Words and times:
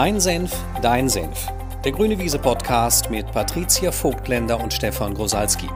Mein 0.00 0.20
Senf, 0.20 0.52
dein 0.80 1.08
Senf. 1.08 1.48
Der 1.84 1.90
Grüne 1.90 2.16
Wiese 2.20 2.38
Podcast 2.38 3.10
mit 3.10 3.26
Patricia 3.32 3.90
Vogtländer 3.90 4.60
und 4.60 4.72
Stefan 4.72 5.12
Grosalski. 5.12 5.66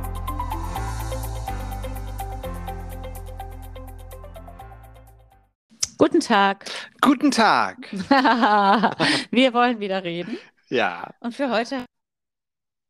Guten 5.99 6.21
Tag. 6.21 6.71
Guten 7.01 7.33
Tag. 7.33 7.79
Wir 9.33 9.55
wollen 9.55 9.81
wieder 9.81 10.05
reden. 10.05 10.39
Ja. 10.69 11.13
Und 11.19 11.35
für 11.35 11.51
heute 11.51 11.85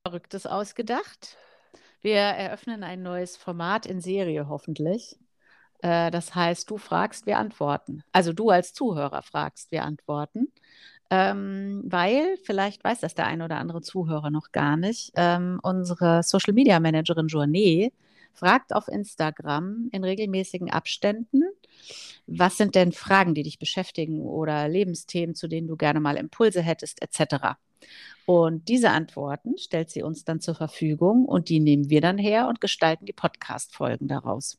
Verrücktes 0.07 0.45
ausgedacht. 0.45 1.39
Wir 2.03 2.21
eröffnen 2.21 2.85
ein 2.85 3.01
neues 3.01 3.39
Format 3.39 3.87
in 3.87 4.03
Serie 4.03 4.51
hoffentlich. 4.51 5.17
Äh, 5.79 6.11
das 6.11 6.35
heißt, 6.35 6.71
du 6.71 6.77
fragst, 6.77 7.25
wir 7.25 7.39
antworten. 7.39 8.03
Also 8.13 8.35
du 8.35 8.51
als 8.51 8.75
Zuhörer 8.75 9.23
fragst, 9.23 9.71
wir 9.73 9.85
antworten. 9.85 10.53
Ähm, 11.15 11.83
weil, 11.85 12.39
vielleicht 12.43 12.83
weiß 12.83 13.01
das 13.01 13.15
der 13.15 13.27
eine 13.27 13.45
oder 13.45 13.59
andere 13.59 13.83
Zuhörer 13.83 14.31
noch 14.31 14.51
gar 14.51 14.79
nicht, 14.79 15.13
ähm, 15.15 15.61
unsere 15.63 16.23
Social 16.23 16.55
Media 16.55 16.81
Managerin 16.81 17.27
Journée 17.27 17.93
fragt 18.33 18.75
auf 18.75 18.89
Instagram 18.89 19.91
in 19.93 20.05
regelmäßigen 20.05 20.71
Abständen, 20.71 21.43
was 22.27 22.57
sind 22.57 22.75
denn 22.75 22.93
Fragen, 22.93 23.35
die 23.35 23.43
dich 23.43 23.59
beschäftigen 23.59 24.23
oder 24.23 24.69
Lebensthemen, 24.69 25.35
zu 25.35 25.49
denen 25.49 25.69
du 25.69 25.77
gerne 25.77 26.01
mal 26.01 26.17
Impulse 26.17 26.63
hättest, 26.63 27.03
etc. 27.03 27.59
Und 28.25 28.69
diese 28.71 28.89
Antworten 28.89 29.59
stellt 29.59 29.91
sie 29.91 30.03
uns 30.03 30.25
dann 30.25 30.41
zur 30.41 30.55
Verfügung 30.55 31.27
und 31.27 31.51
die 31.51 31.61
nehmen 31.61 31.91
wir 31.91 32.01
dann 32.01 32.17
her 32.17 32.49
und 32.49 32.63
gestalten 32.63 33.05
die 33.05 33.13
Podcast-Folgen 33.13 34.09
daraus. 34.09 34.59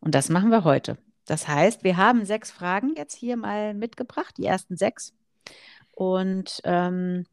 Und 0.00 0.16
das 0.16 0.30
machen 0.30 0.50
wir 0.50 0.64
heute. 0.64 0.98
Das 1.26 1.46
heißt, 1.46 1.84
wir 1.84 1.96
haben 1.96 2.24
sechs 2.24 2.50
Fragen 2.50 2.94
jetzt 2.96 3.14
hier 3.14 3.36
mal 3.36 3.72
mitgebracht, 3.74 4.34
die 4.36 4.46
ersten 4.46 4.76
sechs. 4.76 5.14
Und 5.98 6.60
ähm, 6.62 7.26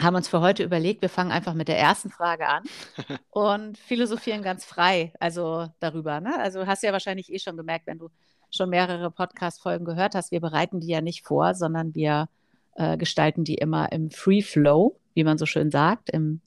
haben 0.00 0.16
uns 0.16 0.28
für 0.28 0.40
heute 0.40 0.62
überlegt, 0.64 1.02
wir 1.02 1.10
fangen 1.10 1.30
einfach 1.30 1.52
mit 1.52 1.68
der 1.68 1.78
ersten 1.78 2.08
Frage 2.08 2.48
an 2.48 2.62
und 3.30 3.76
philosophieren 3.76 4.40
ganz 4.40 4.64
frei, 4.64 5.12
also 5.20 5.68
darüber. 5.78 6.22
Ne? 6.22 6.40
Also 6.40 6.66
hast 6.66 6.82
du 6.82 6.86
ja 6.86 6.94
wahrscheinlich 6.94 7.30
eh 7.30 7.38
schon 7.38 7.58
gemerkt, 7.58 7.86
wenn 7.86 7.98
du 7.98 8.08
schon 8.50 8.70
mehrere 8.70 9.10
Podcast-Folgen 9.10 9.84
gehört 9.84 10.14
hast, 10.14 10.30
wir 10.30 10.40
bereiten 10.40 10.80
die 10.80 10.86
ja 10.86 11.02
nicht 11.02 11.26
vor, 11.26 11.54
sondern 11.54 11.94
wir 11.94 12.30
äh, 12.76 12.96
gestalten 12.96 13.44
die 13.44 13.56
immer 13.56 13.92
im 13.92 14.10
Free 14.10 14.40
Flow, 14.40 14.98
wie 15.12 15.24
man 15.24 15.36
so 15.36 15.44
schön 15.44 15.70
sagt, 15.70 16.08
im 16.08 16.40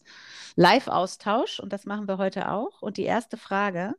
Live-Austausch. 0.56 1.60
Und 1.60 1.74
das 1.74 1.86
machen 1.86 2.08
wir 2.08 2.18
heute 2.18 2.52
auch. 2.52 2.82
Und 2.82 2.98
die 2.98 3.04
erste 3.04 3.38
Frage 3.38 3.94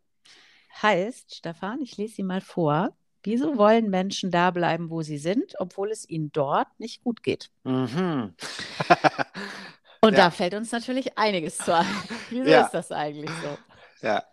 heißt, 0.83 1.37
Stefan, 1.37 1.81
ich 1.81 1.97
lese 1.97 2.17
sie 2.17 2.25
mal 2.25 2.41
vor. 2.41 2.93
Wieso 3.23 3.57
wollen 3.59 3.91
Menschen 3.91 4.31
da 4.31 4.51
bleiben, 4.51 4.91
wo 4.91 5.03
sie 5.03 5.19
sind, 5.19 5.55
obwohl 5.59 5.91
es 5.91 6.09
ihnen 6.09 6.33
dort 6.33 6.69
nicht 6.79 7.03
gut 7.05 7.23
geht? 7.23 7.51
Mhm. 7.65 8.35
Und 10.03 10.13
Ja. 10.15 10.25
da 10.25 10.31
fällt 10.31 10.55
uns 10.55 10.73
natürlich 10.73 11.19
einiges 11.19 11.59
zu 11.59 11.77
ein. 11.77 11.87
Wieso 12.31 12.49
Ja. 12.49 12.63
ist 12.63 12.73
das 12.73 12.91
eigentlich 12.91 13.31
so? 13.43 13.59
Ja. 14.07 14.25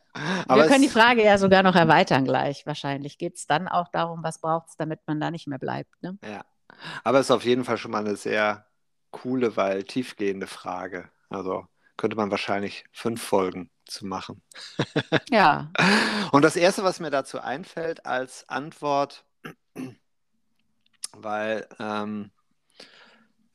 Wir 0.48 0.66
können 0.66 0.82
die 0.82 0.90
Frage 0.90 1.24
ja 1.24 1.38
sogar 1.38 1.62
noch 1.62 1.76
erweitern 1.76 2.24
gleich. 2.26 2.66
Wahrscheinlich 2.66 3.18
geht 3.18 3.36
es 3.36 3.46
dann 3.46 3.68
auch 3.68 3.90
darum, 3.90 4.24
was 4.24 4.40
braucht 4.42 4.70
es, 4.70 4.78
damit 4.78 5.02
man 5.06 5.20
da 5.20 5.30
nicht 5.30 5.48
mehr 5.48 5.60
bleibt. 5.60 5.92
Ne? 6.02 6.18
Ja. 6.24 6.44
Aber 7.04 7.20
es 7.20 7.28
ist 7.28 7.32
auf 7.32 7.44
jeden 7.46 7.66
Fall 7.66 7.78
schon 7.78 7.92
mal 7.92 8.00
eine 8.06 8.16
sehr 8.16 8.66
coole, 9.12 9.56
weil 9.58 9.84
tiefgehende 9.84 10.48
Frage. 10.48 11.12
Also 11.30 11.68
könnte 11.98 12.16
man 12.16 12.32
wahrscheinlich 12.32 12.86
fünf 12.92 13.22
Folgen 13.22 13.70
zu 13.86 14.06
machen. 14.06 14.42
Ja, 15.32 15.72
Und 16.32 16.44
das 16.44 16.56
Erste, 16.56 16.84
was 16.84 17.00
mir 17.00 17.10
dazu 17.10 17.40
einfällt 17.40 18.06
als 18.06 18.48
Antwort, 18.50 19.26
weil 21.12 21.68
ähm, 21.80 22.32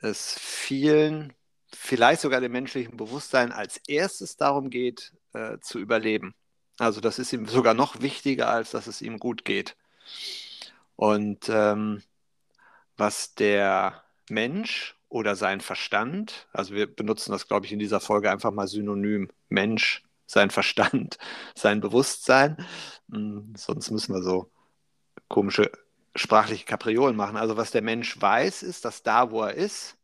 es 0.00 0.38
vielen, 0.38 1.32
vielleicht 1.72 2.20
sogar 2.20 2.40
dem 2.40 2.52
menschlichen 2.52 2.96
Bewusstsein 2.96 3.52
als 3.52 3.78
erstes 3.86 4.36
darum 4.36 4.70
geht, 4.70 5.12
äh, 5.32 5.58
zu 5.60 5.78
überleben. 5.78 6.34
Also 6.78 7.00
das 7.00 7.18
ist 7.18 7.32
ihm 7.32 7.46
sogar 7.46 7.74
noch 7.74 8.00
wichtiger, 8.00 8.48
als 8.48 8.72
dass 8.72 8.86
es 8.86 9.02
ihm 9.02 9.18
gut 9.18 9.44
geht. 9.44 9.76
Und 10.96 11.48
ähm, 11.48 12.02
was 12.96 13.34
der 13.34 14.02
Mensch 14.28 14.96
oder 15.12 15.36
sein 15.36 15.60
Verstand, 15.60 16.48
also 16.52 16.74
wir 16.74 16.86
benutzen 16.86 17.32
das, 17.32 17.46
glaube 17.46 17.66
ich, 17.66 17.72
in 17.72 17.78
dieser 17.78 18.00
Folge 18.00 18.30
einfach 18.30 18.50
mal 18.50 18.66
synonym, 18.66 19.28
Mensch, 19.50 20.02
sein 20.26 20.50
Verstand, 20.50 21.18
sein 21.54 21.80
Bewusstsein, 21.80 22.56
Hm, 23.12 23.54
sonst 23.56 23.90
müssen 23.90 24.14
wir 24.14 24.22
so 24.22 24.50
komische 25.28 25.70
sprachliche 26.16 26.64
Kapriolen 26.66 27.16
machen. 27.16 27.36
Also 27.36 27.56
was 27.56 27.70
der 27.70 27.82
Mensch 27.82 28.20
weiß, 28.20 28.62
ist, 28.62 28.84
dass 28.84 29.02
da, 29.02 29.30
wo 29.30 29.42
er 29.42 29.54
ist, 29.54 29.96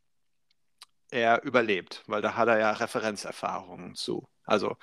er 1.11 1.43
überlebt, 1.45 2.03
weil 2.07 2.23
da 2.23 2.37
hat 2.37 2.49
er 2.49 2.59
ja 2.59 2.73
Referenzerfahrungen 2.73 3.95
zu. 3.95 4.29
Also 4.45 4.77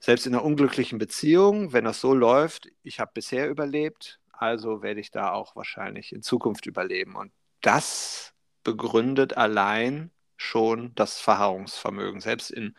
selbst 0.00 0.26
in 0.26 0.34
einer 0.34 0.44
unglücklichen 0.44 0.98
Beziehung, 0.98 1.72
wenn 1.72 1.84
das 1.84 2.00
so 2.00 2.14
läuft, 2.14 2.68
ich 2.82 3.00
habe 3.00 3.12
bisher 3.14 3.48
überlebt, 3.48 4.20
also 4.32 4.82
werde 4.82 5.00
ich 5.00 5.10
da 5.12 5.32
auch 5.32 5.56
wahrscheinlich 5.56 6.12
in 6.12 6.22
Zukunft 6.22 6.66
überleben. 6.66 7.16
Und 7.16 7.32
das 7.60 8.33
begründet 8.64 9.36
allein 9.36 10.10
schon 10.36 10.94
das 10.94 11.20
Verharrungsvermögen, 11.20 12.20
selbst 12.20 12.50
in 12.50 12.74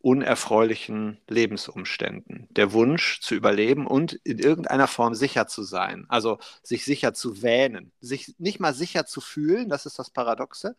unerfreulichen 0.00 1.18
Lebensumständen. 1.28 2.46
Der 2.50 2.72
Wunsch 2.72 3.20
zu 3.20 3.34
überleben 3.34 3.86
und 3.86 4.12
in 4.24 4.38
irgendeiner 4.38 4.86
Form 4.86 5.14
sicher 5.14 5.46
zu 5.48 5.62
sein, 5.64 6.06
also 6.08 6.38
sich 6.62 6.84
sicher 6.84 7.14
zu 7.14 7.42
wähnen, 7.42 7.92
sich 8.00 8.34
nicht 8.38 8.60
mal 8.60 8.74
sicher 8.74 9.06
zu 9.06 9.20
fühlen, 9.20 9.68
das 9.68 9.86
ist 9.86 9.98
das 9.98 10.10
Paradoxe. 10.10 10.76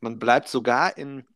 Man 0.00 0.18
bleibt 0.18 0.48
sogar 0.48 0.96
in 0.96 1.26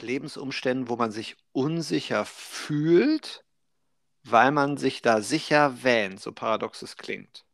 Lebensumständen, 0.00 0.88
wo 0.88 0.96
man 0.96 1.10
sich 1.10 1.36
unsicher 1.52 2.24
fühlt, 2.24 3.44
weil 4.22 4.52
man 4.52 4.76
sich 4.76 5.02
da 5.02 5.20
sicher 5.20 5.82
wähnt, 5.82 6.20
so 6.20 6.32
paradox 6.32 6.82
es 6.82 6.96
klingt. 6.96 7.44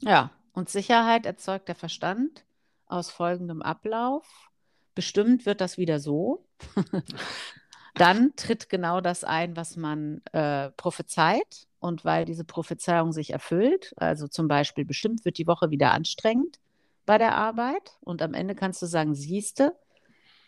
ja. 0.00 0.30
Und 0.56 0.70
Sicherheit 0.70 1.26
erzeugt 1.26 1.68
der 1.68 1.74
Verstand 1.74 2.46
aus 2.86 3.10
folgendem 3.10 3.60
Ablauf. 3.60 4.50
Bestimmt 4.94 5.44
wird 5.44 5.60
das 5.60 5.76
wieder 5.76 6.00
so. 6.00 6.46
Dann 7.94 8.34
tritt 8.36 8.70
genau 8.70 9.02
das 9.02 9.22
ein, 9.22 9.54
was 9.54 9.76
man 9.76 10.22
äh, 10.32 10.70
prophezeit. 10.70 11.66
Und 11.78 12.06
weil 12.06 12.24
diese 12.24 12.44
Prophezeiung 12.44 13.12
sich 13.12 13.34
erfüllt, 13.34 13.92
also 13.98 14.28
zum 14.28 14.48
Beispiel 14.48 14.86
bestimmt 14.86 15.26
wird 15.26 15.36
die 15.36 15.46
Woche 15.46 15.68
wieder 15.70 15.92
anstrengend 15.92 16.58
bei 17.04 17.18
der 17.18 17.34
Arbeit. 17.36 17.98
Und 18.00 18.22
am 18.22 18.32
Ende 18.32 18.54
kannst 18.54 18.80
du 18.80 18.86
sagen, 18.86 19.14
siehste, 19.14 19.76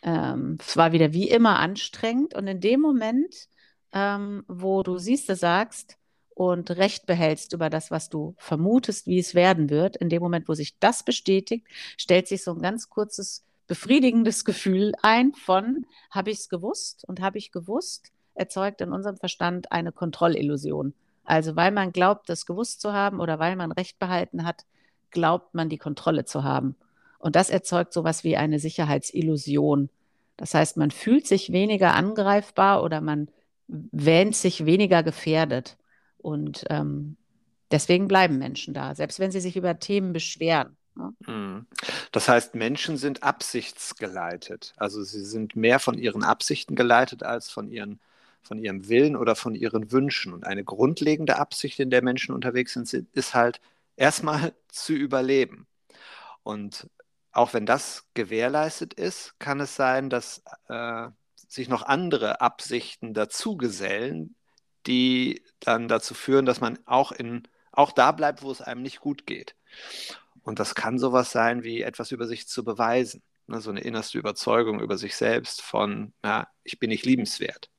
ähm, 0.01 0.57
es 0.59 0.75
war 0.79 0.93
wieder 0.93 1.13
wie 1.13 1.29
immer 1.29 1.59
anstrengend. 1.59 2.35
Und 2.35 2.47
in 2.47 2.63
dem 2.63 2.81
Moment, 2.81 3.51
ähm, 3.93 4.43
wo 4.49 4.83
du 4.83 4.97
siehste 4.97 5.37
sagst 5.37 5.98
und 6.39 6.71
Recht 6.71 7.07
behältst 7.07 7.53
über 7.53 7.69
das, 7.69 7.91
was 7.91 8.11
du 8.11 8.37
vermutest, 8.39 9.09
wie 9.09 9.19
es 9.19 9.35
werden 9.35 9.71
wird, 9.71 9.97
in 9.97 10.09
dem 10.09 10.23
Moment, 10.23 10.49
wo 10.49 10.55
sich 10.55 10.79
das 10.79 11.03
bestätigt, 11.03 11.67
stellt 11.97 12.29
sich 12.29 12.45
so 12.45 12.53
ein 12.53 12.63
ganz 12.63 12.89
kurzes 12.89 13.45
befriedigendes 13.67 14.45
Gefühl 14.45 14.93
ein 15.03 15.35
von, 15.35 15.85
habe 16.13 16.31
ich 16.31 16.39
es 16.39 16.49
gewusst 16.49 17.05
und 17.09 17.21
habe 17.21 17.39
ich 17.39 17.51
gewusst, 17.51 18.13
erzeugt 18.35 18.81
in 18.81 18.93
unserem 18.93 19.17
Verstand 19.17 19.73
eine 19.73 19.91
Kontrollillusion. 19.91 20.95
Also 21.25 21.57
weil 21.57 21.73
man 21.73 21.91
glaubt, 21.91 22.29
das 22.29 22.47
gewusst 22.47 22.83
zu 22.83 22.93
haben 22.93 23.19
oder 23.19 23.41
weil 23.41 23.57
man 23.57 23.73
Recht 23.73 23.99
behalten 23.99 24.45
hat, 24.45 24.65
glaubt 25.11 25.55
man 25.55 25.69
die 25.69 25.77
Kontrolle 25.77 26.25
zu 26.25 26.45
haben. 26.45 26.77
Und 27.19 27.35
das 27.35 27.51
erzeugt 27.51 27.93
sowas 27.93 28.23
wie 28.23 28.37
eine 28.37 28.61
Sicherheitsillusion. 28.61 29.91
Das 30.37 30.55
heißt, 30.55 30.77
man 30.77 30.93
fühlt 30.93 31.27
sich 31.27 31.51
weniger 31.51 31.95
angreifbar 31.95 32.85
oder 32.85 33.01
man 33.01 33.29
wähnt 33.67 34.37
sich 34.37 34.67
weniger 34.67 35.03
gefährdet. 35.03 35.77
Und 36.29 36.65
ähm, 36.69 37.17
deswegen 37.71 38.07
bleiben 38.07 38.39
Menschen 38.39 38.75
da, 38.75 38.95
selbst 38.95 39.19
wenn 39.19 39.31
sie 39.31 39.41
sich 39.41 39.57
über 39.57 39.79
Themen 39.79 40.13
beschweren. 40.13 40.77
Ne? 40.95 41.15
Mhm. 41.27 41.67
Das 42.13 42.29
heißt, 42.29 42.55
Menschen 42.55 42.97
sind 42.99 43.23
absichtsgeleitet. 43.23 44.75
Also 44.77 45.03
sie 45.03 45.25
sind 45.25 45.57
mehr 45.57 45.79
von 45.79 45.97
ihren 45.97 46.23
Absichten 46.25 46.75
geleitet 46.75 47.23
als 47.23 47.51
von 47.51 47.71
ihren, 47.71 47.99
von 48.43 48.59
ihrem 48.59 48.89
Willen 48.89 49.17
oder 49.17 49.35
von 49.37 49.55
ihren 49.55 49.91
Wünschen. 49.91 50.35
Und 50.35 50.45
eine 50.45 50.65
grundlegende 50.65 51.39
Absicht, 51.39 51.81
in 51.81 51.91
der 51.91 52.03
Menschen 52.03 52.35
unterwegs 52.35 52.75
sind, 52.75 52.93
ist 52.93 53.35
halt 53.35 53.61
erstmal 53.97 54.53
zu 54.69 54.93
überleben. 54.93 55.67
Und 56.43 56.89
auch 57.33 57.55
wenn 57.55 57.67
das 57.67 58.05
gewährleistet 58.15 58.95
ist, 58.95 59.39
kann 59.39 59.61
es 59.61 59.77
sein, 59.77 60.11
dass 60.11 60.43
äh, 60.69 61.09
sich 61.49 61.69
noch 61.69 61.83
andere 61.83 62.41
Absichten 62.41 63.15
dazugesellen, 63.15 64.35
die 64.89 65.45
dann 65.61 65.87
dazu 65.87 66.15
führen, 66.15 66.47
dass 66.47 66.61
man 66.61 66.79
auch 66.87 67.13
in, 67.13 67.47
auch 67.71 67.93
da 67.93 68.11
bleibt, 68.13 68.43
wo 68.43 68.51
es 68.51 68.61
einem 68.63 68.83
nicht 68.83 69.01
gut 69.01 69.27
geht. 69.27 69.55
Und 70.43 70.59
das 70.59 70.75
kann 70.75 70.99
sowas 70.99 71.31
sein, 71.31 71.63
wie 71.63 71.83
etwas 71.83 72.11
über 72.11 72.27
sich 72.27 72.49
zu 72.49 72.65
beweisen. 72.65 73.23
Ne, 73.47 73.61
so 73.61 73.71
eine 73.71 73.81
innerste 73.81 74.19
Überzeugung 74.19 74.81
über 74.81 74.99
sich 74.99 75.17
selbst 75.17 75.63
von, 75.63 76.13
ja, 76.25 76.49
ich 76.65 76.79
bin 76.79 76.91
nicht 76.91 77.07
liebenswert. 77.07 77.71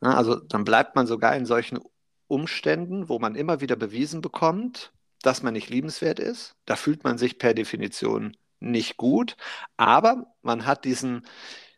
Ne, 0.00 0.14
also 0.16 0.36
dann 0.36 0.64
bleibt 0.64 0.94
man 0.96 1.06
sogar 1.06 1.34
in 1.36 1.46
solchen 1.46 1.80
Umständen, 2.28 3.08
wo 3.08 3.18
man 3.18 3.34
immer 3.34 3.60
wieder 3.60 3.76
bewiesen 3.76 4.20
bekommt, 4.20 4.92
dass 5.22 5.42
man 5.42 5.54
nicht 5.54 5.70
liebenswert 5.70 6.18
ist. 6.18 6.54
Da 6.66 6.76
fühlt 6.76 7.04
man 7.04 7.18
sich 7.18 7.38
per 7.38 7.54
Definition 7.54 8.36
nicht 8.60 8.96
gut, 8.96 9.36
aber 9.76 10.34
man 10.42 10.66
hat 10.66 10.84
diesen, 10.84 11.26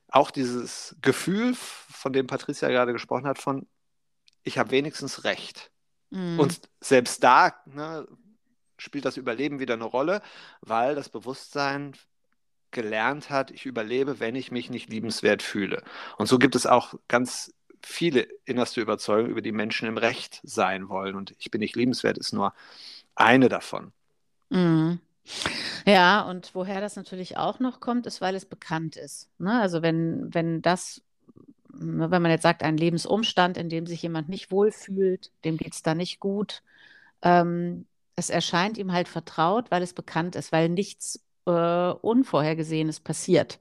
auch 0.08 0.30
dieses 0.30 0.96
Gefühl, 1.02 1.54
von 1.56 2.12
dem 2.12 2.26
Patricia 2.26 2.68
gerade 2.68 2.92
gesprochen 2.92 3.26
hat, 3.26 3.38
von 3.38 3.66
ich 4.44 4.58
habe 4.58 4.70
wenigstens 4.70 5.24
recht. 5.24 5.70
Mhm. 6.10 6.38
Und 6.38 6.60
selbst 6.80 7.24
da 7.24 7.54
ne, 7.66 8.06
spielt 8.78 9.04
das 9.04 9.16
Überleben 9.16 9.58
wieder 9.58 9.74
eine 9.74 9.84
Rolle, 9.84 10.22
weil 10.60 10.94
das 10.94 11.08
Bewusstsein 11.08 11.94
gelernt 12.70 13.30
hat, 13.30 13.50
ich 13.50 13.66
überlebe, 13.66 14.20
wenn 14.20 14.34
ich 14.34 14.50
mich 14.50 14.68
nicht 14.68 14.90
liebenswert 14.90 15.42
fühle. 15.42 15.82
Und 16.18 16.26
so 16.26 16.38
gibt 16.38 16.56
es 16.56 16.66
auch 16.66 16.94
ganz 17.08 17.54
viele 17.82 18.26
innerste 18.44 18.80
Überzeugungen, 18.80 19.30
über 19.30 19.42
die 19.42 19.52
Menschen 19.52 19.88
im 19.88 19.96
Recht 19.98 20.40
sein 20.42 20.88
wollen. 20.88 21.14
Und 21.14 21.34
ich 21.38 21.50
bin 21.50 21.60
nicht 21.60 21.76
liebenswert, 21.76 22.18
ist 22.18 22.32
nur 22.32 22.52
eine 23.14 23.48
davon. 23.48 23.92
Mhm. 24.50 25.00
Ja, 25.86 26.22
und 26.22 26.54
woher 26.54 26.80
das 26.80 26.96
natürlich 26.96 27.36
auch 27.36 27.60
noch 27.60 27.80
kommt, 27.80 28.06
ist, 28.06 28.20
weil 28.20 28.34
es 28.34 28.44
bekannt 28.44 28.96
ist. 28.96 29.30
Ne? 29.38 29.60
Also 29.60 29.82
wenn, 29.82 30.32
wenn 30.34 30.60
das, 30.60 31.02
wenn 31.78 32.22
man 32.22 32.30
jetzt 32.30 32.42
sagt, 32.42 32.62
ein 32.62 32.76
Lebensumstand, 32.76 33.56
in 33.56 33.68
dem 33.68 33.86
sich 33.86 34.02
jemand 34.02 34.28
nicht 34.28 34.50
wohlfühlt, 34.50 35.30
dem 35.44 35.56
geht 35.56 35.74
es 35.74 35.82
da 35.82 35.94
nicht 35.94 36.20
gut, 36.20 36.62
ähm, 37.22 37.86
es 38.16 38.30
erscheint 38.30 38.78
ihm 38.78 38.92
halt 38.92 39.08
vertraut, 39.08 39.70
weil 39.70 39.82
es 39.82 39.94
bekannt 39.94 40.36
ist, 40.36 40.52
weil 40.52 40.68
nichts 40.68 41.24
äh, 41.46 41.50
Unvorhergesehenes 41.50 43.00
passiert. 43.00 43.58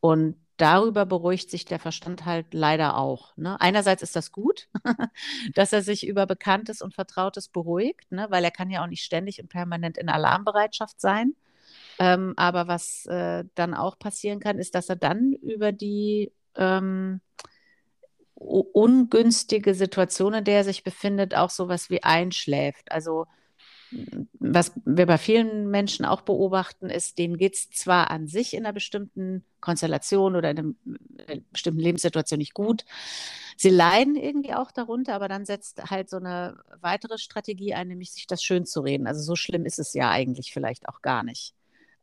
Und 0.00 0.36
darüber 0.56 1.06
beruhigt 1.06 1.50
sich 1.50 1.64
der 1.64 1.78
Verstand 1.78 2.26
halt 2.26 2.52
leider 2.52 2.96
auch. 2.96 3.36
Ne? 3.36 3.60
Einerseits 3.60 4.02
ist 4.02 4.16
das 4.16 4.32
gut, 4.32 4.68
dass 5.54 5.72
er 5.72 5.82
sich 5.82 6.06
über 6.06 6.26
Bekanntes 6.26 6.82
und 6.82 6.94
Vertrautes 6.94 7.48
beruhigt, 7.48 8.10
ne? 8.12 8.26
weil 8.30 8.44
er 8.44 8.50
kann 8.50 8.70
ja 8.70 8.82
auch 8.82 8.88
nicht 8.88 9.04
ständig 9.04 9.40
und 9.40 9.48
permanent 9.48 9.96
in 9.96 10.08
Alarmbereitschaft 10.08 11.00
sein. 11.00 11.34
Ähm, 12.00 12.34
aber 12.36 12.68
was 12.68 13.06
äh, 13.06 13.44
dann 13.54 13.74
auch 13.74 13.98
passieren 13.98 14.40
kann, 14.40 14.58
ist, 14.58 14.74
dass 14.74 14.88
er 14.88 14.96
dann 14.96 15.32
über 15.32 15.72
die 15.72 16.32
ähm, 16.58 17.20
ungünstige 18.34 19.74
Situation, 19.74 20.34
in 20.34 20.44
der 20.44 20.58
er 20.58 20.64
sich 20.64 20.84
befindet, 20.84 21.34
auch 21.34 21.50
sowas 21.50 21.90
wie 21.90 22.02
einschläft. 22.02 22.92
Also 22.92 23.26
was 24.38 24.72
wir 24.84 25.06
bei 25.06 25.18
vielen 25.18 25.70
Menschen 25.70 26.04
auch 26.04 26.20
beobachten, 26.20 26.90
ist, 26.90 27.18
denen 27.18 27.38
geht 27.38 27.54
es 27.54 27.70
zwar 27.70 28.10
an 28.10 28.26
sich 28.26 28.54
in 28.54 28.64
einer 28.64 28.74
bestimmten 28.74 29.44
Konstellation 29.60 30.36
oder 30.36 30.50
in, 30.50 30.58
einer 30.58 31.40
bestimmten 31.52 31.80
Lebenssituation 31.80 32.38
nicht 32.38 32.54
gut. 32.54 32.84
Sie 33.56 33.70
leiden 33.70 34.14
irgendwie 34.16 34.52
auch 34.52 34.70
darunter, 34.70 35.14
aber 35.14 35.28
dann 35.28 35.46
setzt 35.46 35.90
halt 35.90 36.10
so 36.10 36.18
eine 36.18 36.58
weitere 36.80 37.18
Strategie 37.18 37.74
ein, 37.74 37.88
nämlich 37.88 38.12
sich 38.12 38.26
das 38.26 38.42
schön 38.42 38.66
zu 38.66 38.80
reden. 38.80 39.06
Also 39.06 39.22
so 39.22 39.36
schlimm 39.36 39.64
ist 39.64 39.78
es 39.78 39.94
ja 39.94 40.10
eigentlich 40.10 40.52
vielleicht 40.52 40.88
auch 40.88 41.00
gar 41.00 41.22
nicht. 41.22 41.54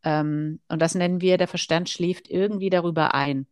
Ähm, 0.04 0.60
und 0.68 0.81
das 0.81 0.96
nennen 0.96 1.22
wir, 1.22 1.38
der 1.38 1.48
Verstand 1.48 1.90
schläft 1.90 2.30
irgendwie 2.30 2.72
darüber 2.72 3.13
ein 3.13 3.46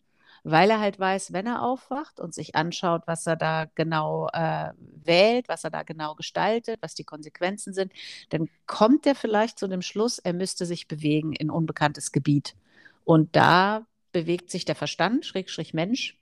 weil 0.44 0.70
er 0.70 0.80
halt 0.80 1.00
weiß, 1.00 1.32
wenn 1.32 1.48
er 1.48 1.62
aufwacht 1.62 2.20
und 2.20 2.34
sich 2.34 2.56
anschaut, 2.56 3.04
was 3.06 3.26
er 3.26 3.38
da 3.38 3.66
genau 3.76 4.28
äh, 4.34 4.72
wählt, 4.78 5.48
was 5.48 5.64
er 5.64 5.72
da 5.72 5.84
genau 5.84 6.16
gestaltet, 6.16 6.82
was 6.82 6.96
die 6.96 7.06
Konsequenzen 7.06 7.74
sind, 7.74 7.94
dann 8.30 8.50
kommt 8.68 9.06
er 9.06 9.16
vielleicht 9.16 9.58
zu 9.58 9.68
dem 9.68 9.82
Schluss, 9.82 10.20
er 10.20 10.34
müsste 10.34 10.66
sich 10.66 10.88
bewegen 10.88 11.34
in 11.34 11.50
unbekanntes 11.50 12.12
Gebiet. 12.12 12.56
Und 13.06 13.36
da 13.36 13.86
bewegt 14.12 14.52
sich 14.52 14.66
der 14.66 14.76
Verstand, 14.76 15.26
Schrägstrich 15.26 15.74
Mensch, 15.74 16.20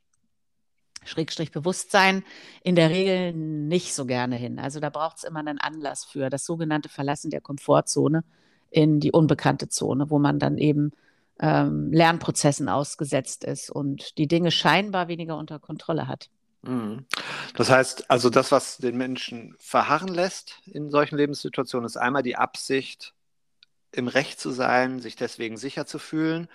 Schrägstrich 1.03 1.51
Bewusstsein, 1.51 2.23
in 2.63 2.75
der 2.75 2.91
Regel 2.91 3.33
nicht 3.33 3.95
so 3.95 4.05
gerne 4.05 4.35
hin. 4.35 4.59
Also 4.59 4.79
da 4.79 4.91
braucht 4.91 5.17
es 5.17 5.23
immer 5.23 5.39
einen 5.39 5.59
Anlass 5.59 6.05
für 6.05 6.29
das 6.29 6.45
sogenannte 6.45 6.89
Verlassen 6.89 7.31
der 7.31 7.41
Komfortzone 7.41 8.23
in 8.69 8.99
die 8.99 9.11
unbekannte 9.11 9.67
Zone, 9.67 10.11
wo 10.11 10.19
man 10.19 10.37
dann 10.37 10.59
eben 10.59 10.91
ähm, 11.39 11.91
Lernprozessen 11.91 12.69
ausgesetzt 12.69 13.43
ist 13.43 13.69
und 13.69 14.17
die 14.17 14.27
Dinge 14.27 14.51
scheinbar 14.51 15.07
weniger 15.07 15.37
unter 15.37 15.59
Kontrolle 15.59 16.07
hat. 16.07 16.29
Mhm. 16.63 17.05
Das 17.55 17.69
heißt, 17.69 18.09
also 18.09 18.29
das, 18.29 18.51
was 18.51 18.77
den 18.77 18.97
Menschen 18.97 19.55
verharren 19.59 20.13
lässt 20.13 20.59
in 20.65 20.89
solchen 20.89 21.17
Lebenssituationen, 21.17 21.85
ist 21.85 21.97
einmal 21.97 22.23
die 22.23 22.35
Absicht, 22.35 23.13
im 23.93 24.07
Recht 24.07 24.39
zu 24.39 24.51
sein, 24.51 24.99
sich 24.99 25.15
deswegen 25.15 25.57
sicher 25.57 25.85
zu 25.85 25.99
fühlen. 25.99 26.47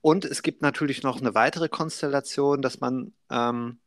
Und 0.00 0.24
es 0.24 0.42
gibt 0.42 0.62
natürlich 0.62 1.02
noch 1.02 1.20
eine 1.20 1.34
weitere 1.34 1.68
Konstellation, 1.68 2.60
dass 2.60 2.80
man 2.80 3.14
ähm, 3.30 3.80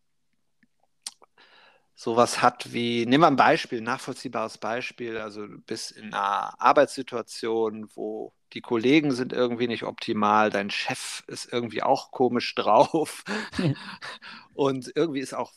sowas 1.95 2.41
hat 2.41 2.73
wie, 2.73 3.05
nehmen 3.05 3.23
wir 3.23 3.27
ein 3.27 3.35
Beispiel, 3.35 3.79
ein 3.79 3.83
nachvollziehbares 3.83 4.57
Beispiel, 4.57 5.17
also 5.17 5.45
bis 5.67 5.91
in 5.91 6.13
einer 6.13 6.59
Arbeitssituation, 6.59 7.89
wo 7.93 8.33
die 8.53 8.61
Kollegen 8.61 9.11
sind 9.11 9.33
irgendwie 9.33 9.67
nicht 9.67 9.83
optimal, 9.83 10.49
dein 10.49 10.69
Chef 10.69 11.23
ist 11.27 11.51
irgendwie 11.51 11.83
auch 11.83 12.11
komisch 12.11 12.55
drauf. 12.55 13.23
Und 14.53 14.91
irgendwie 14.95 15.19
ist 15.19 15.33
auch 15.33 15.53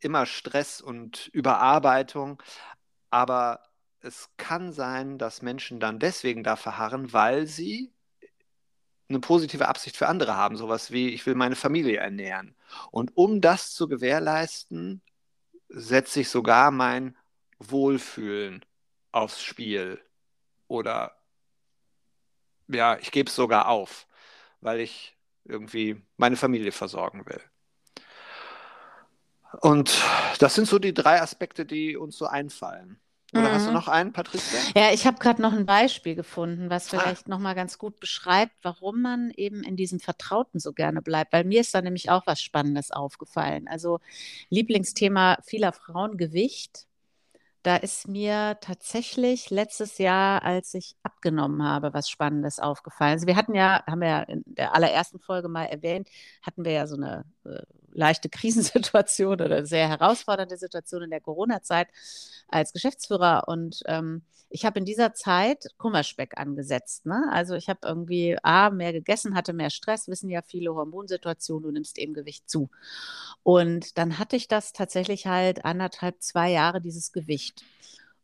immer 0.00 0.26
Stress 0.26 0.80
und 0.80 1.28
Überarbeitung, 1.32 2.42
aber 3.10 3.60
es 4.00 4.28
kann 4.36 4.72
sein, 4.72 5.18
dass 5.18 5.40
Menschen 5.40 5.80
dann 5.80 5.98
deswegen 5.98 6.44
da 6.44 6.56
verharren, 6.56 7.12
weil 7.12 7.46
sie 7.46 7.90
eine 9.08 9.20
positive 9.20 9.68
Absicht 9.68 9.96
für 9.96 10.08
andere 10.08 10.36
haben, 10.36 10.56
sowas 10.56 10.90
wie 10.90 11.08
ich 11.08 11.24
will 11.26 11.34
meine 11.34 11.56
Familie 11.56 11.98
ernähren. 11.98 12.54
Und 12.90 13.16
um 13.16 13.40
das 13.40 13.72
zu 13.72 13.88
gewährleisten, 13.88 15.02
setze 15.68 16.20
ich 16.20 16.28
sogar 16.28 16.70
mein 16.70 17.16
Wohlfühlen 17.58 18.64
aufs 19.12 19.42
Spiel 19.42 20.00
oder 20.68 21.16
ja, 22.68 22.98
ich 22.98 23.10
gebe 23.10 23.28
es 23.28 23.36
sogar 23.36 23.68
auf, 23.68 24.06
weil 24.60 24.80
ich 24.80 25.16
irgendwie 25.44 26.02
meine 26.16 26.36
Familie 26.36 26.72
versorgen 26.72 27.26
will. 27.26 27.40
Und 29.60 30.02
das 30.38 30.54
sind 30.54 30.66
so 30.66 30.78
die 30.78 30.94
drei 30.94 31.20
Aspekte, 31.20 31.64
die 31.64 31.96
uns 31.96 32.16
so 32.16 32.26
einfallen. 32.26 32.98
Oder 33.32 33.48
mhm. 33.48 33.52
hast 33.52 33.64
du 33.64 33.70
mhm. 33.70 33.74
noch 33.74 33.88
einen, 33.88 34.12
Patricia? 34.12 34.60
Ja, 34.76 34.92
ich 34.92 35.06
habe 35.06 35.18
gerade 35.18 35.42
noch 35.42 35.52
ein 35.52 35.66
Beispiel 35.66 36.14
gefunden, 36.14 36.70
was 36.70 36.86
ah. 36.86 37.00
vielleicht 37.00 37.26
ah. 37.26 37.30
nochmal 37.30 37.54
ganz 37.54 37.78
gut 37.78 37.98
beschreibt, 37.98 38.52
warum 38.62 39.02
man 39.02 39.30
eben 39.30 39.64
in 39.64 39.76
diesem 39.76 39.98
Vertrauten 39.98 40.60
so 40.60 40.72
gerne 40.72 41.02
bleibt. 41.02 41.32
Weil 41.32 41.44
mir 41.44 41.60
ist 41.60 41.74
da 41.74 41.82
nämlich 41.82 42.10
auch 42.10 42.26
was 42.26 42.40
Spannendes 42.40 42.92
aufgefallen. 42.92 43.66
Also 43.66 43.98
Lieblingsthema 44.50 45.38
vieler 45.42 45.72
Frauen 45.72 46.16
Gewicht. 46.16 46.86
Da 47.64 47.76
ist 47.76 48.08
mir 48.08 48.58
tatsächlich 48.60 49.48
letztes 49.48 49.96
Jahr, 49.96 50.42
als 50.42 50.74
ich 50.74 50.96
abgenommen 51.02 51.62
habe, 51.64 51.94
was 51.94 52.10
Spannendes 52.10 52.60
aufgefallen. 52.60 53.12
Also 53.12 53.26
wir 53.26 53.36
hatten 53.36 53.54
ja, 53.54 53.82
haben 53.86 54.02
wir 54.02 54.08
ja 54.08 54.22
in 54.24 54.42
der 54.46 54.74
allerersten 54.74 55.18
Folge 55.18 55.48
mal 55.48 55.64
erwähnt, 55.64 56.10
hatten 56.42 56.66
wir 56.66 56.72
ja 56.72 56.86
so 56.86 56.96
eine 56.96 57.24
äh, 57.46 57.62
leichte 57.94 58.28
Krisensituation 58.28 59.40
oder 59.40 59.64
sehr 59.64 59.88
herausfordernde 59.88 60.56
Situation 60.56 61.02
in 61.02 61.10
der 61.10 61.20
Corona-Zeit 61.20 61.88
als 62.48 62.72
Geschäftsführer. 62.72 63.44
Und 63.46 63.82
ähm, 63.86 64.22
ich 64.50 64.64
habe 64.64 64.78
in 64.78 64.84
dieser 64.84 65.14
Zeit 65.14 65.66
Kummerspeck 65.78 66.38
angesetzt. 66.38 67.06
Ne? 67.06 67.28
Also 67.32 67.54
ich 67.54 67.68
habe 67.68 67.80
irgendwie 67.84 68.36
A, 68.42 68.70
mehr 68.70 68.92
gegessen, 68.92 69.34
hatte 69.34 69.52
mehr 69.52 69.70
Stress, 69.70 70.06
wissen 70.06 70.30
ja 70.30 70.42
viele 70.42 70.74
Hormonsituationen, 70.74 71.64
du 71.64 71.72
nimmst 71.72 71.98
eben 71.98 72.14
Gewicht 72.14 72.48
zu. 72.48 72.70
Und 73.42 73.98
dann 73.98 74.18
hatte 74.18 74.36
ich 74.36 74.46
das 74.46 74.72
tatsächlich 74.72 75.26
halt 75.26 75.64
anderthalb, 75.64 76.22
zwei 76.22 76.50
Jahre, 76.50 76.80
dieses 76.80 77.12
Gewicht. 77.12 77.64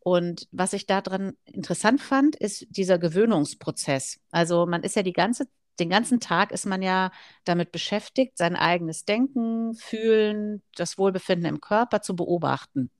Und 0.02 0.48
was 0.50 0.72
ich 0.72 0.86
daran 0.86 1.36
interessant 1.44 2.00
fand, 2.00 2.36
ist 2.36 2.66
dieser 2.70 2.98
Gewöhnungsprozess. 2.98 4.18
Also 4.30 4.66
man 4.66 4.82
ist 4.82 4.96
ja 4.96 5.02
die 5.02 5.12
ganze 5.12 5.46
den 5.78 5.88
ganzen 5.90 6.20
Tag 6.20 6.52
ist 6.52 6.66
man 6.66 6.82
ja 6.82 7.10
damit 7.44 7.72
beschäftigt, 7.72 8.36
sein 8.36 8.56
eigenes 8.56 9.04
Denken, 9.04 9.74
Fühlen, 9.74 10.62
das 10.74 10.98
Wohlbefinden 10.98 11.46
im 11.46 11.60
Körper 11.60 12.02
zu 12.02 12.16
beobachten. 12.16 12.90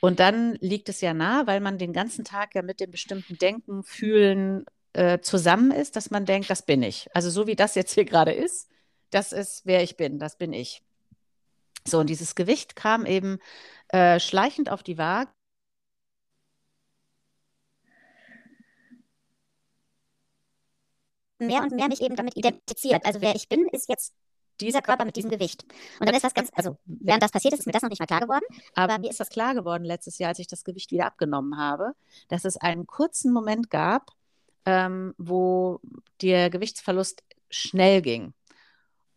Und 0.00 0.18
dann 0.18 0.56
liegt 0.60 0.88
es 0.88 1.00
ja 1.00 1.14
nah, 1.14 1.46
weil 1.46 1.60
man 1.60 1.78
den 1.78 1.92
ganzen 1.92 2.24
Tag 2.24 2.54
ja 2.54 2.62
mit 2.62 2.80
dem 2.80 2.90
bestimmten 2.90 3.38
Denken, 3.38 3.84
Fühlen 3.84 4.64
äh, 4.94 5.20
zusammen 5.20 5.70
ist, 5.70 5.96
dass 5.96 6.10
man 6.10 6.24
denkt, 6.24 6.50
das 6.50 6.62
bin 6.66 6.82
ich. 6.82 7.08
Also 7.14 7.30
so 7.30 7.46
wie 7.46 7.56
das 7.56 7.74
jetzt 7.76 7.94
hier 7.94 8.04
gerade 8.04 8.32
ist, 8.32 8.68
das 9.10 9.32
ist, 9.32 9.62
wer 9.64 9.82
ich 9.82 9.96
bin, 9.96 10.18
das 10.18 10.36
bin 10.36 10.52
ich. 10.52 10.82
So, 11.86 12.00
und 12.00 12.10
dieses 12.10 12.34
Gewicht 12.34 12.76
kam 12.76 13.06
eben 13.06 13.38
äh, 13.88 14.18
schleichend 14.20 14.70
auf 14.70 14.82
die 14.82 14.98
Waage. 14.98 15.30
Mehr 21.46 21.62
und 21.62 21.72
mehr 21.72 21.88
mich 21.88 22.00
eben 22.00 22.16
damit 22.16 22.36
identifiziert. 22.36 23.04
Also 23.04 23.20
wer 23.20 23.34
ich 23.34 23.48
bin, 23.48 23.66
ist 23.68 23.88
jetzt 23.88 24.14
dieser 24.60 24.82
Körper 24.82 25.04
mit 25.04 25.16
diesem 25.16 25.30
Gewicht. 25.30 25.64
Und 25.98 26.06
dann 26.06 26.14
ist 26.14 26.24
das 26.24 26.34
ganz, 26.34 26.50
also 26.54 26.76
während 26.84 27.22
das 27.22 27.32
passiert 27.32 27.54
ist, 27.54 27.60
ist 27.60 27.66
mir 27.66 27.72
das 27.72 27.82
noch 27.82 27.90
nicht 27.90 28.00
mal 28.00 28.06
klar 28.06 28.20
geworden. 28.20 28.44
Aber 28.74 28.98
mir 28.98 29.10
ist 29.10 29.20
das 29.20 29.28
klar 29.28 29.54
geworden 29.54 29.84
letztes 29.84 30.18
Jahr, 30.18 30.30
als 30.30 30.38
ich 30.38 30.46
das 30.46 30.64
Gewicht 30.64 30.90
wieder 30.90 31.06
abgenommen 31.06 31.58
habe, 31.58 31.94
dass 32.28 32.44
es 32.44 32.56
einen 32.56 32.86
kurzen 32.86 33.32
Moment 33.32 33.70
gab, 33.70 34.10
ähm, 34.66 35.14
wo 35.18 35.80
der 36.20 36.50
Gewichtsverlust 36.50 37.22
schnell 37.50 38.02
ging. 38.02 38.34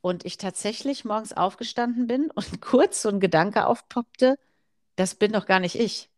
Und 0.01 0.25
ich 0.25 0.38
tatsächlich 0.38 1.05
morgens 1.05 1.34
aufgestanden 1.34 2.08
bin 2.08 2.32
und 2.32 2.62
kurz 2.62 3.01
so 3.01 3.10
ein 3.10 3.20
Gedanke 3.20 3.65
aufpoppte, 3.65 4.38
das 4.96 5.15
bin 5.15 5.34
doch 5.34 5.46
gar 5.46 5.60
nicht 5.60 5.75
ich. 5.75 6.10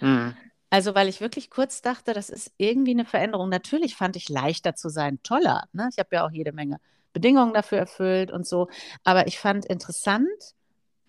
Mhm. 0.00 0.36
Also, 0.70 0.94
weil 0.94 1.08
ich 1.08 1.20
wirklich 1.20 1.50
kurz 1.50 1.82
dachte, 1.82 2.14
das 2.14 2.30
ist 2.30 2.52
irgendwie 2.56 2.92
eine 2.92 3.04
Veränderung. 3.04 3.48
Natürlich 3.48 3.96
fand 3.96 4.16
ich 4.16 4.28
leichter 4.28 4.76
zu 4.76 4.88
sein 4.88 5.20
toller. 5.22 5.64
Ne? 5.72 5.88
Ich 5.92 5.98
habe 5.98 6.14
ja 6.14 6.24
auch 6.24 6.30
jede 6.30 6.52
Menge 6.52 6.80
Bedingungen 7.12 7.52
dafür 7.52 7.78
erfüllt 7.78 8.30
und 8.30 8.46
so. 8.46 8.68
Aber 9.02 9.26
ich 9.26 9.38
fand 9.40 9.66
interessant, 9.66 10.54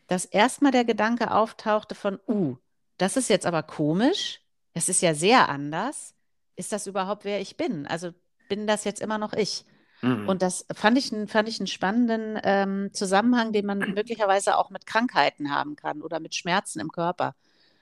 dass 0.08 0.26
erstmal 0.26 0.72
der 0.72 0.84
Gedanke 0.84 1.32
auftauchte 1.32 1.96
von, 1.96 2.20
uh, 2.28 2.58
das 2.98 3.18
ist 3.18 3.30
jetzt 3.30 3.46
aber 3.46 3.64
komisch. 3.64 4.42
Das 4.74 4.90
ist 4.90 5.02
ja 5.02 5.14
sehr 5.14 5.50
anders. 5.50 6.16
Ist 6.56 6.72
das 6.72 6.88
überhaupt, 6.88 7.24
wer 7.24 7.40
ich 7.40 7.56
bin? 7.56 7.86
Also 7.88 8.12
bin 8.50 8.68
das 8.68 8.84
jetzt 8.84 9.02
immer 9.02 9.18
noch 9.18 9.34
ich? 9.34 9.64
Mhm. 10.02 10.28
Und 10.28 10.42
das 10.42 10.66
fand 10.74 10.98
ich, 10.98 11.12
fand 11.28 11.48
ich 11.48 11.60
einen 11.60 11.68
spannenden 11.68 12.40
ähm, 12.44 12.90
Zusammenhang, 12.94 13.54
den 13.54 13.66
man 13.66 13.80
möglicherweise 13.94 14.58
auch 14.58 14.70
mit 14.70 14.86
Krankheiten 14.86 15.54
haben 15.54 15.76
kann 15.76 16.02
oder 16.02 16.20
mit 16.20 16.36
Schmerzen 16.36 16.80
im 16.80 16.92
Körper. 16.92 17.36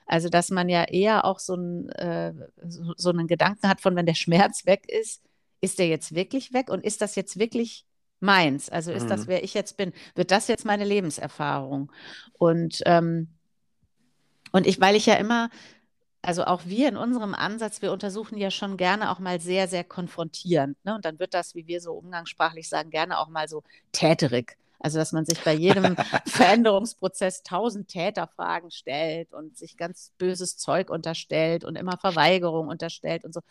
Also, 0.10 0.28
dass 0.28 0.50
man 0.50 0.70
ja 0.70 0.86
eher 0.86 1.24
auch 1.24 1.38
so, 1.38 1.54
ein, 1.54 1.88
äh, 1.90 2.34
so, 2.66 2.94
so 2.98 3.10
einen 3.12 3.28
Gedanken 3.28 3.70
hat 3.70 3.80
von, 3.80 3.96
wenn 3.96 4.08
der 4.08 4.16
Schmerz 4.16 4.66
weg 4.66 4.86
ist, 4.88 5.22
ist 5.62 5.78
der 5.78 5.88
jetzt 5.88 6.16
wirklich 6.16 6.52
weg 6.52 6.70
und 6.70 6.84
ist 6.84 7.02
das 7.02 7.16
jetzt 7.16 7.38
wirklich 7.38 7.86
meins? 8.20 8.70
Also 8.70 8.92
ist 8.92 9.04
mhm. 9.04 9.10
das, 9.10 9.28
wer 9.28 9.44
ich 9.44 9.54
jetzt 9.54 9.78
bin? 9.78 9.94
Wird 10.16 10.32
das 10.32 10.48
jetzt 10.48 10.66
meine 10.66 10.84
Lebenserfahrung? 10.84 11.92
Und, 12.34 12.82
ähm, 12.88 13.30
und 14.52 14.66
ich, 14.66 14.82
weil 14.82 14.96
ich 14.96 15.06
ja 15.06 15.14
immer, 15.14 15.52
also 16.24 16.44
auch 16.44 16.66
wir 16.66 16.90
in 16.90 16.98
unserem 16.98 17.36
Ansatz, 17.36 17.84
wir 17.84 17.92
untersuchen 17.92 18.40
ja 18.40 18.50
schon 18.50 18.78
gerne 18.78 19.12
auch 19.12 19.20
mal 19.20 19.40
sehr, 19.40 19.68
sehr 19.68 19.84
konfrontierend. 19.84 20.84
Ne? 20.86 20.96
Und 20.96 21.06
dann 21.06 21.20
wird 21.20 21.36
das, 21.36 21.54
wie 21.54 21.68
wir 21.68 21.82
so 21.82 21.94
umgangssprachlich 21.94 22.68
sagen, 22.68 22.90
gerne 22.90 23.20
auch 23.20 23.30
mal 23.30 23.48
so 23.48 23.62
täterig. 23.92 24.58
Also, 24.80 24.98
dass 24.98 25.12
man 25.12 25.26
sich 25.26 25.44
bei 25.44 25.54
jedem 25.54 25.96
Veränderungsprozess 26.26 27.44
tausend 27.44 27.90
Täterfragen 27.90 28.72
stellt 28.72 29.34
und 29.34 29.58
sich 29.58 29.78
ganz 29.78 30.12
böses 30.18 30.58
Zeug 30.58 30.90
unterstellt 30.90 31.66
und 31.66 31.76
immer 31.76 31.98
Verweigerung 31.98 32.70
unterstellt 32.70 33.26
und 33.26 33.34
so. 33.34 33.42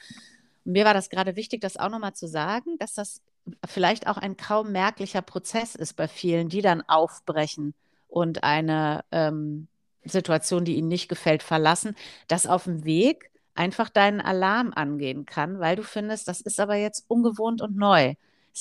Und 0.65 0.73
mir 0.73 0.85
war 0.85 0.95
das 0.95 1.11
gerade 1.11 1.37
wichtig, 1.37 1.61
das 1.61 1.77
auch 1.77 1.91
nochmal 1.91 2.15
zu 2.15 2.27
sagen, 2.27 2.79
dass 2.79 2.95
das 2.95 3.21
vielleicht 3.67 4.07
auch 4.07 4.17
ein 4.17 4.37
kaum 4.37 4.73
merklicher 4.73 5.23
Prozess 5.23 5.75
ist 5.75 5.95
bei 5.95 6.09
vielen, 6.09 6.49
die 6.49 6.63
dann 6.63 6.83
aufbrechen 6.89 7.75
und 8.09 8.43
eine 8.43 9.05
ähm, 9.13 9.69
Situation, 10.05 10.65
die 10.65 10.77
ihnen 10.77 10.89
nicht 10.89 11.09
gefällt, 11.09 11.43
verlassen, 11.43 11.95
dass 12.27 12.47
auf 12.47 12.65
dem 12.65 12.85
Weg 12.85 13.31
einfach 13.55 13.89
deinen 13.89 14.21
Alarm 14.21 14.73
angehen 14.75 15.27
kann, 15.27 15.59
weil 15.61 15.77
du 15.77 15.83
findest, 15.83 16.29
das 16.29 16.41
ist 16.41 16.61
aber 16.61 16.77
jetzt 16.77 17.05
ungewohnt 17.09 17.61
und 17.61 17.77
neu 17.77 18.15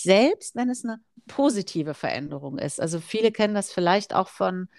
selbst 0.03 0.55
wenn 0.55 0.69
es 0.69 0.83
eine 0.83 0.99
positive 1.27 1.93
Veränderung 1.93 2.57
ist. 2.57 2.79
Also 2.79 2.99
viele 2.99 3.31
kennen 3.31 3.53
das 3.53 3.71
vielleicht 3.71 4.13
auch 4.13 4.29
von, 4.29 4.69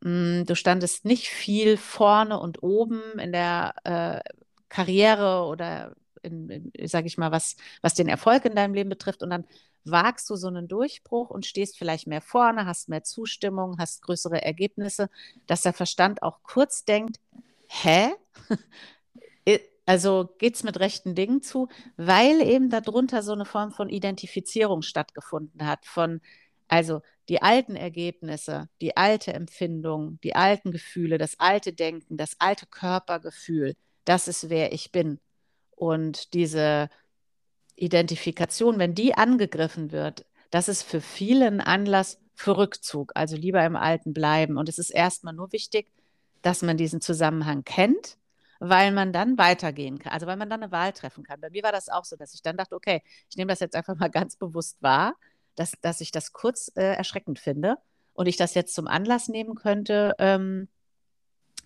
mh, 0.00 0.38
hm, 0.38 0.46
du 0.46 0.56
standest 0.56 1.04
nicht 1.04 1.28
viel 1.28 1.76
vorne 1.76 2.38
und 2.40 2.62
oben 2.62 3.00
in 3.18 3.32
der 3.32 3.74
äh, 3.84 4.20
Karriere 4.68 5.44
oder 5.46 5.94
in, 6.22 6.48
in 6.50 6.88
sage 6.88 7.06
ich 7.06 7.18
mal, 7.18 7.32
was, 7.32 7.56
was 7.82 7.94
den 7.94 8.08
Erfolg 8.08 8.44
in 8.44 8.54
deinem 8.54 8.74
Leben 8.74 8.90
betrifft 8.90 9.22
und 9.22 9.30
dann 9.30 9.44
wagst 9.84 10.28
du 10.28 10.36
so 10.36 10.48
einen 10.48 10.68
Durchbruch 10.68 11.30
und 11.30 11.46
stehst 11.46 11.78
vielleicht 11.78 12.06
mehr 12.06 12.20
vorne, 12.20 12.66
hast 12.66 12.88
mehr 12.88 13.02
Zustimmung, 13.02 13.78
hast 13.78 14.02
größere 14.02 14.42
Ergebnisse, 14.42 15.08
dass 15.46 15.62
der 15.62 15.72
Verstand 15.72 16.22
auch 16.22 16.42
kurz 16.42 16.84
denkt, 16.84 17.18
hä? 17.66 18.10
Also 19.86 20.34
geht 20.38 20.54
es 20.54 20.62
mit 20.62 20.78
rechten 20.78 21.14
Dingen 21.14 21.42
zu, 21.42 21.68
weil 21.96 22.42
eben 22.42 22.70
darunter 22.70 23.22
so 23.22 23.32
eine 23.32 23.44
Form 23.44 23.72
von 23.72 23.88
Identifizierung 23.88 24.82
stattgefunden 24.82 25.66
hat, 25.66 25.84
von 25.86 26.20
also 26.68 27.02
die 27.28 27.42
alten 27.42 27.74
Ergebnisse, 27.74 28.68
die 28.80 28.96
alte 28.96 29.32
Empfindung, 29.32 30.20
die 30.22 30.36
alten 30.36 30.70
Gefühle, 30.70 31.18
das 31.18 31.38
alte 31.40 31.72
Denken, 31.72 32.16
das 32.16 32.36
alte 32.38 32.66
Körpergefühl, 32.66 33.74
das 34.04 34.28
ist 34.28 34.50
wer 34.50 34.72
ich 34.72 34.92
bin. 34.92 35.18
Und 35.74 36.34
diese 36.34 36.88
Identifikation, 37.74 38.78
wenn 38.78 38.94
die 38.94 39.14
angegriffen 39.14 39.90
wird, 39.90 40.24
das 40.50 40.68
ist 40.68 40.82
für 40.82 41.00
viele 41.00 41.46
ein 41.46 41.60
Anlass 41.60 42.20
für 42.34 42.56
Rückzug, 42.56 43.12
also 43.14 43.36
lieber 43.36 43.64
im 43.64 43.76
Alten 43.76 44.12
bleiben. 44.12 44.56
Und 44.56 44.68
es 44.68 44.78
ist 44.78 44.90
erstmal 44.90 45.34
nur 45.34 45.52
wichtig, 45.52 45.90
dass 46.42 46.62
man 46.62 46.76
diesen 46.76 47.00
Zusammenhang 47.00 47.64
kennt 47.64 48.16
weil 48.60 48.92
man 48.92 49.12
dann 49.12 49.38
weitergehen 49.38 49.98
kann, 49.98 50.12
also 50.12 50.26
weil 50.26 50.36
man 50.36 50.50
dann 50.50 50.62
eine 50.62 50.70
Wahl 50.70 50.92
treffen 50.92 51.24
kann. 51.24 51.40
Bei 51.40 51.50
mir 51.50 51.62
war 51.62 51.72
das 51.72 51.88
auch 51.88 52.04
so, 52.04 52.14
dass 52.14 52.34
ich 52.34 52.42
dann 52.42 52.58
dachte, 52.58 52.76
okay, 52.76 53.02
ich 53.28 53.36
nehme 53.36 53.48
das 53.48 53.60
jetzt 53.60 53.74
einfach 53.74 53.96
mal 53.96 54.10
ganz 54.10 54.36
bewusst 54.36 54.76
wahr, 54.82 55.14
dass, 55.56 55.72
dass 55.80 56.00
ich 56.00 56.12
das 56.12 56.32
kurz 56.32 56.70
äh, 56.76 56.94
erschreckend 56.94 57.38
finde 57.38 57.78
und 58.12 58.26
ich 58.26 58.36
das 58.36 58.54
jetzt 58.54 58.74
zum 58.74 58.86
Anlass 58.86 59.28
nehmen 59.28 59.54
könnte, 59.54 60.14
ähm, 60.18 60.68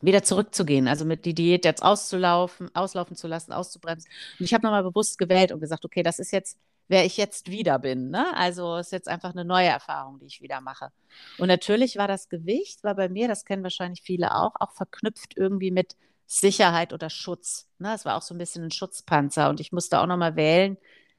wieder 0.01 0.23
zurückzugehen, 0.23 0.87
also 0.87 1.05
mit 1.05 1.25
die 1.25 1.35
Diät 1.35 1.65
jetzt 1.65 1.83
auszulaufen, 1.83 2.73
auslaufen 2.75 3.17
zu 3.17 3.27
lassen, 3.27 3.53
auszubremsen. 3.53 4.11
Und 4.39 4.45
ich 4.45 4.55
habe 4.55 4.65
nochmal 4.65 4.83
bewusst 4.83 5.19
gewählt 5.19 5.51
und 5.51 5.61
gesagt, 5.61 5.85
okay, 5.85 6.03
das 6.03 6.19
ist 6.19 6.31
jetzt, 6.31 6.59
wer 6.89 7.05
ich 7.05 7.17
jetzt 7.17 7.51
wieder 7.51 7.79
bin. 7.79 8.11
Ne? 8.11 8.37
Also 8.37 8.77
ist 8.77 8.93
jetzt 8.93 9.09
einfach 9.09 9.33
eine 9.33 9.45
neue 9.45 9.69
Erfahrung, 9.69 10.19
die 10.21 10.27
ich 10.27 10.43
wieder 10.43 10.61
mache. 10.61 10.91
Und 11.39 11.49
natürlich 11.49 11.97
war 11.97 12.07
das 12.07 12.29
Gewicht, 12.29 12.85
war 12.85 12.95
bei 12.95 13.09
mir, 13.09 13.29
das 13.29 13.45
kennen 13.45 13.63
wahrscheinlich 13.63 14.03
viele 14.03 14.35
auch, 14.35 14.53
auch 14.61 14.73
verknüpft 14.73 15.37
irgendwie 15.37 15.71
mit 15.71 15.97
Sicherheit 16.27 16.93
oder 16.93 17.11
Schutz. 17.11 17.69
Ne? 17.79 17.95
Es 17.95 18.05
war 18.05 18.17
auch 18.17 18.23
so 18.23 18.35
ein 18.35 18.39
bisschen 18.39 18.65
ein 18.65 18.71
Schutzpanzer 18.71 19.51
und 19.51 19.61
ich 19.61 19.73
musste 19.73 20.01
auch 20.01 20.07
nochmal 20.07 20.37
wählen, 20.37 20.79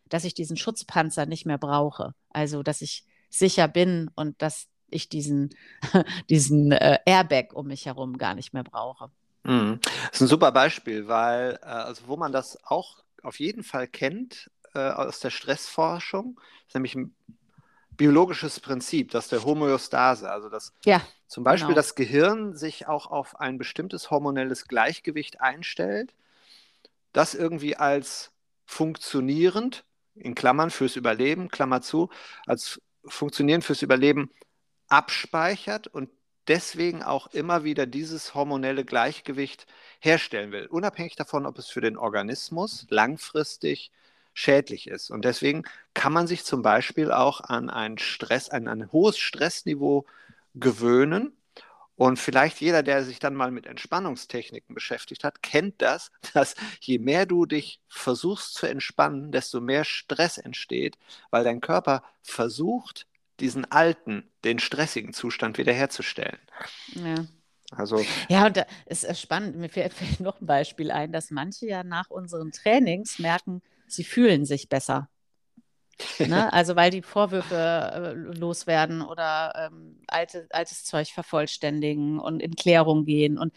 dass 0.09 0.23
ich 0.23 0.33
diesen 0.33 0.57
Schutzpanzer 0.57 1.25
nicht 1.25 1.45
mehr 1.45 1.57
brauche. 1.57 2.13
Also, 2.29 2.63
dass 2.63 2.81
ich 2.81 3.05
sicher 3.29 3.67
bin 3.67 4.09
und 4.15 4.41
dass 4.41 4.67
ich 4.89 5.09
diesen, 5.09 5.55
diesen 6.29 6.71
äh, 6.71 6.99
Airbag 7.05 7.53
um 7.53 7.67
mich 7.67 7.85
herum 7.85 8.17
gar 8.17 8.35
nicht 8.35 8.53
mehr 8.53 8.63
brauche. 8.63 9.09
Mhm. 9.43 9.79
Das 9.81 10.15
ist 10.15 10.21
ein 10.21 10.27
super 10.27 10.51
Beispiel, 10.51 11.07
weil, 11.07 11.59
äh, 11.61 11.65
also 11.65 12.07
wo 12.07 12.17
man 12.17 12.31
das 12.31 12.63
auch 12.63 13.03
auf 13.23 13.39
jeden 13.39 13.63
Fall 13.63 13.87
kennt 13.87 14.49
äh, 14.73 14.89
aus 14.89 15.19
der 15.19 15.31
Stressforschung, 15.31 16.39
ist 16.67 16.75
nämlich 16.75 16.95
ein 16.95 17.15
biologisches 17.97 18.59
Prinzip, 18.59 19.11
das 19.11 19.27
der 19.27 19.43
Homöostase, 19.43 20.29
also 20.29 20.49
das 20.49 20.73
ja, 20.85 21.01
zum 21.27 21.43
Beispiel 21.43 21.67
genau. 21.67 21.75
das 21.75 21.95
Gehirn 21.95 22.55
sich 22.55 22.87
auch 22.87 23.07
auf 23.07 23.39
ein 23.39 23.57
bestimmtes 23.57 24.11
hormonelles 24.11 24.67
Gleichgewicht 24.67 25.41
einstellt, 25.41 26.13
das 27.13 27.33
irgendwie 27.33 27.75
als 27.75 28.31
funktionierend, 28.65 29.83
in 30.15 30.35
Klammern 30.35 30.69
fürs 30.69 30.95
Überleben, 30.95 31.49
Klammer 31.49 31.81
zu, 31.81 32.09
als 32.45 32.81
funktionierend 33.05 33.63
fürs 33.63 33.81
Überleben 33.81 34.31
abspeichert 34.87 35.87
und 35.87 36.09
deswegen 36.47 37.03
auch 37.03 37.27
immer 37.27 37.63
wieder 37.63 37.85
dieses 37.85 38.33
hormonelle 38.35 38.85
Gleichgewicht 38.85 39.65
herstellen 39.99 40.51
will, 40.51 40.67
unabhängig 40.67 41.15
davon, 41.15 41.45
ob 41.45 41.57
es 41.57 41.67
für 41.67 41.81
den 41.81 41.97
Organismus 41.97 42.85
langfristig 42.89 43.91
schädlich 44.35 44.87
ist. 44.87 45.09
Und 45.09 45.25
deswegen 45.25 45.63
kann 45.95 46.13
man 46.13 46.27
sich 46.27 46.43
zum 46.43 46.61
Beispiel 46.61 47.11
auch 47.11 47.41
an 47.41 47.71
ein 47.71 47.97
Stress, 47.97 48.49
an 48.49 48.67
ein 48.67 48.91
hohes 48.91 49.17
Stressniveau 49.17 50.05
gewöhnen. 50.53 51.31
Und 51.95 52.19
vielleicht 52.19 52.59
jeder, 52.59 52.83
der 52.83 53.05
sich 53.05 53.19
dann 53.19 53.33
mal 53.33 53.51
mit 53.51 53.65
Entspannungstechniken 53.65 54.75
beschäftigt 54.75 55.23
hat, 55.23 55.41
kennt 55.41 55.81
das, 55.81 56.11
dass 56.33 56.55
je 56.81 56.99
mehr 56.99 57.25
du 57.25 57.45
dich 57.45 57.79
versuchst 57.87 58.53
zu 58.53 58.67
entspannen, 58.67 59.31
desto 59.31 59.61
mehr 59.61 59.85
Stress 59.85 60.37
entsteht, 60.37 60.97
weil 61.31 61.45
dein 61.45 61.61
Körper 61.61 62.03
versucht, 62.21 63.07
diesen 63.39 63.69
alten, 63.71 64.29
den 64.43 64.59
stressigen 64.59 65.13
Zustand 65.13 65.57
wiederherzustellen. 65.57 66.39
Ja. 66.93 67.25
Also, 67.71 68.05
ja, 68.29 68.45
und 68.45 68.57
da 68.57 68.65
ist 68.85 69.17
spannend. 69.19 69.55
Mir 69.55 69.69
fällt, 69.69 69.93
fällt 69.93 70.19
noch 70.19 70.39
ein 70.41 70.45
Beispiel 70.45 70.91
ein, 70.91 71.13
dass 71.13 71.31
manche 71.31 71.67
ja 71.67 71.83
nach 71.83 72.09
unseren 72.09 72.51
Trainings 72.51 73.17
merken, 73.19 73.61
sie 73.87 74.03
fühlen 74.03 74.45
sich 74.45 74.69
besser. 74.69 75.09
ne? 76.19 76.51
Also 76.53 76.75
weil 76.75 76.91
die 76.91 77.01
Vorwürfe 77.01 77.55
äh, 77.55 78.11
loswerden 78.37 79.01
oder 79.01 79.53
ähm, 79.71 80.01
alte, 80.07 80.47
altes 80.51 80.83
Zeug 80.83 81.09
vervollständigen 81.09 82.19
und 82.19 82.41
in 82.41 82.55
Klärung 82.55 83.05
gehen 83.05 83.37
und 83.37 83.53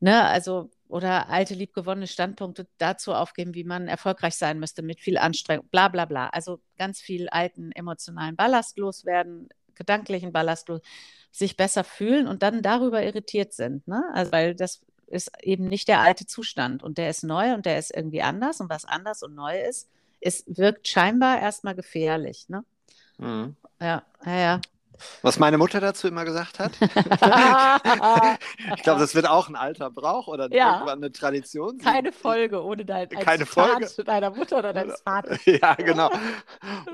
ne, 0.00 0.24
also 0.24 0.70
oder 0.88 1.28
alte 1.28 1.54
liebgewonnene 1.54 2.06
Standpunkte 2.06 2.68
dazu 2.78 3.14
aufgeben, 3.14 3.54
wie 3.54 3.64
man 3.64 3.88
erfolgreich 3.88 4.36
sein 4.36 4.60
müsste 4.60 4.82
mit 4.82 5.00
viel 5.00 5.18
Anstrengung, 5.18 5.66
bla 5.68 5.88
bla 5.88 6.04
bla. 6.04 6.28
Also 6.28 6.60
ganz 6.78 7.00
viel 7.00 7.28
alten 7.30 7.72
emotionalen 7.72 8.36
Ballast 8.36 8.78
loswerden, 8.78 9.48
gedanklichen 9.74 10.32
Ballast 10.32 10.68
los, 10.68 10.82
sich 11.32 11.56
besser 11.56 11.82
fühlen 11.82 12.28
und 12.28 12.42
dann 12.42 12.62
darüber 12.62 13.02
irritiert 13.02 13.54
sind. 13.54 13.88
Ne? 13.88 14.04
Also 14.12 14.30
weil 14.30 14.54
das 14.54 14.82
ist 15.14 15.30
eben 15.42 15.66
nicht 15.66 15.88
der 15.88 16.00
alte 16.00 16.26
Zustand 16.26 16.82
und 16.82 16.98
der 16.98 17.08
ist 17.08 17.22
neu 17.22 17.54
und 17.54 17.66
der 17.66 17.78
ist 17.78 17.94
irgendwie 17.94 18.22
anders 18.22 18.60
und 18.60 18.68
was 18.68 18.84
anders 18.84 19.22
und 19.22 19.34
neu 19.34 19.60
ist, 19.60 19.88
es 20.20 20.44
wirkt 20.46 20.88
scheinbar 20.88 21.40
erstmal 21.40 21.74
gefährlich. 21.74 22.48
Ne? 22.48 22.64
Mhm. 23.18 23.56
Ja, 23.80 24.02
ja, 24.24 24.36
ja. 24.36 24.60
Was 25.22 25.40
meine 25.40 25.58
Mutter 25.58 25.80
dazu 25.80 26.06
immer 26.06 26.24
gesagt 26.24 26.60
hat. 26.60 26.72
ich 26.80 26.88
glaube, 28.82 29.00
das 29.00 29.14
wird 29.14 29.28
auch 29.28 29.48
ein 29.48 29.56
alter 29.56 29.90
Brauch 29.90 30.28
oder 30.28 30.50
ja. 30.52 30.74
irgendwann 30.74 30.98
eine 30.98 31.12
Tradition. 31.12 31.78
Keine 31.78 32.12
Folge 32.12 32.62
ohne 32.62 32.84
dein 32.84 33.08
Keine 33.08 33.44
Folge. 33.44 33.88
deiner 34.04 34.30
Mutter 34.30 34.58
oder 34.58 34.72
deines 34.72 35.00
Vaters. 35.02 35.40
ja, 35.46 35.74
genau. 35.74 36.10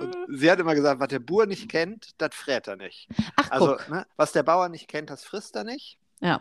Und 0.00 0.16
sie 0.28 0.50
hat 0.50 0.58
immer 0.58 0.74
gesagt, 0.74 0.98
was 0.98 1.08
der 1.08 1.18
Bauer 1.18 1.46
nicht 1.46 1.68
kennt, 1.68 2.12
das 2.18 2.34
frät 2.34 2.68
er 2.68 2.76
nicht. 2.76 3.08
Ach, 3.36 3.50
also, 3.50 3.76
ne, 3.88 4.06
was 4.16 4.32
der 4.32 4.44
Bauer 4.44 4.70
nicht 4.70 4.88
kennt, 4.88 5.10
das 5.10 5.24
frisst 5.24 5.54
er 5.56 5.64
nicht. 5.64 5.98
Ja 6.20 6.40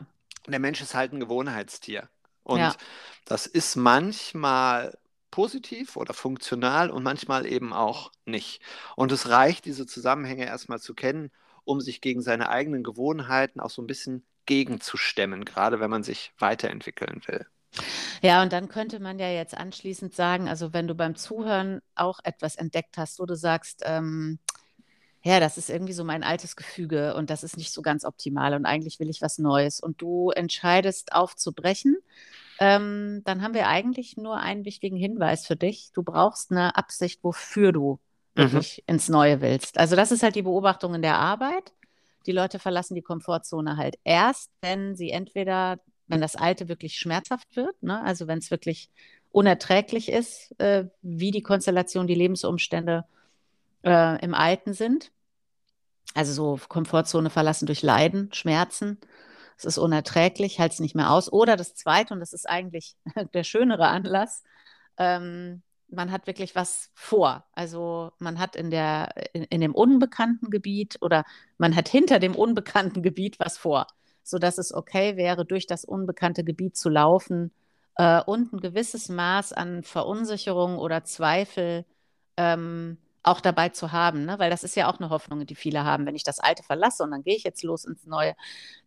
der 0.52 0.60
Mensch 0.60 0.82
ist 0.82 0.96
halt 0.96 1.14
ein 1.14 1.20
Gewohnheitstier. 1.20 2.10
Und 2.44 2.60
Ja. 2.60 2.78
das 3.26 3.46
ist 3.48 3.76
manchmal 3.76 4.98
positiv 5.32 5.96
oder 5.98 6.14
funktional 6.14 6.90
und 6.90 7.04
manchmal 7.04 7.46
eben 7.46 7.74
auch 7.74 8.12
nicht. 8.26 8.62
Und 8.96 9.12
es 9.12 9.30
reicht, 9.30 9.66
diese 9.66 9.86
Zusammenhänge 9.86 10.46
erstmal 10.46 10.80
zu 10.80 10.96
kennen, 10.96 11.32
um 11.64 11.82
sich 11.82 12.02
gegen 12.02 12.22
seine 12.22 12.50
eigenen 12.50 12.84
Gewohnheiten 12.84 13.60
auch 13.60 13.70
so 13.70 13.82
ein 13.82 13.88
bisschen 13.88 14.26
gegenzustemmen, 14.46 15.46
gerade 15.46 15.80
wenn 15.80 15.92
man 15.92 16.04
sich 16.04 16.34
weiterentwickeln 16.40 17.22
will. 17.28 17.46
Ja, 18.22 18.42
und 18.42 18.54
dann 18.54 18.68
könnte 18.70 19.00
man 19.00 19.20
ja 19.20 19.30
jetzt 19.30 19.56
anschließend 19.58 20.14
sagen, 20.16 20.50
also 20.50 20.74
wenn 20.74 20.88
du 20.88 20.96
beim 20.96 21.16
Zuhören 21.16 21.82
auch 21.96 22.20
etwas 22.24 22.56
entdeckt 22.56 22.98
hast, 22.98 23.20
wo 23.20 23.26
du 23.26 23.36
sagst, 23.36 23.84
ähm, 23.86 24.40
ja, 25.24 25.40
das 25.40 25.58
ist 25.58 25.70
irgendwie 25.70 25.94
so 25.94 26.04
mein 26.04 26.24
altes 26.24 26.56
Gefüge 26.56 27.16
und 27.16 27.30
das 27.30 27.44
ist 27.44 27.58
nicht 27.58 27.72
so 27.74 27.82
ganz 27.82 28.06
optimal 28.06 28.54
und 28.54 28.66
eigentlich 28.66 29.00
will 29.00 29.10
ich 29.10 29.22
was 29.22 29.38
Neues 29.38 29.80
und 29.82 30.02
du 30.02 30.32
entscheidest 30.32 31.14
aufzubrechen, 31.14 31.98
ähm, 32.60 33.22
dann 33.26 33.42
haben 33.42 33.54
wir 33.54 33.68
eigentlich 33.68 34.18
nur 34.18 34.38
einen 34.38 34.66
wichtigen 34.66 34.98
Hinweis 34.98 35.48
für 35.48 35.56
dich. 35.56 35.92
Du 35.94 36.04
brauchst 36.04 36.52
eine 36.52 36.76
Absicht, 36.78 37.24
wofür 37.24 37.72
du 37.72 38.00
Mhm. 38.36 38.46
wirklich 38.46 38.84
ins 38.88 39.10
Neue 39.10 39.42
willst. 39.42 39.78
Also 39.78 39.96
das 39.96 40.12
ist 40.12 40.24
halt 40.24 40.36
die 40.36 40.42
Beobachtung 40.44 40.96
in 40.96 41.02
der 41.02 41.18
Arbeit. 41.18 41.74
Die 42.26 42.32
Leute 42.32 42.60
verlassen 42.60 42.96
die 42.96 43.02
Komfortzone 43.02 43.78
halt 43.78 43.98
erst, 44.04 44.52
wenn 44.62 44.96
sie 44.96 45.10
entweder, 45.12 45.80
wenn 46.08 46.22
das 46.22 46.36
Alte 46.36 46.68
wirklich 46.68 46.98
schmerzhaft 46.98 47.56
wird, 47.56 47.82
ne? 47.82 48.02
Also 48.04 48.28
wenn 48.28 48.40
es 48.40 48.52
wirklich 48.52 48.90
unerträglich 49.32 50.10
ist, 50.10 50.60
äh, 50.60 50.86
wie 51.02 51.32
die 51.32 51.42
Konstellation, 51.44 52.08
die 52.08 52.16
Lebensumstände 52.16 53.06
äh, 53.84 54.24
im 54.24 54.34
Alten 54.34 54.74
sind. 54.74 55.12
Also 56.16 56.34
so 56.34 56.60
Komfortzone 56.68 57.30
verlassen 57.30 57.66
durch 57.66 57.82
Leiden, 57.84 58.30
Schmerzen. 58.34 59.00
Es 59.58 59.66
ist 59.66 59.78
unerträglich, 59.78 60.58
hält 60.58 60.72
es 60.72 60.80
nicht 60.80 60.96
mehr 60.96 61.12
aus. 61.12 61.32
Oder 61.32 61.56
das 61.56 61.76
Zweite, 61.76 62.14
und 62.14 62.20
das 62.20 62.34
ist 62.34 62.50
eigentlich 62.50 62.96
der 63.34 63.44
schönere 63.44 63.88
Anlass, 63.88 64.44
ähm, 64.98 65.62
man 65.92 66.12
hat 66.12 66.28
wirklich 66.28 66.56
was 66.56 66.92
vor. 66.94 67.46
Also 67.54 68.12
man 68.20 68.40
hat 68.40 68.56
in 68.56 68.70
der, 68.70 69.10
in, 69.34 69.44
in 69.44 69.62
dem 69.62 69.76
unbekannten 69.76 70.50
Gebiet 70.50 70.98
oder 71.02 71.26
man 71.58 71.76
hat 71.76 71.90
hinter 71.90 72.20
dem 72.20 72.36
unbekannten 72.36 73.02
Gebiet 73.02 73.40
was 73.40 73.58
vor, 73.58 73.88
sodass 74.24 74.58
es 74.58 74.74
okay 74.74 75.18
wäre, 75.18 75.46
durch 75.46 75.68
das 75.68 75.86
unbekannte 75.86 76.44
Gebiet 76.44 76.78
zu 76.78 76.90
laufen 76.90 77.52
äh, 77.96 78.22
und 78.22 78.54
ein 78.54 78.60
gewisses 78.60 79.10
Maß 79.10 79.54
an 79.54 79.84
Verunsicherung 79.84 80.78
oder 80.78 81.04
Zweifel 81.04 81.86
ähm, 82.38 82.98
auch 83.24 83.42
dabei 83.42 83.70
zu 83.70 83.92
haben, 83.92 84.26
ne? 84.26 84.40
Weil 84.40 84.50
das 84.50 84.64
ist 84.64 84.76
ja 84.76 84.90
auch 84.90 85.00
eine 85.00 85.10
Hoffnung, 85.10 85.46
die 85.46 85.56
viele 85.56 85.84
haben. 85.84 86.06
Wenn 86.06 86.16
ich 86.16 86.24
das 86.24 86.40
Alte 86.40 86.64
verlasse 86.64 87.04
und 87.04 87.12
dann 87.12 87.24
gehe 87.24 87.36
ich 87.36 87.44
jetzt 87.44 87.64
los 87.64 87.86
ins 87.86 88.06
Neue, 88.06 88.36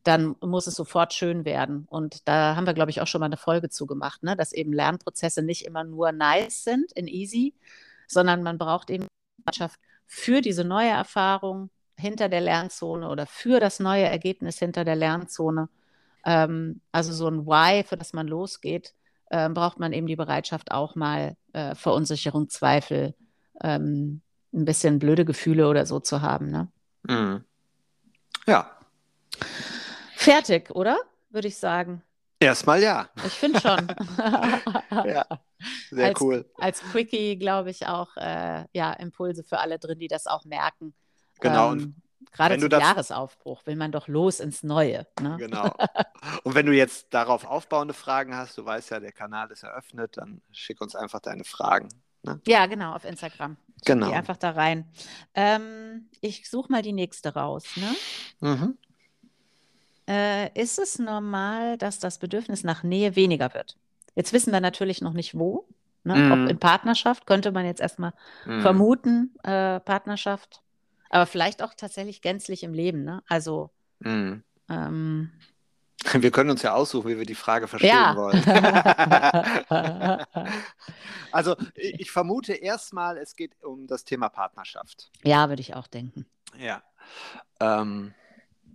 dann 0.05 0.37
muss 0.41 0.67
es 0.67 0.75
sofort 0.75 1.13
schön 1.13 1.45
werden. 1.45 1.87
Und 1.91 2.27
da 2.29 2.57
haben 2.57 2.67
wir, 2.67 2.75
glaube 2.75 2.91
ich, 2.91 3.01
auch 3.01 3.07
schon 3.07 3.21
mal 3.21 3.27
eine 3.27 3.37
Folge 3.37 3.69
zu 3.69 3.87
gemacht, 3.87 4.23
ne? 4.23 4.37
Dass 4.37 4.53
eben 4.53 4.73
Lernprozesse 4.73 5.43
nicht 5.43 5.65
immer 5.67 5.85
nur 5.85 6.13
nice 6.13 6.65
sind, 6.65 6.93
in 6.93 7.09
easy, 7.09 7.55
sondern 8.09 8.43
man 8.43 8.59
braucht 8.59 8.91
eben 8.91 9.05
die 9.05 9.43
Mannschaft 9.45 9.81
für 10.07 10.41
diese 10.41 10.65
neue 10.65 10.91
Erfahrung 10.91 11.71
hinter 11.97 12.29
der 12.29 12.41
Lernzone 12.41 13.09
oder 13.09 13.27
für 13.27 13.61
das 13.61 13.81
neue 13.81 14.05
Ergebnis 14.05 14.59
hinter 14.59 14.85
der 14.85 14.97
Lernzone. 14.97 15.69
Ähm, 16.25 16.81
also 16.93 17.13
so 17.13 17.29
ein 17.29 17.47
Why, 17.47 17.85
für 17.85 17.97
das 17.97 18.13
man 18.13 18.29
losgeht, 18.29 18.95
äh, 19.31 19.49
braucht 19.49 19.79
man 19.79 19.93
eben 19.93 20.07
die 20.07 20.17
Bereitschaft 20.17 20.71
auch 20.73 20.95
mal 20.95 21.37
äh, 21.53 21.75
Verunsicherung, 21.75 22.49
Zweifel, 22.49 23.15
ähm, 23.63 24.21
ein 24.53 24.65
bisschen 24.65 24.99
blöde 24.99 25.25
Gefühle 25.25 25.69
oder 25.69 25.87
so 25.87 26.01
zu 26.01 26.21
haben. 26.23 26.51
Ne? 26.51 26.69
Mhm. 27.05 27.45
Ja, 28.47 28.71
Fertig, 30.17 30.71
oder? 30.71 30.99
Würde 31.31 31.49
ich 31.49 31.57
sagen. 31.57 32.03
erstmal 32.39 32.81
ja. 32.83 33.09
Ich 33.27 33.33
finde 33.33 33.61
schon. 33.61 33.89
Ja, 35.05 35.25
sehr 35.91 36.09
Als- 36.09 36.21
cool. 36.21 36.45
Als 36.59 36.81
Quickie, 36.83 37.37
glaube 37.39 37.71
ich, 37.71 37.87
auch 37.87 38.17
äh, 38.17 38.65
ja, 38.73 38.93
Impulse 38.93 39.43
für 39.43 39.59
alle 39.59 39.79
drin, 39.79 39.99
die 39.99 40.09
das 40.09 40.27
auch 40.27 40.45
merken. 40.45 40.95
Genau, 41.41 41.73
Ähm, 41.73 41.97
gerade 42.31 42.59
zum 42.59 42.71
Jahresaufbruch 42.71 43.65
will 43.67 43.77
man 43.77 43.91
doch 43.91 44.07
los 44.07 44.39
ins 44.39 44.63
Neue. 44.63 45.07
Ne? 45.21 45.37
Genau. 45.39 45.75
Und 46.45 46.55
wenn 46.55 46.67
du 46.67 46.73
jetzt 46.73 47.13
darauf 47.15 47.45
aufbauende 47.45 47.95
Fragen 47.95 48.37
hast, 48.37 48.59
du 48.59 48.65
weißt 48.65 48.91
ja, 48.91 49.01
der 49.01 49.13
Kanal 49.13 49.51
ist 49.51 49.63
eröffnet, 49.65 50.17
dann 50.19 50.43
schick 50.53 50.81
uns 50.81 50.95
einfach 50.95 51.21
deine 51.21 51.45
Fragen. 51.45 51.89
Ne? 52.23 52.41
Ja, 52.47 52.67
genau, 52.67 52.95
auf 52.95 53.05
Instagram. 53.05 53.57
Genau. 53.85 54.09
Die 54.09 54.15
einfach 54.15 54.37
da 54.37 54.51
rein. 54.51 54.87
Ähm, 55.35 56.09
ich 56.21 56.49
suche 56.49 56.71
mal 56.71 56.83
die 56.83 56.93
nächste 56.93 57.35
raus. 57.35 57.65
Ne? 57.77 57.95
Mhm. 58.41 58.79
Äh, 60.09 60.61
ist 60.61 60.79
es 60.79 60.99
normal, 60.99 61.79
dass 61.79 61.99
das 61.99 62.19
Bedürfnis 62.19 62.65
nach 62.65 62.83
Nähe 62.83 63.17
weniger 63.17 63.55
wird? 63.55 63.77
Jetzt 64.15 64.33
wissen 64.33 64.53
wir 64.53 64.61
natürlich 64.61 65.01
noch 65.01 65.13
nicht 65.15 65.37
wo. 65.37 65.67
Ne? 66.05 66.17
Mhm. 66.17 66.33
Ob 66.33 66.51
in 66.51 66.59
Partnerschaft, 66.59 67.27
könnte 67.27 67.53
man 67.53 67.65
jetzt 67.65 67.81
erstmal 67.81 68.13
Mhm. 68.47 68.61
vermuten, 68.63 69.35
äh, 69.45 69.81
Partnerschaft. 69.81 70.63
Aber 71.11 71.27
vielleicht 71.27 71.63
auch 71.63 71.75
tatsächlich 71.75 72.23
gänzlich 72.23 72.63
im 72.63 72.75
Leben. 72.75 73.05
Ne? 73.05 73.23
Also, 73.29 73.71
Mhm. 74.01 74.43
ähm, 74.69 75.31
Wir 76.13 76.31
können 76.31 76.51
uns 76.51 76.63
ja 76.63 76.75
aussuchen, 76.75 77.09
wie 77.11 77.19
wir 77.19 77.27
die 77.27 77.35
Frage 77.35 77.69
verstehen 77.69 77.91
Ja. 77.91 78.17
wollen. 78.17 78.43
also 81.33 81.57
ich 81.75 82.11
vermute 82.11 82.53
erstmal, 82.55 83.19
es 83.19 83.37
geht 83.37 83.63
um 83.63 83.87
das 83.87 84.05
Thema 84.05 84.29
Partnerschaft. 84.29 85.11
ja, 85.23 85.49
würde 85.49 85.61
ich 85.63 85.75
auch 85.75 85.87
denken. 85.87 86.27
Ja. 86.59 86.83
Ähm, 87.61 88.15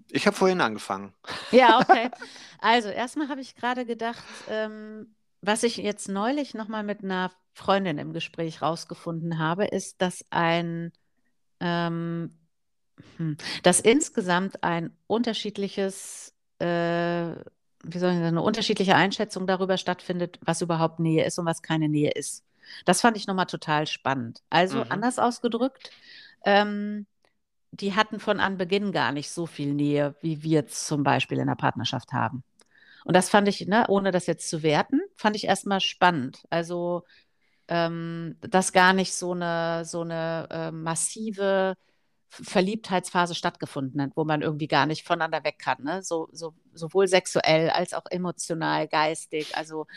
ich 0.10 0.26
habe 0.26 0.36
vorhin 0.36 0.62
angefangen. 0.62 1.14
Ja, 1.52 1.80
okay. 1.82 2.10
Also, 2.60 2.90
erstmal 2.90 3.30
habe 3.30 3.42
ich 3.42 3.56
gerade 3.56 3.86
gedacht, 3.86 4.24
ähm, 4.50 5.14
was 5.42 5.64
ich 5.64 5.78
jetzt 5.78 6.10
neulich 6.10 6.54
nochmal 6.54 6.84
mit 6.84 7.04
einer 7.04 7.32
Freundin 7.54 7.98
im 7.98 8.14
Gespräch 8.14 8.62
rausgefunden 8.62 9.38
habe, 9.40 9.66
ist, 9.66 10.02
dass 10.02 10.26
ein, 10.30 10.92
ähm, 11.60 12.38
hm, 13.18 13.38
dass 13.64 13.80
insgesamt 13.80 14.64
ein 14.64 14.96
unterschiedliches, 15.08 16.34
äh, 16.60 17.36
wie 17.84 18.00
soll 18.00 18.12
ich 18.12 18.16
sagen, 18.18 18.26
eine 18.26 18.42
unterschiedliche 18.42 18.96
Einschätzung 18.96 19.48
darüber 19.48 19.78
stattfindet, 19.78 20.40
was 20.44 20.62
überhaupt 20.62 21.00
Nähe 21.00 21.26
ist 21.26 21.40
und 21.40 21.46
was 21.46 21.62
keine 21.62 21.90
Nähe 21.90 22.12
ist. 22.12 22.44
Das 22.86 23.02
fand 23.02 23.18
ich 23.18 23.28
nochmal 23.28 23.46
total 23.46 23.88
spannend. 23.88 24.42
Also, 24.50 24.80
Mhm. 24.80 24.86
anders 24.90 25.20
ausgedrückt, 25.20 25.92
ähm, 26.46 27.06
die 27.72 27.96
hatten 27.96 28.20
von 28.20 28.40
Anbeginn 28.40 28.92
gar 28.92 29.12
nicht 29.12 29.32
so 29.32 29.46
viel 29.46 29.74
Nähe, 29.74 30.16
wie 30.22 30.44
wir 30.44 30.52
jetzt 30.52 30.88
zum 30.88 31.04
Beispiel 31.04 31.40
in 31.40 31.48
der 31.48 31.56
Partnerschaft 31.56 32.14
haben. 32.14 32.44
Und 33.06 33.16
das 33.16 33.30
fand 33.30 33.48
ich, 33.48 33.68
ne, 33.68 33.86
ohne 33.90 34.12
das 34.12 34.28
jetzt 34.28 34.50
zu 34.50 34.64
werten, 34.64 35.02
fand 35.16 35.36
ich 35.36 35.46
erstmal 35.46 35.82
spannend. 35.82 36.44
Also, 36.50 37.04
ähm, 37.68 38.38
dass 38.42 38.74
gar 38.74 38.94
nicht 38.94 39.14
so 39.14 39.34
eine, 39.34 39.86
so 39.86 40.02
eine 40.02 40.48
äh, 40.52 40.72
massive 40.72 41.76
Verliebtheitsphase 42.30 43.36
stattgefunden 43.36 44.02
hat, 44.02 44.12
wo 44.16 44.26
man 44.26 44.42
irgendwie 44.42 44.68
gar 44.68 44.86
nicht 44.86 45.06
voneinander 45.08 45.44
weg 45.44 45.60
kann. 45.60 45.84
Ne? 45.84 46.04
So, 46.04 46.30
so, 46.32 46.54
sowohl 46.74 47.08
sexuell 47.08 47.70
als 47.70 47.94
auch 47.94 48.06
emotional, 48.10 48.88
geistig. 48.88 49.56
Also, 49.58 49.88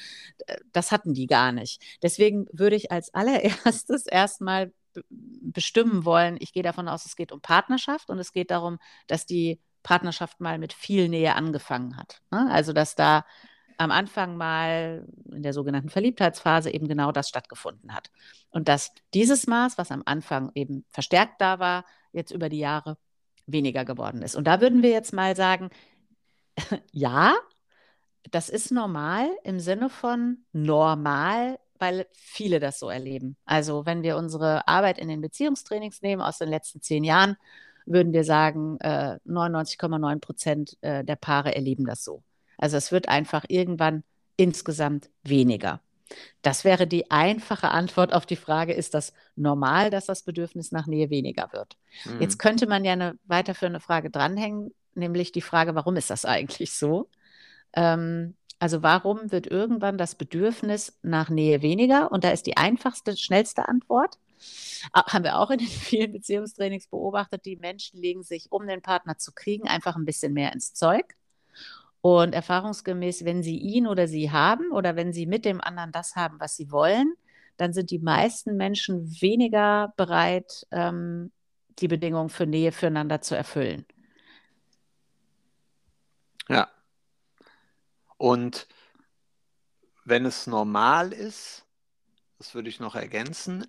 das 0.73 0.93
hatten 0.93 1.15
die 1.15 1.27
gar 1.27 1.53
nicht. 1.53 1.83
Deswegen 2.03 2.47
würde 2.53 2.77
ich 2.77 2.93
als 2.93 3.13
allererstes 3.15 4.07
erstmal 4.07 4.73
be- 4.93 5.05
bestimmen 5.11 6.05
wollen, 6.05 6.37
ich 6.41 6.53
gehe 6.53 6.63
davon 6.63 6.89
aus, 6.89 7.07
es 7.07 7.17
geht 7.17 7.33
um 7.33 7.41
Partnerschaft 7.41 8.11
und 8.11 8.19
es 8.19 8.33
geht 8.33 8.51
darum, 8.51 8.79
dass 9.07 9.27
die 9.27 9.61
Partnerschaft 9.83 10.41
mal 10.41 10.59
mit 10.59 10.73
viel 10.73 11.09
Nähe 11.09 11.35
angefangen 11.35 11.97
hat. 11.97 12.21
Ne? 12.31 12.49
Also, 12.51 12.73
dass 12.73 12.95
da 12.95 13.25
am 13.81 13.91
Anfang 13.91 14.37
mal 14.37 15.07
in 15.33 15.43
der 15.43 15.55
sogenannten 15.55 15.89
Verliebtheitsphase 15.89 16.71
eben 16.71 16.87
genau 16.87 17.13
das 17.13 17.31
stattgefunden 17.31 17.95
hat. 17.95 18.11
Und 18.51 18.69
dass 18.69 18.93
dieses 19.15 19.47
Maß, 19.47 19.79
was 19.79 19.91
am 19.91 20.03
Anfang 20.05 20.51
eben 20.55 20.85
verstärkt 20.91 21.41
da 21.41 21.59
war, 21.61 21.87
jetzt 22.13 22.31
über 22.31 22.51
die 22.51 22.59
Jahre 22.59 22.99
weniger 23.47 23.87
geworden 23.87 24.21
ist. 24.21 24.37
Und 24.37 24.45
da 24.45 24.61
würden 24.61 24.83
wir 24.83 24.91
jetzt 24.91 25.15
mal 25.15 25.35
sagen, 25.35 25.71
ja, 26.93 27.35
das 28.31 28.51
ist 28.51 28.71
normal 28.71 29.31
im 29.45 29.61
Sinne 29.61 29.89
von 29.89 30.45
normal, 30.53 31.59
weil 31.79 32.07
viele 32.13 32.61
das 32.61 32.79
so 32.79 32.91
erleben. 32.91 33.39
Also 33.47 33.87
wenn 33.87 34.03
wir 34.03 34.19
unsere 34.19 34.69
Arbeit 34.69 34.99
in 34.99 35.09
den 35.09 35.23
Beziehungstrainings 35.23 36.03
nehmen 36.03 36.21
aus 36.21 36.37
den 36.37 36.51
letzten 36.51 36.83
zehn 36.83 37.03
Jahren, 37.03 37.39
würden 37.87 38.13
wir 38.13 38.25
sagen, 38.25 38.79
äh, 38.81 39.19
99,9 39.25 40.21
Prozent 40.21 40.77
äh, 40.83 41.03
der 41.03 41.17
Paare 41.17 41.55
erleben 41.57 41.87
das 41.87 42.05
so. 42.05 42.23
Also 42.61 42.77
es 42.77 42.93
wird 42.93 43.09
einfach 43.09 43.45
irgendwann 43.49 44.05
insgesamt 44.37 45.11
weniger. 45.23 45.81
Das 46.43 46.65
wäre 46.65 46.87
die 46.87 47.11
einfache 47.11 47.71
Antwort 47.71 48.13
auf 48.13 48.27
die 48.27 48.37
Frage, 48.37 48.73
ist 48.73 48.95
das 48.95 49.13
normal, 49.37 49.91
dass 49.91 50.07
das 50.07 50.23
Bedürfnis 50.23 50.73
nach 50.73 50.87
Nähe 50.87 51.11
weniger 51.11 51.53
wird? 51.53 51.77
Mhm. 52.05 52.21
Jetzt 52.21 52.39
könnte 52.39 52.67
man 52.67 52.85
ja 52.85 52.93
eine 52.93 53.19
weiterführende 53.25 53.81
Frage 53.81 54.11
dranhängen, 54.11 54.75
nämlich 54.95 55.33
die 55.33 55.41
Frage, 55.41 55.75
warum 55.75 55.97
ist 55.97 56.11
das 56.11 56.25
eigentlich 56.25 56.73
so? 56.73 57.09
Ähm, 57.75 58.35
also 58.59 58.83
warum 58.83 59.31
wird 59.33 59.47
irgendwann 59.47 59.99
das 59.99 60.15
Bedürfnis 60.15 60.99
nach 61.03 61.31
Nähe 61.31 61.63
weniger? 61.63 62.13
Und 62.13 62.25
da 62.25 62.31
ist 62.31 62.47
die 62.47 62.57
einfachste, 62.57 63.17
schnellste 63.17 63.69
Antwort, 63.69 64.19
ah, 64.93 65.13
haben 65.13 65.25
wir 65.25 65.39
auch 65.39 65.51
in 65.51 65.59
den 65.59 65.69
vielen 65.69 66.13
Beziehungstrainings 66.13 66.89
beobachtet, 66.89 67.45
die 67.45 67.57
Menschen 67.57 68.01
legen 68.01 68.23
sich, 68.23 68.51
um 68.51 68.67
den 68.67 68.83
Partner 68.83 69.17
zu 69.17 69.33
kriegen, 69.33 69.69
einfach 69.69 69.97
ein 69.97 70.05
bisschen 70.05 70.33
mehr 70.33 70.53
ins 70.53 70.75
Zeug. 70.75 71.15
Und 72.03 72.35
erfahrungsgemäß, 72.35 73.25
wenn 73.25 73.43
sie 73.43 73.59
ihn 73.59 73.87
oder 73.87 74.09
sie 74.09 74.31
haben 74.31 74.73
oder 74.73 74.97
wenn 74.97 75.13
sie 75.13 75.27
mit 75.27 75.45
dem 75.45 75.61
anderen 75.61 75.93
das 75.93 76.17
haben, 76.17 76.41
was 76.41 76.57
sie 76.57 76.71
wollen, 76.71 77.15
dann 77.59 77.75
sind 77.75 77.91
die 77.91 77.99
meisten 77.99 78.57
Menschen 78.57 79.21
weniger 79.21 79.93
bereit, 79.97 80.67
ähm, 80.71 81.31
die 81.79 81.89
Bedingungen 81.89 82.31
für 82.31 82.47
Nähe 82.47 82.73
füreinander 82.73 83.21
zu 83.21 83.37
erfüllen. 83.37 83.85
Ja. 86.49 86.69
Und 88.17 88.67
wenn 90.05 90.25
es 90.25 90.47
normal 90.47 91.13
ist, 91.13 91.67
das 92.39 92.55
würde 92.55 92.71
ich 92.71 92.81
noch 92.81 92.95
ergänzen, 92.95 93.67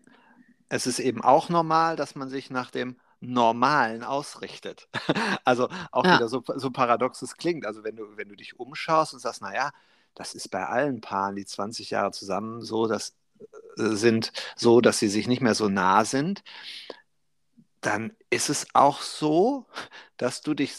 es 0.70 0.88
ist 0.88 1.00
eben 1.00 1.22
auch 1.22 1.50
normal, 1.50 1.98
dass 1.98 2.16
man 2.16 2.30
sich 2.30 2.50
nach 2.50 2.72
dem 2.72 2.96
Normalen 3.22 4.04
ausrichtet. 4.04 4.90
also 5.46 5.70
auch 5.92 6.04
ja. 6.06 6.16
wieder 6.16 6.28
so, 6.28 6.44
so 6.56 6.72
paradox 6.72 7.22
es 7.22 7.38
klingt. 7.38 7.66
Also 7.66 7.84
wenn 7.84 7.96
du, 7.96 8.18
wenn 8.18 8.28
du 8.28 8.36
dich 8.36 8.60
umschaust 8.60 9.14
und 9.14 9.20
sagst, 9.20 9.42
naja, 9.42 9.72
das 10.16 10.34
ist 10.36 10.50
bei 10.50 10.66
allen 10.66 11.02
Paaren, 11.02 11.36
die 11.36 11.46
20 11.46 11.92
Jahre 11.92 12.12
zusammen 12.12 12.62
so, 12.62 12.88
das 12.88 13.16
äh, 13.78 13.90
sind 13.96 14.34
so, 14.56 14.82
dass 14.82 15.00
sie 15.00 15.08
sich 15.08 15.28
nicht 15.28 15.42
mehr 15.42 15.56
so 15.56 15.70
nah 15.70 16.04
sind, 16.04 16.44
dann 17.80 18.16
ist 18.30 18.50
es 18.50 18.68
auch 18.74 19.02
so, 19.02 19.68
dass 20.18 20.42
du 20.42 20.54
dich, 20.54 20.76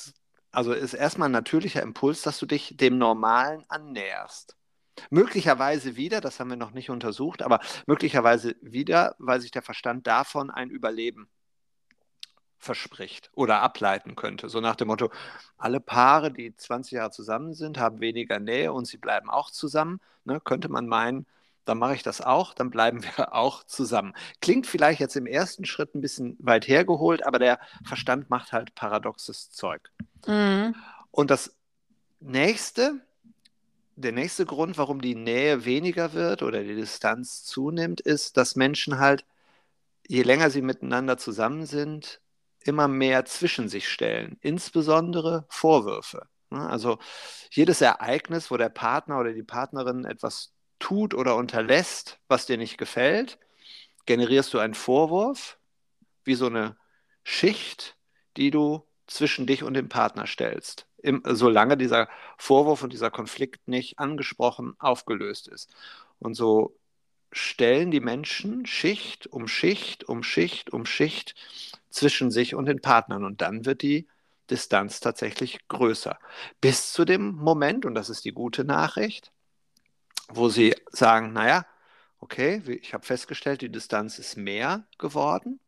also 0.50 0.72
ist 0.72 0.94
erstmal 0.94 1.28
ein 1.28 1.32
natürlicher 1.32 1.82
Impuls, 1.82 2.22
dass 2.22 2.38
du 2.38 2.46
dich 2.46 2.76
dem 2.76 2.98
Normalen 2.98 3.64
annäherst. 3.68 4.56
Möglicherweise 5.10 5.96
wieder, 5.96 6.20
das 6.20 6.38
haben 6.38 6.50
wir 6.50 6.56
noch 6.56 6.72
nicht 6.72 6.90
untersucht, 6.90 7.42
aber 7.42 7.60
möglicherweise 7.86 8.56
wieder, 8.60 9.14
weil 9.18 9.40
sich 9.40 9.50
der 9.50 9.62
Verstand 9.62 10.06
davon 10.06 10.50
ein 10.50 10.70
Überleben 10.70 11.28
verspricht 12.62 13.30
oder 13.34 13.60
ableiten 13.60 14.14
könnte. 14.14 14.48
So 14.48 14.60
nach 14.60 14.76
dem 14.76 14.88
Motto, 14.88 15.10
alle 15.58 15.80
Paare, 15.80 16.32
die 16.32 16.54
20 16.56 16.92
Jahre 16.92 17.10
zusammen 17.10 17.54
sind, 17.54 17.78
haben 17.78 18.00
weniger 18.00 18.38
Nähe 18.38 18.72
und 18.72 18.86
sie 18.86 18.98
bleiben 18.98 19.28
auch 19.28 19.50
zusammen. 19.50 20.00
Ne, 20.24 20.40
könnte 20.40 20.68
man 20.68 20.86
meinen, 20.86 21.26
dann 21.64 21.78
mache 21.78 21.94
ich 21.94 22.04
das 22.04 22.20
auch, 22.20 22.54
dann 22.54 22.70
bleiben 22.70 23.02
wir 23.16 23.34
auch 23.34 23.64
zusammen. 23.64 24.14
Klingt 24.40 24.68
vielleicht 24.68 25.00
jetzt 25.00 25.16
im 25.16 25.26
ersten 25.26 25.64
Schritt 25.64 25.94
ein 25.94 26.00
bisschen 26.00 26.36
weit 26.38 26.68
hergeholt, 26.68 27.26
aber 27.26 27.40
der 27.40 27.58
Verstand 27.84 28.30
macht 28.30 28.52
halt 28.52 28.74
paradoxes 28.76 29.50
Zeug. 29.50 29.90
Mhm. 30.26 30.76
Und 31.10 31.30
das 31.30 31.56
nächste, 32.20 33.00
der 33.96 34.12
nächste 34.12 34.46
Grund, 34.46 34.78
warum 34.78 35.00
die 35.00 35.16
Nähe 35.16 35.64
weniger 35.64 36.12
wird 36.12 36.42
oder 36.44 36.62
die 36.62 36.76
Distanz 36.76 37.42
zunimmt, 37.44 38.00
ist, 38.00 38.36
dass 38.36 38.54
Menschen 38.54 39.00
halt, 39.00 39.24
je 40.06 40.22
länger 40.22 40.48
sie 40.50 40.62
miteinander 40.62 41.18
zusammen 41.18 41.66
sind, 41.66 42.20
immer 42.62 42.88
mehr 42.88 43.24
zwischen 43.24 43.68
sich 43.68 43.88
stellen, 43.88 44.38
insbesondere 44.40 45.46
Vorwürfe. 45.48 46.28
Ne? 46.50 46.68
Also 46.68 46.98
jedes 47.50 47.80
Ereignis, 47.80 48.50
wo 48.50 48.56
der 48.56 48.68
Partner 48.68 49.18
oder 49.18 49.32
die 49.32 49.42
Partnerin 49.42 50.04
etwas 50.04 50.52
tut 50.78 51.14
oder 51.14 51.36
unterlässt, 51.36 52.18
was 52.28 52.46
dir 52.46 52.58
nicht 52.58 52.78
gefällt, 52.78 53.38
generierst 54.06 54.52
du 54.52 54.58
einen 54.58 54.74
Vorwurf, 54.74 55.58
wie 56.24 56.34
so 56.34 56.46
eine 56.46 56.76
Schicht, 57.24 57.96
die 58.36 58.50
du 58.50 58.86
zwischen 59.06 59.46
dich 59.46 59.62
und 59.62 59.74
dem 59.74 59.88
Partner 59.88 60.26
stellst, 60.26 60.86
im, 60.98 61.22
solange 61.24 61.76
dieser 61.76 62.08
Vorwurf 62.38 62.82
und 62.82 62.92
dieser 62.92 63.10
Konflikt 63.10 63.68
nicht 63.68 63.98
angesprochen 63.98 64.74
aufgelöst 64.78 65.48
ist. 65.48 65.72
Und 66.18 66.34
so 66.34 66.78
stellen 67.32 67.90
die 67.90 68.00
Menschen 68.00 68.66
Schicht 68.66 69.26
um 69.26 69.48
Schicht 69.48 70.04
um 70.04 70.22
Schicht 70.22 70.72
um 70.72 70.84
Schicht 70.84 71.34
zwischen 71.92 72.30
sich 72.30 72.54
und 72.54 72.66
den 72.66 72.80
Partnern. 72.80 73.24
Und 73.24 73.40
dann 73.40 73.64
wird 73.64 73.82
die 73.82 74.08
Distanz 74.50 75.00
tatsächlich 75.00 75.66
größer. 75.68 76.18
Bis 76.60 76.92
zu 76.92 77.04
dem 77.04 77.32
Moment, 77.36 77.84
und 77.86 77.94
das 77.94 78.10
ist 78.10 78.24
die 78.24 78.32
gute 78.32 78.64
Nachricht, 78.64 79.32
wo 80.28 80.48
sie 80.48 80.74
sagen, 80.90 81.32
naja, 81.32 81.66
okay, 82.20 82.62
ich 82.66 82.94
habe 82.94 83.04
festgestellt, 83.04 83.62
die 83.62 83.70
Distanz 83.70 84.18
ist 84.18 84.36
mehr 84.36 84.86
geworden 84.98 85.60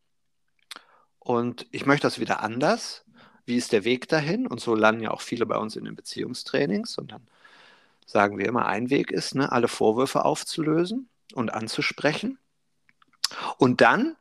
und 1.18 1.66
ich 1.70 1.86
möchte 1.86 2.06
das 2.06 2.20
wieder 2.20 2.40
anders. 2.40 3.04
Wie 3.46 3.56
ist 3.56 3.72
der 3.72 3.84
Weg 3.84 4.08
dahin? 4.08 4.46
Und 4.46 4.60
so 4.60 4.74
landen 4.74 5.02
ja 5.02 5.10
auch 5.10 5.20
viele 5.20 5.46
bei 5.46 5.56
uns 5.56 5.76
in 5.76 5.84
den 5.84 5.96
Beziehungstrainings 5.96 6.96
und 6.98 7.12
dann 7.12 7.26
sagen 8.06 8.38
wir 8.38 8.46
immer, 8.46 8.66
ein 8.66 8.90
Weg 8.90 9.10
ist, 9.10 9.34
ne, 9.34 9.50
alle 9.50 9.68
Vorwürfe 9.68 10.24
aufzulösen 10.24 11.08
und 11.34 11.52
anzusprechen. 11.52 12.38
Und 13.58 13.80
dann, 13.80 14.16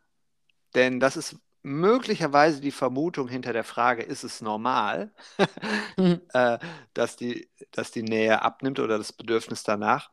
denn 0.75 0.99
das 0.99 1.17
ist 1.17 1.35
möglicherweise 1.63 2.59
die 2.59 2.71
Vermutung 2.71 3.27
hinter 3.27 3.53
der 3.53 3.63
Frage, 3.63 4.03
ist 4.03 4.23
es 4.23 4.41
normal, 4.41 5.11
mhm. 5.97 6.21
äh, 6.33 6.59
dass, 6.93 7.15
die, 7.15 7.49
dass 7.71 7.91
die 7.91 8.03
Nähe 8.03 8.41
abnimmt 8.41 8.79
oder 8.79 8.97
das 8.97 9.13
Bedürfnis 9.13 9.63
danach. 9.63 10.11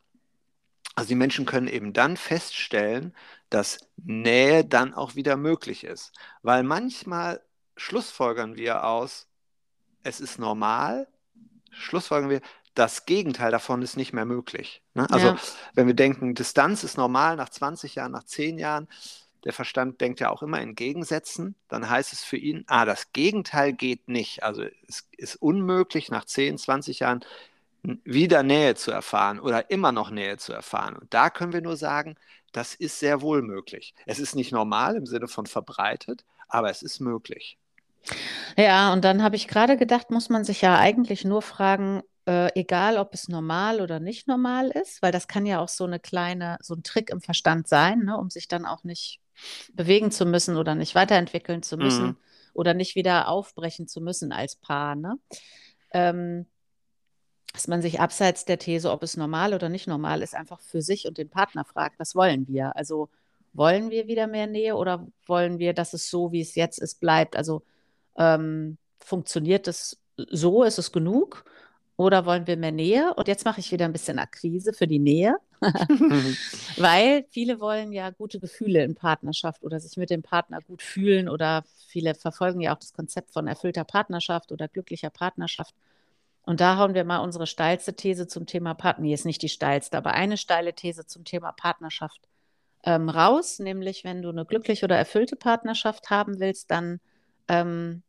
Also 0.95 1.09
die 1.09 1.17
Menschen 1.17 1.47
können 1.47 1.69
eben 1.69 1.93
dann 1.93 2.17
feststellen, 2.17 3.15
dass 3.49 3.79
Nähe 3.97 4.65
dann 4.65 4.95
auch 4.95 5.17
wieder 5.17 5.37
möglich 5.37 5.85
ist. 5.85 6.13
Weil 6.43 6.63
manchmal 6.63 7.41
schlussfolgern 7.77 8.57
wir 8.57 8.85
aus, 8.85 9.29
es 10.03 10.21
ist 10.21 10.39
normal, 10.39 11.09
schlussfolgern 11.71 12.31
wir, 12.31 12.41
das 12.75 13.07
Gegenteil 13.07 13.51
davon 13.51 13.83
ist 13.83 13.97
nicht 13.97 14.13
mehr 14.13 14.25
möglich. 14.25 14.83
Ne? 14.95 15.07
Also 15.11 15.29
ja. 15.29 15.39
wenn 15.75 15.87
wir 15.89 15.95
denken, 15.95 16.35
Distanz 16.35 16.85
ist 16.85 16.97
normal 16.97 17.37
nach 17.37 17.49
20 17.49 17.97
Jahren, 17.97 18.13
nach 18.13 18.25
10 18.25 18.59
Jahren, 18.59 18.89
der 19.45 19.53
Verstand 19.53 20.01
denkt 20.01 20.21
ja 20.21 20.31
auch 20.31 20.43
immer 20.43 20.61
in 20.61 20.75
Gegensätzen, 20.75 21.55
dann 21.69 21.89
heißt 21.89 22.13
es 22.13 22.23
für 22.23 22.37
ihn, 22.37 22.65
ah, 22.67 22.85
das 22.85 23.13
Gegenteil 23.13 23.73
geht 23.73 24.09
nicht. 24.09 24.43
Also 24.43 24.65
es 24.87 25.09
ist 25.17 25.37
unmöglich, 25.37 26.11
nach 26.11 26.25
10, 26.25 26.59
20 26.59 27.01
Jahren 27.01 27.25
wieder 27.83 28.43
Nähe 28.43 28.75
zu 28.75 28.91
erfahren 28.91 29.41
oder 29.41 29.71
immer 29.71 29.93
noch 29.93 30.11
Nähe 30.11 30.37
zu 30.37 30.53
erfahren. 30.53 30.97
Und 30.97 31.13
da 31.15 31.31
können 31.31 31.53
wir 31.53 31.63
nur 31.63 31.77
sagen, 31.77 32.17
das 32.53 32.75
ist 32.75 32.99
sehr 32.99 33.23
wohl 33.23 33.43
möglich. 33.43 33.95
Es 34.07 34.19
ist 34.19 34.35
nicht 34.35 34.53
normal 34.53 34.97
im 34.97 35.07
Sinne 35.07 35.29
von 35.29 35.47
verbreitet, 35.47 36.25
aber 36.49 36.71
es 36.71 36.83
ist 36.83 37.01
möglich. 37.01 37.59
Ja, 38.57 38.93
und 38.93 39.05
dann 39.05 39.23
habe 39.23 39.37
ich 39.37 39.49
gerade 39.49 39.77
gedacht, 39.77 40.11
muss 40.11 40.29
man 40.29 40.45
sich 40.45 40.63
ja 40.63 40.79
eigentlich 40.79 41.25
nur 41.25 41.43
fragen, 41.43 42.03
äh, 42.27 42.51
egal 42.59 42.99
ob 42.99 43.15
es 43.15 43.29
normal 43.29 43.81
oder 43.81 44.01
nicht 44.01 44.29
normal 44.29 44.71
ist, 44.71 45.03
weil 45.03 45.13
das 45.13 45.29
kann 45.29 45.47
ja 45.47 45.61
auch 45.61 45.69
so 45.69 45.85
eine 45.85 46.01
kleine, 46.01 46.59
so 46.61 46.75
ein 46.75 46.83
Trick 46.83 47.11
im 47.11 47.21
Verstand 47.21 47.69
sein, 47.69 48.01
ne, 48.01 48.17
um 48.19 48.31
sich 48.31 48.49
dann 48.49 48.67
auch 48.67 48.85
nicht 48.85 49.20
bewegen 49.73 50.11
zu 50.11 50.27
müssen 50.27 50.57
oder 50.57 50.75
nicht 50.75 50.95
weiterentwickeln 50.95 51.63
zu 51.63 51.77
müssen 51.77 52.07
mhm. 52.07 52.17
oder 52.55 52.75
nicht 52.75 52.95
wieder 52.95 53.29
aufbrechen 53.29 53.89
zu 53.89 54.01
müssen 54.01 54.33
als 54.33 54.57
Paar. 54.57 54.95
Ne? 54.95 55.19
Ähm, 55.93 56.47
dass 57.53 57.69
man 57.69 57.83
sich 57.83 58.01
abseits 58.01 58.45
der 58.45 58.59
These, 58.59 58.91
ob 58.91 59.03
es 59.03 59.17
normal 59.17 59.55
oder 59.55 59.69
nicht 59.69 59.87
normal 59.87 60.23
ist, 60.23 60.35
einfach 60.35 60.61
für 60.61 60.83
sich 60.83 61.07
und 61.07 61.19
den 61.19 61.29
Partner 61.29 61.65
fragt, 61.65 61.99
was 61.99 62.15
wollen 62.15 62.47
wir? 62.47 62.77
Also 62.77 63.09
wollen 63.53 63.91
wir 63.91 64.07
wieder 64.07 64.27
mehr 64.27 64.47
Nähe 64.47 64.77
oder 64.77 65.07
wollen 65.27 65.59
wir, 65.59 65.73
dass 65.73 65.93
es 65.93 66.09
so, 66.09 66.31
wie 66.33 66.41
es 66.41 66.55
jetzt 66.55 66.79
ist, 66.79 67.01
bleibt? 67.01 67.37
Also 67.37 67.63
ähm, 68.17 68.79
funktioniert 68.99 69.67
es 69.67 70.01
so, 70.17 70.63
ist 70.63 70.79
es 70.79 70.93
genug? 70.93 71.45
Oder 72.01 72.25
wollen 72.25 72.47
wir 72.47 72.57
mehr 72.57 72.73
Nähe? 72.73 73.13
Und 73.13 73.29
jetzt 73.29 73.45
mache 73.45 73.61
ich 73.61 73.73
wieder 73.73 73.85
ein 73.85 73.93
bisschen 73.93 74.19
Akquise 74.19 74.73
für 74.73 74.87
die 74.87 74.99
Nähe, 74.99 75.37
weil 76.79 77.27
viele 77.29 77.61
wollen 77.61 77.93
ja 77.93 78.09
gute 78.09 78.41
Gefühle 78.41 78.83
in 78.85 78.95
Partnerschaft 78.95 79.63
oder 79.63 79.79
sich 79.81 79.99
mit 79.99 80.09
dem 80.09 80.23
Partner 80.23 80.63
gut 80.63 80.81
fühlen 80.81 81.29
oder 81.29 81.63
viele 81.89 82.15
verfolgen 82.15 82.63
ja 82.63 82.73
auch 82.73 82.79
das 82.79 82.95
Konzept 82.95 83.35
von 83.35 83.47
erfüllter 83.47 83.85
Partnerschaft 83.85 84.51
oder 84.51 84.67
glücklicher 84.67 85.11
Partnerschaft. 85.11 85.75
Und 86.41 86.63
da 86.63 86.79
hauen 86.79 86.95
wir 86.95 87.05
mal 87.05 87.19
unsere 87.19 87.47
steilste 87.47 87.93
These 87.95 88.27
zum 88.27 88.47
Thema 88.47 88.73
Partner, 88.73 89.05
nee, 89.05 89.13
ist 89.13 89.27
nicht 89.27 89.43
die 89.43 89.51
steilste, 89.51 89.99
aber 89.99 90.15
eine 90.15 90.39
steile 90.39 90.73
These 90.73 91.05
zum 91.05 91.27
Thema 91.27 91.53
Partnerschaft 91.53 92.23
ähm, 92.83 93.11
raus, 93.11 93.59
nämlich 93.59 94.05
wenn 94.05 94.23
du 94.23 94.31
eine 94.31 94.47
glückliche 94.47 94.87
oder 94.87 94.97
erfüllte 94.97 95.37
Partnerschaft 95.37 96.09
haben 96.09 96.41
willst, 96.41 96.71
dann 96.71 96.99
ähm, 97.47 98.03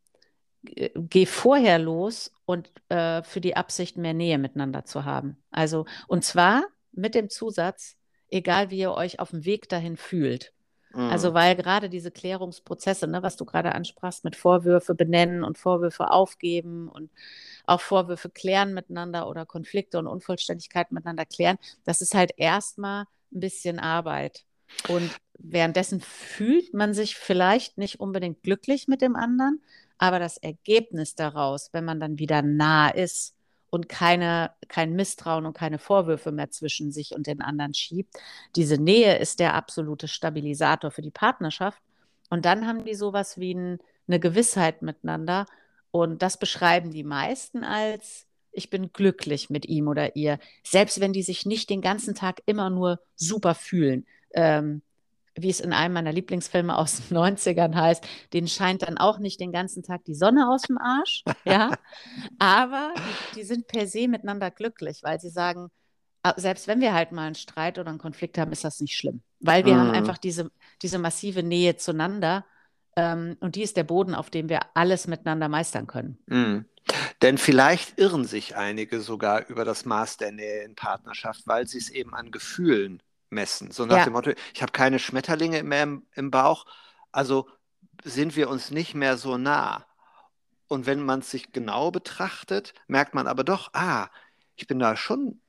geh 0.62 1.26
vorher 1.26 1.78
los 1.78 2.32
und 2.44 2.70
äh, 2.88 3.22
für 3.22 3.40
die 3.40 3.56
Absicht, 3.56 3.96
mehr 3.96 4.14
Nähe 4.14 4.38
miteinander 4.38 4.84
zu 4.84 5.04
haben. 5.04 5.36
Also, 5.50 5.86
und 6.08 6.24
zwar 6.24 6.64
mit 6.92 7.14
dem 7.14 7.28
Zusatz, 7.28 7.96
egal 8.28 8.70
wie 8.70 8.78
ihr 8.78 8.92
euch 8.92 9.20
auf 9.20 9.30
dem 9.30 9.44
Weg 9.44 9.68
dahin 9.68 9.96
fühlt. 9.96 10.52
Also, 10.92 11.04
mhm. 11.04 11.10
Also, 11.10 11.34
weil 11.34 11.56
gerade 11.56 11.88
diese 11.88 12.10
Klärungsprozesse, 12.10 13.06
ne, 13.06 13.22
was 13.22 13.36
du 13.36 13.44
gerade 13.44 13.74
ansprachst, 13.74 14.24
mit 14.24 14.36
Vorwürfe 14.36 14.94
benennen 14.94 15.42
und 15.44 15.58
Vorwürfe 15.58 16.10
aufgeben 16.10 16.88
und 16.88 17.10
auch 17.64 17.80
Vorwürfe 17.80 18.30
klären 18.30 18.74
miteinander 18.74 19.28
oder 19.28 19.46
Konflikte 19.46 19.98
und 19.98 20.06
Unvollständigkeiten 20.06 20.94
miteinander 20.94 21.24
klären, 21.24 21.58
das 21.84 22.00
ist 22.00 22.14
halt 22.14 22.32
erstmal 22.36 23.04
ein 23.32 23.40
bisschen 23.40 23.78
Arbeit. 23.78 24.44
Und 24.88 25.10
währenddessen 25.38 26.00
fühlt 26.00 26.72
man 26.74 26.94
sich 26.94 27.16
vielleicht 27.16 27.78
nicht 27.78 28.00
unbedingt 28.00 28.42
glücklich 28.42 28.88
mit 28.88 29.02
dem 29.02 29.16
anderen, 29.16 29.60
aber 30.02 30.18
das 30.18 30.36
Ergebnis 30.36 31.14
daraus, 31.14 31.68
wenn 31.72 31.84
man 31.84 32.00
dann 32.00 32.18
wieder 32.18 32.42
nah 32.42 32.88
ist 32.88 33.36
und 33.70 33.88
keine, 33.88 34.50
kein 34.66 34.94
Misstrauen 34.94 35.46
und 35.46 35.56
keine 35.56 35.78
Vorwürfe 35.78 36.32
mehr 36.32 36.50
zwischen 36.50 36.90
sich 36.90 37.14
und 37.14 37.28
den 37.28 37.40
anderen 37.40 37.72
schiebt, 37.72 38.12
diese 38.56 38.78
Nähe 38.78 39.18
ist 39.18 39.38
der 39.38 39.54
absolute 39.54 40.08
Stabilisator 40.08 40.90
für 40.90 41.02
die 41.02 41.12
Partnerschaft. 41.12 41.80
Und 42.30 42.46
dann 42.46 42.66
haben 42.66 42.84
die 42.84 42.96
sowas 42.96 43.38
wie 43.38 43.54
ein, 43.54 43.78
eine 44.08 44.18
Gewissheit 44.18 44.82
miteinander. 44.82 45.46
Und 45.92 46.20
das 46.20 46.36
beschreiben 46.36 46.90
die 46.90 47.04
meisten 47.04 47.62
als 47.62 48.26
ich 48.50 48.70
bin 48.70 48.92
glücklich 48.92 49.50
mit 49.50 49.66
ihm 49.66 49.86
oder 49.86 50.16
ihr, 50.16 50.40
selbst 50.64 50.98
wenn 50.98 51.12
die 51.12 51.22
sich 51.22 51.46
nicht 51.46 51.70
den 51.70 51.80
ganzen 51.80 52.16
Tag 52.16 52.42
immer 52.44 52.70
nur 52.70 52.98
super 53.14 53.54
fühlen. 53.54 54.04
Ähm, 54.34 54.82
wie 55.34 55.50
es 55.50 55.60
in 55.60 55.72
einem 55.72 55.94
meiner 55.94 56.12
Lieblingsfilme 56.12 56.76
aus 56.76 56.96
den 57.08 57.16
90ern 57.16 57.74
heißt, 57.74 58.06
denen 58.32 58.48
scheint 58.48 58.82
dann 58.82 58.98
auch 58.98 59.18
nicht 59.18 59.40
den 59.40 59.52
ganzen 59.52 59.82
Tag 59.82 60.04
die 60.04 60.14
Sonne 60.14 60.48
aus 60.48 60.62
dem 60.62 60.78
Arsch, 60.78 61.24
ja, 61.44 61.70
aber 62.38 62.92
die, 62.96 63.40
die 63.40 63.44
sind 63.44 63.66
per 63.66 63.86
se 63.86 64.08
miteinander 64.08 64.50
glücklich, 64.50 65.00
weil 65.02 65.20
sie 65.20 65.30
sagen, 65.30 65.70
ah, 66.22 66.34
selbst 66.36 66.68
wenn 66.68 66.80
wir 66.80 66.92
halt 66.92 67.12
mal 67.12 67.26
einen 67.26 67.34
Streit 67.34 67.78
oder 67.78 67.90
einen 67.90 67.98
Konflikt 67.98 68.38
haben, 68.38 68.52
ist 68.52 68.64
das 68.64 68.80
nicht 68.80 68.96
schlimm, 68.96 69.22
weil 69.40 69.64
wir 69.64 69.74
mm. 69.74 69.78
haben 69.78 69.88
mhm. 69.88 69.94
einfach 69.94 70.18
diese, 70.18 70.50
diese 70.82 70.98
massive 70.98 71.42
Nähe 71.42 71.76
zueinander 71.76 72.44
ähm, 72.96 73.36
und 73.40 73.56
die 73.56 73.62
ist 73.62 73.76
der 73.76 73.84
Boden, 73.84 74.14
auf 74.14 74.30
dem 74.30 74.48
wir 74.48 74.60
alles 74.74 75.06
miteinander 75.06 75.48
meistern 75.48 75.86
können. 75.86 76.18
Mm. 76.26 76.66
Denn 77.22 77.38
vielleicht 77.38 77.98
irren 77.98 78.24
sich 78.24 78.56
einige 78.56 79.00
sogar 79.00 79.46
über 79.48 79.64
das 79.64 79.84
Maß 79.84 80.16
der 80.16 80.32
Nähe 80.32 80.64
in 80.64 80.74
Partnerschaft, 80.74 81.46
weil 81.46 81.66
sie 81.66 81.78
es 81.78 81.90
eben 81.90 82.14
an 82.14 82.32
Gefühlen 82.32 83.02
messen. 83.32 83.70
So 83.70 83.86
nach 83.86 83.98
ja. 83.98 84.04
dem 84.04 84.12
Motto, 84.12 84.32
ich 84.54 84.62
habe 84.62 84.72
keine 84.72 84.98
Schmetterlinge 84.98 85.62
mehr 85.62 85.82
im, 85.82 86.06
im 86.14 86.30
Bauch, 86.30 86.66
also 87.10 87.48
sind 88.04 88.36
wir 88.36 88.48
uns 88.48 88.70
nicht 88.70 88.94
mehr 88.94 89.16
so 89.16 89.38
nah. 89.38 89.86
Und 90.68 90.86
wenn 90.86 91.04
man 91.04 91.20
es 91.20 91.30
sich 91.30 91.52
genau 91.52 91.90
betrachtet, 91.90 92.74
merkt 92.86 93.14
man 93.14 93.26
aber 93.26 93.44
doch, 93.44 93.70
ah, 93.74 94.08
ich 94.56 94.66
bin 94.66 94.78
da 94.78 94.96
schon 94.96 95.40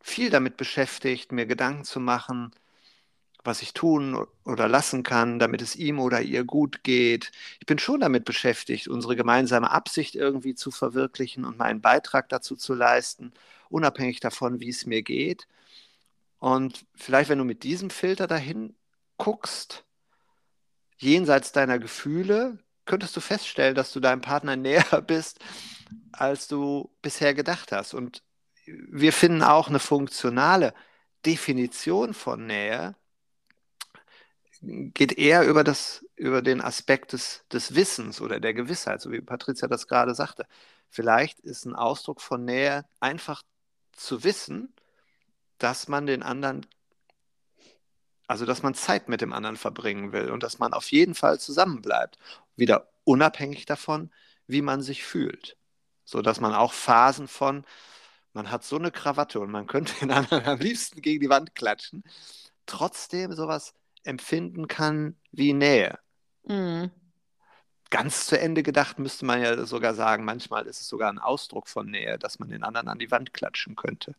viel 0.00 0.30
damit 0.30 0.56
beschäftigt, 0.56 1.32
mir 1.32 1.46
Gedanken 1.46 1.84
zu 1.84 2.00
machen, 2.00 2.52
was 3.44 3.62
ich 3.62 3.72
tun 3.72 4.26
oder 4.44 4.68
lassen 4.68 5.02
kann, 5.02 5.38
damit 5.38 5.62
es 5.62 5.74
ihm 5.74 5.98
oder 5.98 6.20
ihr 6.20 6.44
gut 6.44 6.84
geht. 6.84 7.32
Ich 7.60 7.66
bin 7.66 7.78
schon 7.78 8.00
damit 8.00 8.24
beschäftigt, 8.24 8.88
unsere 8.88 9.16
gemeinsame 9.16 9.70
Absicht 9.70 10.14
irgendwie 10.14 10.54
zu 10.54 10.70
verwirklichen 10.70 11.44
und 11.44 11.58
meinen 11.58 11.80
Beitrag 11.80 12.28
dazu 12.28 12.56
zu 12.56 12.74
leisten, 12.74 13.32
unabhängig 13.68 14.20
davon, 14.20 14.60
wie 14.60 14.68
es 14.68 14.86
mir 14.86 15.02
geht. 15.02 15.48
Und 16.42 16.86
vielleicht, 16.96 17.30
wenn 17.30 17.38
du 17.38 17.44
mit 17.44 17.62
diesem 17.62 17.88
Filter 17.88 18.26
dahin 18.26 18.74
guckst, 19.16 19.84
jenseits 20.96 21.52
deiner 21.52 21.78
Gefühle, 21.78 22.58
könntest 22.84 23.14
du 23.16 23.20
feststellen, 23.20 23.76
dass 23.76 23.92
du 23.92 24.00
deinem 24.00 24.22
Partner 24.22 24.56
näher 24.56 25.02
bist, 25.06 25.38
als 26.10 26.48
du 26.48 26.90
bisher 27.00 27.32
gedacht 27.34 27.70
hast. 27.70 27.94
Und 27.94 28.24
wir 28.66 29.12
finden 29.12 29.44
auch 29.44 29.68
eine 29.68 29.78
funktionale 29.78 30.74
Definition 31.24 32.12
von 32.12 32.44
Nähe 32.44 32.96
geht 34.62 35.12
eher 35.16 35.46
über, 35.46 35.62
das, 35.62 36.04
über 36.16 36.42
den 36.42 36.60
Aspekt 36.60 37.12
des, 37.12 37.44
des 37.52 37.76
Wissens 37.76 38.20
oder 38.20 38.40
der 38.40 38.52
Gewissheit, 38.52 39.00
so 39.00 39.12
wie 39.12 39.20
Patricia 39.20 39.68
das 39.68 39.86
gerade 39.86 40.16
sagte. 40.16 40.48
Vielleicht 40.88 41.38
ist 41.38 41.66
ein 41.66 41.76
Ausdruck 41.76 42.20
von 42.20 42.44
Nähe 42.44 42.84
einfach 42.98 43.44
zu 43.92 44.24
wissen, 44.24 44.74
dass 45.58 45.88
man 45.88 46.06
den 46.06 46.22
anderen, 46.22 46.66
also 48.26 48.46
dass 48.46 48.62
man 48.62 48.74
Zeit 48.74 49.08
mit 49.08 49.20
dem 49.20 49.32
anderen 49.32 49.56
verbringen 49.56 50.12
will 50.12 50.30
und 50.30 50.42
dass 50.42 50.58
man 50.58 50.72
auf 50.72 50.90
jeden 50.90 51.14
Fall 51.14 51.38
zusammenbleibt. 51.38 52.18
Wieder 52.56 52.88
unabhängig 53.04 53.66
davon, 53.66 54.10
wie 54.46 54.62
man 54.62 54.82
sich 54.82 55.04
fühlt. 55.04 55.56
So 56.04 56.22
dass 56.22 56.40
man 56.40 56.54
auch 56.54 56.72
Phasen 56.72 57.28
von, 57.28 57.64
man 58.32 58.50
hat 58.50 58.64
so 58.64 58.76
eine 58.76 58.90
Krawatte 58.90 59.40
und 59.40 59.50
man 59.50 59.66
könnte 59.66 59.94
den 60.00 60.10
anderen 60.10 60.44
am 60.46 60.58
liebsten 60.58 61.02
gegen 61.02 61.20
die 61.20 61.30
Wand 61.30 61.54
klatschen, 61.54 62.04
trotzdem 62.66 63.32
sowas 63.32 63.74
empfinden 64.04 64.68
kann 64.68 65.16
wie 65.30 65.52
Nähe. 65.52 65.98
Mhm 66.44 66.90
ganz 67.92 68.26
zu 68.26 68.40
Ende 68.40 68.62
gedacht 68.62 68.98
müsste 68.98 69.26
man 69.26 69.42
ja 69.42 69.66
sogar 69.66 69.94
sagen, 69.94 70.24
manchmal 70.24 70.66
ist 70.66 70.80
es 70.80 70.88
sogar 70.88 71.12
ein 71.12 71.18
Ausdruck 71.18 71.68
von 71.68 71.90
Nähe, 71.90 72.18
dass 72.18 72.38
man 72.38 72.48
den 72.48 72.64
anderen 72.64 72.88
an 72.88 72.98
die 72.98 73.10
Wand 73.10 73.34
klatschen 73.34 73.76
könnte. 73.76 74.14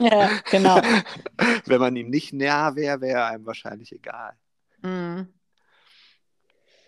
Ja, 0.00 0.30
genau. 0.50 0.80
Wenn 1.66 1.80
man 1.80 1.96
ihm 1.96 2.08
nicht 2.08 2.32
näher 2.32 2.76
wäre, 2.76 3.00
wäre 3.00 3.18
er 3.18 3.26
einem 3.26 3.44
wahrscheinlich 3.44 3.92
egal. 3.92 4.34
Mhm. 4.80 5.28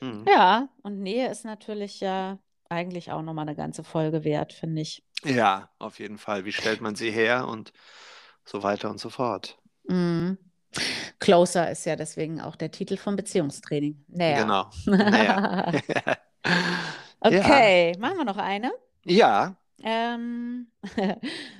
Mhm. 0.01 0.25
Ja, 0.29 0.69
und 0.83 1.01
Nähe 1.01 1.29
ist 1.29 1.45
natürlich 1.45 1.99
ja 1.99 2.39
eigentlich 2.69 3.11
auch 3.11 3.23
nochmal 3.23 3.49
eine 3.49 3.57
ganze 3.57 3.83
Folge 3.83 4.23
wert, 4.23 4.53
finde 4.53 4.83
ich. 4.83 5.03
Ja, 5.25 5.71
auf 5.81 5.99
jeden 5.99 6.19
Fall. 6.19 6.45
Wie 6.45 6.53
stellt 6.53 6.81
man 6.81 6.95
sie 6.95 7.11
her 7.11 7.49
und 7.49 7.73
so 8.45 8.63
weiter 8.63 8.91
und 8.91 9.01
so 9.01 9.11
fort. 9.11 9.59
Mhm. 9.89 10.39
Closer 11.19 11.71
ist 11.71 11.85
ja 11.85 11.97
deswegen 11.97 12.41
auch 12.41 12.55
der 12.55 12.71
Titel 12.71 12.97
vom 12.97 13.17
Beziehungstraining. 13.17 14.05
Näher. 14.07 14.43
Genau. 14.43 14.71
Näher. 14.87 15.73
okay, 17.21 17.93
ja. 17.95 17.99
machen 18.01 18.19
wir 18.19 18.25
noch 18.25 18.37
eine? 18.37 18.73
Ja. 19.05 19.57
Ähm, 19.83 20.67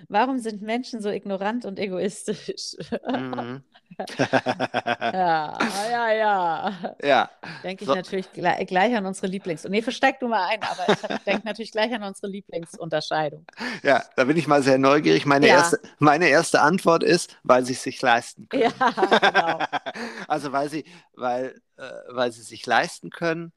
warum 0.09 0.39
sind 0.39 0.61
Menschen 0.63 1.01
so 1.01 1.09
ignorant 1.09 1.65
und 1.65 1.79
egoistisch? 1.79 2.77
Mhm. 3.07 3.63
ja, 4.19 5.59
ja, 5.91 6.13
ja. 6.13 6.95
Ja. 7.03 7.31
Denke 7.63 7.85
ich 7.85 7.89
so. 7.89 7.95
natürlich 7.95 8.33
gleich, 8.33 8.67
gleich, 8.67 8.97
an 8.97 9.07
unsere 9.07 9.29
Lieblings... 9.29 9.65
Nee, 9.65 9.83
versteck 9.83 10.19
du 10.21 10.29
mal 10.29 10.47
ein, 10.49 10.61
aber 10.63 10.93
ich 10.93 11.19
denke 11.27 11.47
natürlich 11.47 11.73
gleich 11.73 11.93
an 11.93 12.03
unsere 12.03 12.29
Lieblingsunterscheidung. 12.29 13.47
Ja, 13.83 14.05
da 14.17 14.25
bin 14.25 14.37
ich 14.37 14.47
mal 14.47 14.63
sehr 14.63 14.79
neugierig. 14.79 15.27
Meine, 15.27 15.47
ja. 15.47 15.57
erste, 15.57 15.81
meine 15.99 16.29
erste 16.29 16.61
Antwort 16.61 17.03
ist, 17.03 17.37
weil 17.45 17.65
sie 17.65 17.73
es 17.73 17.83
sich 17.83 18.01
leisten 18.03 18.49
können. 18.49 18.73
Ja, 18.81 19.19
genau. 19.19 19.59
also 20.27 20.53
weil 20.53 20.69
sie, 20.71 20.85
weil, 21.15 21.61
äh, 21.77 21.91
weil 22.11 22.33
sie 22.33 22.43
sich 22.43 22.67
leisten 22.67 23.11
können, 23.11 23.53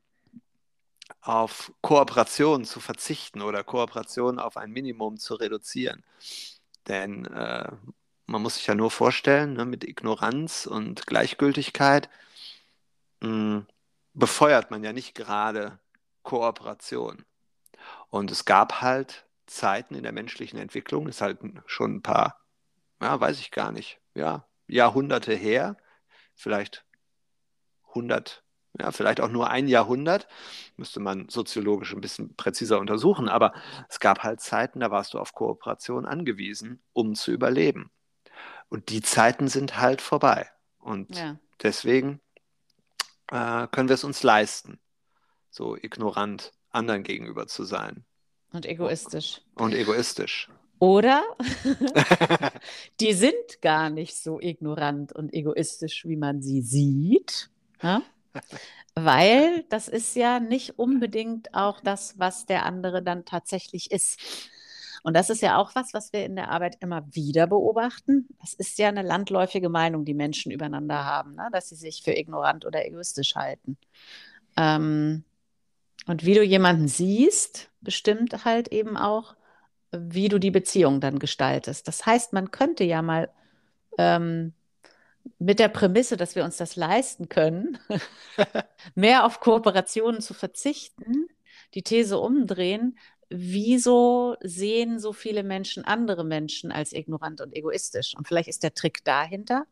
auf 1.22 1.74
Kooperation 1.82 2.66
zu 2.66 2.80
verzichten 2.80 3.42
oder 3.42 3.64
Kooperation 3.64 4.40
auf 4.40 4.58
ein 4.58 4.72
Minimum 4.72 5.18
zu 5.18 5.36
reduzieren. 5.36 6.04
Denn 6.88 7.26
äh, 7.26 7.72
man 8.26 8.42
muss 8.42 8.56
sich 8.56 8.68
ja 8.68 8.76
nur 8.76 8.92
vorstellen, 8.92 9.54
ne, 9.54 9.66
mit 9.66 9.84
Ignoranz 9.84 10.66
und 10.66 11.06
Gleichgültigkeit 11.06 12.10
mh, 13.22 13.28
hm, 13.28 13.68
befeuert 14.14 14.72
man 14.72 14.84
ja 14.84 14.94
nicht 14.94 15.16
gerade 15.16 15.80
Kooperation. 16.24 17.26
Und 18.10 18.32
es 18.32 18.46
gab 18.46 18.82
halt 18.82 19.26
Zeiten 19.48 19.96
in 19.96 20.04
der 20.04 20.12
menschlichen 20.12 20.60
Entwicklung, 20.60 21.08
ist 21.08 21.22
halt 21.22 21.40
schon 21.66 21.96
ein 21.96 22.02
paar, 22.02 22.42
ja, 23.02 23.20
weiß 23.20 23.40
ich 23.40 23.52
gar 23.52 23.72
nicht, 23.72 24.00
ja, 24.14 24.46
Jahrhunderte 24.68 25.34
her, 25.34 25.78
vielleicht 26.36 26.86
100 27.90 28.41
ja, 28.80 28.92
vielleicht 28.92 29.20
auch 29.20 29.30
nur 29.30 29.50
ein 29.50 29.68
Jahrhundert, 29.68 30.28
müsste 30.78 31.00
man 31.00 31.30
soziologisch 31.30 31.94
ein 31.94 32.02
bisschen 32.02 32.36
präziser 32.36 32.80
untersuchen, 32.80 33.28
aber 33.28 33.54
es 33.90 34.00
gab 34.00 34.24
halt 34.24 34.42
Zeiten, 34.42 34.80
da 34.80 34.92
warst 34.92 35.14
du 35.14 35.20
auf 35.20 35.34
Kooperation 35.34 36.06
angewiesen, 36.06 36.82
um 36.94 37.16
zu 37.16 37.32
überleben. 37.32 37.92
Und 38.70 38.90
die 38.90 39.02
Zeiten 39.02 39.48
sind 39.48 39.78
halt 39.78 40.02
vorbei. 40.02 40.50
Und 40.80 41.18
ja. 41.18 41.38
deswegen 41.62 42.22
äh, 43.30 43.68
können 43.68 43.90
wir 43.90 43.96
es 43.96 44.04
uns 44.04 44.24
leisten, 44.24 44.80
so 45.50 45.76
ignorant 45.76 46.54
anderen 46.70 47.04
gegenüber 47.04 47.48
zu 47.48 47.66
sein. 47.66 48.06
Und 48.54 48.66
egoistisch. 48.66 49.42
Und 49.56 49.74
egoistisch. 49.74 50.50
Oder 50.80 51.24
die 53.00 53.14
sind 53.14 53.62
gar 53.62 53.90
nicht 53.90 54.16
so 54.16 54.40
ignorant 54.40 55.14
und 55.14 55.34
egoistisch, 55.34 56.06
wie 56.06 56.16
man 56.16 56.42
sie 56.42 56.62
sieht. 56.62 57.50
Ja? 57.82 58.02
Weil 58.96 59.64
das 59.70 59.88
ist 59.88 60.16
ja 60.16 60.40
nicht 60.40 60.78
unbedingt 60.78 61.54
auch 61.54 61.80
das, 61.80 62.20
was 62.20 62.46
der 62.46 62.66
andere 62.66 63.02
dann 63.02 63.26
tatsächlich 63.26 63.92
ist. 63.92 64.20
Und 65.04 65.16
das 65.16 65.30
ist 65.30 65.42
ja 65.42 65.58
auch 65.58 65.74
was, 65.76 65.94
was 65.94 66.14
wir 66.14 66.26
in 66.26 66.36
der 66.36 66.50
Arbeit 66.50 66.78
immer 66.80 67.04
wieder 67.12 67.48
beobachten. 67.48 68.28
Das 68.40 68.54
ist 68.54 68.78
ja 68.78 68.90
eine 68.90 69.02
landläufige 69.02 69.70
Meinung, 69.70 70.06
die 70.06 70.14
Menschen 70.14 70.52
übereinander 70.52 71.06
haben, 71.06 71.36
ne? 71.36 71.50
dass 71.52 71.70
sie 71.70 71.76
sich 71.76 72.04
für 72.04 72.16
ignorant 72.16 72.66
oder 72.66 72.86
egoistisch 72.86 73.36
halten. 73.36 73.78
Ähm, 74.58 75.24
und 76.08 76.26
wie 76.26 76.34
du 76.34 76.44
jemanden 76.44 76.88
siehst, 76.88 77.70
bestimmt 77.82 78.46
halt 78.46 78.68
eben 78.70 78.98
auch, 78.98 79.36
wie 79.92 80.30
du 80.30 80.40
die 80.40 80.52
Beziehung 80.52 81.02
dann 81.02 81.20
gestaltest. 81.20 81.88
Das 81.88 82.06
heißt, 82.06 82.34
man 82.34 82.52
könnte 82.52 82.84
ja 82.84 83.02
mal 83.02 83.30
ähm, 83.98 84.54
mit 85.40 85.60
der 85.60 85.70
Prämisse, 85.70 86.18
dass 86.18 86.36
wir 86.36 86.44
uns 86.44 86.58
das 86.58 86.76
leisten 86.76 87.30
können, 87.30 87.78
mehr 88.96 89.26
auf 89.26 89.40
Kooperationen 89.40 90.22
zu 90.22 90.34
verzichten, 90.34 91.28
die 91.74 91.84
These 91.84 92.18
umdrehen, 92.18 92.98
wieso 93.30 94.36
sehen 94.42 95.00
so 95.00 95.14
viele 95.14 95.44
Menschen 95.44 95.86
andere 95.86 96.26
Menschen 96.26 96.72
als 96.72 96.94
ignorant 96.94 97.42
und 97.42 97.56
egoistisch? 97.56 98.14
Und 98.16 98.28
vielleicht 98.28 98.50
ist 98.50 98.64
der 98.64 98.74
Trick 98.74 99.04
dahinter, 99.06 99.66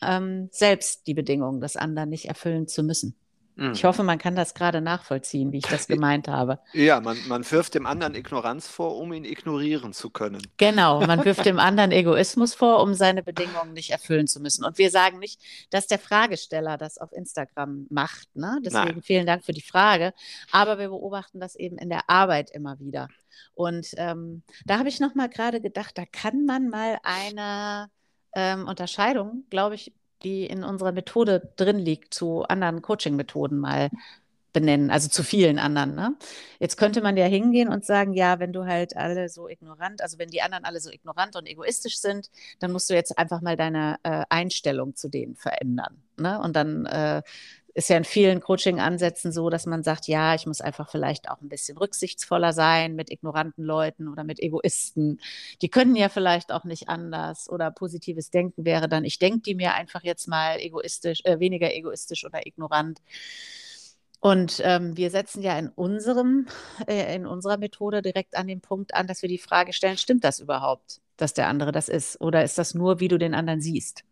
ähm, 0.00 0.48
selbst 0.50 1.06
die 1.06 1.14
Bedingungen 1.14 1.60
des 1.60 1.76
anderen 1.76 2.08
nicht 2.08 2.26
erfüllen 2.26 2.66
zu 2.66 2.82
müssen. 2.82 3.14
Ich 3.56 3.84
hoffe, 3.84 4.02
man 4.02 4.18
kann 4.18 4.34
das 4.34 4.54
gerade 4.54 4.80
nachvollziehen, 4.80 5.52
wie 5.52 5.58
ich 5.58 5.66
das 5.66 5.86
gemeint 5.88 6.28
habe. 6.28 6.58
Ja, 6.72 7.00
man, 7.00 7.18
man 7.28 7.48
wirft 7.50 7.74
dem 7.74 7.86
anderen 7.86 8.14
Ignoranz 8.14 8.66
vor, 8.66 8.96
um 8.96 9.12
ihn 9.12 9.24
ignorieren 9.24 9.92
zu 9.92 10.10
können. 10.10 10.40
Genau, 10.56 11.00
man 11.06 11.22
wirft 11.24 11.44
dem 11.44 11.58
anderen 11.58 11.92
Egoismus 11.92 12.54
vor, 12.54 12.82
um 12.82 12.94
seine 12.94 13.22
Bedingungen 13.22 13.74
nicht 13.74 13.90
erfüllen 13.90 14.26
zu 14.26 14.40
müssen. 14.40 14.64
Und 14.64 14.78
wir 14.78 14.90
sagen 14.90 15.18
nicht, 15.18 15.40
dass 15.70 15.86
der 15.86 15.98
Fragesteller 15.98 16.78
das 16.78 16.98
auf 16.98 17.12
Instagram 17.12 17.86
macht. 17.90 18.34
Ne? 18.34 18.58
Deswegen 18.64 18.94
Nein. 18.94 19.02
vielen 19.02 19.26
Dank 19.26 19.44
für 19.44 19.52
die 19.52 19.62
Frage. 19.62 20.14
Aber 20.50 20.78
wir 20.78 20.88
beobachten 20.88 21.38
das 21.38 21.54
eben 21.54 21.76
in 21.76 21.90
der 21.90 22.08
Arbeit 22.08 22.50
immer 22.50 22.78
wieder. 22.80 23.08
Und 23.54 23.88
ähm, 23.96 24.42
da 24.64 24.78
habe 24.78 24.88
ich 24.88 25.00
noch 25.00 25.14
mal 25.14 25.28
gerade 25.28 25.60
gedacht, 25.60 25.98
da 25.98 26.04
kann 26.06 26.46
man 26.46 26.68
mal 26.68 26.98
eine 27.02 27.90
ähm, 28.34 28.66
Unterscheidung, 28.66 29.44
glaube 29.50 29.74
ich, 29.74 29.92
die 30.24 30.46
in 30.46 30.64
unserer 30.64 30.92
Methode 30.92 31.52
drin 31.56 31.78
liegt, 31.78 32.14
zu 32.14 32.42
anderen 32.44 32.82
Coaching-Methoden 32.82 33.58
mal 33.58 33.90
benennen, 34.52 34.90
also 34.90 35.08
zu 35.08 35.22
vielen 35.22 35.58
anderen. 35.58 35.94
Ne? 35.94 36.14
Jetzt 36.58 36.76
könnte 36.76 37.00
man 37.00 37.16
ja 37.16 37.24
hingehen 37.24 37.68
und 37.68 37.84
sagen, 37.84 38.12
ja, 38.12 38.38
wenn 38.38 38.52
du 38.52 38.66
halt 38.66 38.96
alle 38.96 39.28
so 39.28 39.48
ignorant, 39.48 40.02
also 40.02 40.18
wenn 40.18 40.28
die 40.28 40.42
anderen 40.42 40.64
alle 40.64 40.80
so 40.80 40.90
ignorant 40.90 41.36
und 41.36 41.46
egoistisch 41.46 41.98
sind, 41.98 42.30
dann 42.60 42.72
musst 42.72 42.90
du 42.90 42.94
jetzt 42.94 43.18
einfach 43.18 43.40
mal 43.40 43.56
deine 43.56 43.96
äh, 44.02 44.24
Einstellung 44.28 44.94
zu 44.94 45.08
denen 45.08 45.36
verändern. 45.36 46.02
Ne? 46.18 46.38
Und 46.40 46.54
dann 46.54 46.86
äh, 46.86 47.22
ist 47.74 47.88
ja 47.88 47.96
in 47.96 48.04
vielen 48.04 48.40
Coaching-Ansätzen 48.40 49.32
so, 49.32 49.48
dass 49.48 49.66
man 49.66 49.82
sagt, 49.82 50.06
ja, 50.06 50.34
ich 50.34 50.46
muss 50.46 50.60
einfach 50.60 50.90
vielleicht 50.90 51.30
auch 51.30 51.40
ein 51.40 51.48
bisschen 51.48 51.78
rücksichtsvoller 51.78 52.52
sein 52.52 52.94
mit 52.94 53.10
ignoranten 53.10 53.64
Leuten 53.64 54.08
oder 54.08 54.24
mit 54.24 54.40
Egoisten. 54.40 55.20
Die 55.62 55.68
können 55.68 55.96
ja 55.96 56.08
vielleicht 56.08 56.52
auch 56.52 56.64
nicht 56.64 56.88
anders 56.88 57.48
oder 57.48 57.70
positives 57.70 58.30
Denken 58.30 58.64
wäre 58.64 58.88
dann, 58.88 59.04
ich 59.04 59.18
denke 59.18 59.40
die 59.40 59.54
mir 59.54 59.74
einfach 59.74 60.02
jetzt 60.02 60.28
mal 60.28 60.58
egoistisch, 60.58 61.22
äh, 61.24 61.40
weniger 61.40 61.74
egoistisch 61.74 62.24
oder 62.24 62.46
ignorant. 62.46 63.00
Und 64.20 64.60
ähm, 64.64 64.96
wir 64.96 65.10
setzen 65.10 65.42
ja 65.42 65.58
in 65.58 65.68
unserem, 65.68 66.46
äh, 66.86 67.16
in 67.16 67.26
unserer 67.26 67.56
Methode 67.56 68.02
direkt 68.02 68.36
an 68.36 68.46
den 68.46 68.60
Punkt 68.60 68.94
an, 68.94 69.08
dass 69.08 69.22
wir 69.22 69.28
die 69.28 69.38
Frage 69.38 69.72
stellen, 69.72 69.96
stimmt 69.96 70.22
das 70.24 70.38
überhaupt, 70.38 71.00
dass 71.16 71.34
der 71.34 71.48
andere 71.48 71.72
das 71.72 71.88
ist? 71.88 72.20
Oder 72.20 72.44
ist 72.44 72.56
das 72.56 72.74
nur, 72.74 73.00
wie 73.00 73.08
du 73.08 73.18
den 73.18 73.34
anderen 73.34 73.60
siehst? 73.60 74.04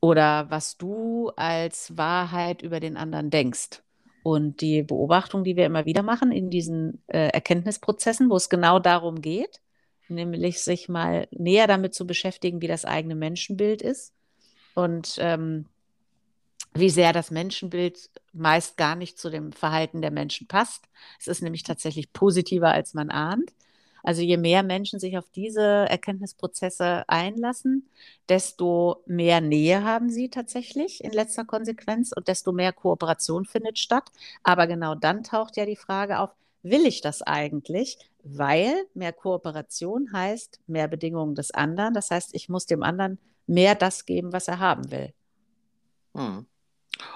Oder 0.00 0.50
was 0.50 0.76
du 0.76 1.30
als 1.36 1.96
Wahrheit 1.96 2.62
über 2.62 2.80
den 2.80 2.96
anderen 2.96 3.30
denkst. 3.30 3.82
Und 4.22 4.60
die 4.60 4.82
Beobachtung, 4.82 5.44
die 5.44 5.56
wir 5.56 5.66
immer 5.66 5.86
wieder 5.86 6.02
machen 6.02 6.32
in 6.32 6.50
diesen 6.50 7.02
äh, 7.06 7.28
Erkenntnisprozessen, 7.28 8.28
wo 8.28 8.36
es 8.36 8.48
genau 8.48 8.80
darum 8.80 9.20
geht, 9.20 9.60
nämlich 10.08 10.60
sich 10.60 10.88
mal 10.88 11.28
näher 11.30 11.66
damit 11.68 11.94
zu 11.94 12.06
beschäftigen, 12.06 12.60
wie 12.60 12.66
das 12.66 12.84
eigene 12.84 13.14
Menschenbild 13.14 13.82
ist 13.82 14.12
und 14.74 15.16
ähm, 15.20 15.66
wie 16.74 16.90
sehr 16.90 17.12
das 17.12 17.30
Menschenbild 17.30 18.10
meist 18.32 18.76
gar 18.76 18.96
nicht 18.96 19.18
zu 19.18 19.30
dem 19.30 19.52
Verhalten 19.52 20.02
der 20.02 20.10
Menschen 20.10 20.46
passt. 20.46 20.84
Es 21.18 21.26
ist 21.26 21.42
nämlich 21.42 21.62
tatsächlich 21.62 22.12
positiver, 22.12 22.72
als 22.72 22.94
man 22.94 23.10
ahnt. 23.10 23.52
Also 24.02 24.22
je 24.22 24.36
mehr 24.36 24.62
Menschen 24.62 25.00
sich 25.00 25.18
auf 25.18 25.28
diese 25.30 25.62
Erkenntnisprozesse 25.62 27.04
einlassen, 27.08 27.88
desto 28.28 29.02
mehr 29.06 29.40
Nähe 29.40 29.84
haben 29.84 30.10
sie 30.10 30.28
tatsächlich 30.28 31.02
in 31.02 31.12
letzter 31.12 31.44
Konsequenz 31.44 32.12
und 32.14 32.28
desto 32.28 32.52
mehr 32.52 32.72
Kooperation 32.72 33.44
findet 33.44 33.78
statt. 33.78 34.10
Aber 34.42 34.66
genau 34.66 34.94
dann 34.94 35.22
taucht 35.22 35.56
ja 35.56 35.66
die 35.66 35.76
Frage 35.76 36.20
auf, 36.20 36.30
will 36.62 36.86
ich 36.86 37.00
das 37.00 37.22
eigentlich? 37.22 37.98
Weil 38.22 38.74
mehr 38.94 39.12
Kooperation 39.12 40.12
heißt 40.12 40.60
mehr 40.66 40.88
Bedingungen 40.88 41.34
des 41.34 41.50
anderen. 41.50 41.94
Das 41.94 42.10
heißt, 42.10 42.34
ich 42.34 42.48
muss 42.48 42.66
dem 42.66 42.82
anderen 42.82 43.18
mehr 43.46 43.74
das 43.74 44.06
geben, 44.06 44.32
was 44.32 44.48
er 44.48 44.58
haben 44.58 44.90
will. 44.90 45.12
Hm. 46.14 46.46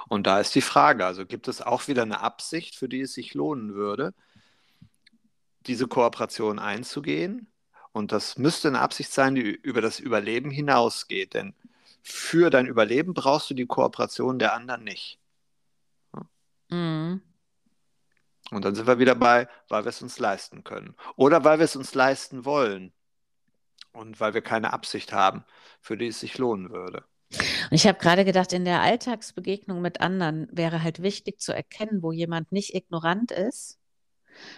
Und 0.08 0.26
da 0.26 0.40
ist 0.40 0.54
die 0.54 0.60
Frage, 0.60 1.06
also 1.06 1.24
gibt 1.24 1.48
es 1.48 1.62
auch 1.62 1.88
wieder 1.88 2.02
eine 2.02 2.20
Absicht, 2.20 2.76
für 2.76 2.88
die 2.88 3.00
es 3.00 3.14
sich 3.14 3.34
lohnen 3.34 3.74
würde, 3.74 4.12
diese 5.70 5.86
Kooperation 5.86 6.58
einzugehen. 6.58 7.46
Und 7.92 8.10
das 8.10 8.38
müsste 8.38 8.68
eine 8.68 8.80
Absicht 8.80 9.12
sein, 9.12 9.36
die 9.36 9.42
über 9.42 9.80
das 9.80 10.00
Überleben 10.00 10.50
hinausgeht. 10.50 11.34
Denn 11.34 11.54
für 12.02 12.50
dein 12.50 12.66
Überleben 12.66 13.14
brauchst 13.14 13.50
du 13.50 13.54
die 13.54 13.66
Kooperation 13.66 14.40
der 14.40 14.54
anderen 14.54 14.82
nicht. 14.82 15.20
Mhm. 16.70 17.22
Und 18.50 18.64
dann 18.64 18.74
sind 18.74 18.88
wir 18.88 18.98
wieder 18.98 19.14
bei, 19.14 19.48
weil 19.68 19.84
wir 19.84 19.90
es 19.90 20.02
uns 20.02 20.18
leisten 20.18 20.64
können. 20.64 20.96
Oder 21.14 21.44
weil 21.44 21.58
wir 21.58 21.64
es 21.64 21.76
uns 21.76 21.94
leisten 21.94 22.44
wollen. 22.44 22.92
Und 23.92 24.18
weil 24.18 24.34
wir 24.34 24.42
keine 24.42 24.72
Absicht 24.72 25.12
haben, 25.12 25.44
für 25.80 25.96
die 25.96 26.08
es 26.08 26.20
sich 26.20 26.36
lohnen 26.38 26.70
würde. 26.70 27.04
Und 27.32 27.72
ich 27.76 27.86
habe 27.86 27.98
gerade 27.98 28.24
gedacht, 28.24 28.52
in 28.52 28.64
der 28.64 28.80
Alltagsbegegnung 28.80 29.80
mit 29.80 30.00
anderen 30.00 30.48
wäre 30.50 30.82
halt 30.82 31.00
wichtig 31.00 31.40
zu 31.40 31.52
erkennen, 31.52 32.02
wo 32.02 32.10
jemand 32.10 32.50
nicht 32.50 32.74
ignorant 32.74 33.30
ist 33.30 33.79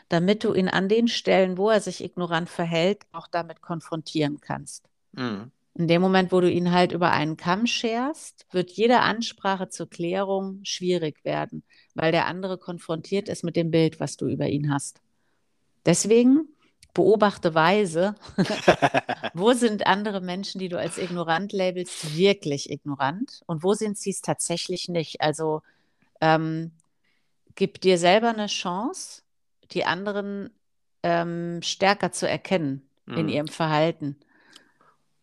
damit 0.09 0.45
du 0.45 0.55
ihn 0.55 0.69
an 0.69 0.89
den 0.89 1.09
Stellen, 1.09 1.59
wo 1.59 1.71
er 1.71 1.81
sich 1.81 2.03
ignorant 2.03 2.49
verhält, 2.49 3.03
auch 3.13 3.27
damit 3.27 3.61
konfrontieren 3.61 4.41
kannst. 4.41 4.89
Mhm. 5.13 5.51
In 5.75 5.89
dem 5.89 6.03
Moment, 6.03 6.33
wo 6.33 6.41
du 6.41 6.51
ihn 6.51 6.71
halt 6.71 6.93
über 6.93 7.13
einen 7.13 7.39
Kamm 7.39 7.67
scherst, 7.67 8.47
wird 8.51 8.71
jede 8.73 9.01
Ansprache 9.01 9.71
zur 9.71 9.89
Klärung 9.89 10.61
schwierig 10.65 11.25
werden, 11.25 11.63
weil 11.95 12.13
der 12.13 12.27
andere 12.27 12.59
konfrontiert 12.59 13.29
ist 13.29 13.43
mit 13.43 13.57
dem 13.57 13.71
Bild, 13.71 13.99
was 13.99 14.19
du 14.19 14.27
über 14.27 14.49
ihn 14.49 14.71
hast. 14.71 15.01
Deswegen 15.87 16.49
beobachte 16.93 17.55
weise, 17.55 18.15
wo 19.35 19.55
sind 19.55 19.87
andere 19.87 20.21
Menschen, 20.21 20.59
die 20.59 20.69
du 20.69 20.79
als 20.79 20.99
ignorant 20.99 21.53
labelst, 21.53 22.17
wirklich 22.17 22.71
ignorant 22.71 23.43
und 23.47 23.63
wo 23.63 23.73
sind 23.73 23.97
sie 23.97 24.11
es 24.11 24.21
tatsächlich 24.21 24.91
nicht. 24.91 25.23
Also 25.23 25.63
ähm, 26.21 26.73
gib 27.55 27.81
dir 27.81 27.97
selber 27.97 28.29
eine 28.29 28.47
Chance, 28.47 29.23
die 29.73 29.85
anderen 29.85 30.51
ähm, 31.03 31.61
stärker 31.63 32.13
zu 32.13 32.29
erkennen 32.29 32.89
mhm. 33.07 33.17
in 33.17 33.29
ihrem 33.29 33.49
Verhalten. 33.49 34.17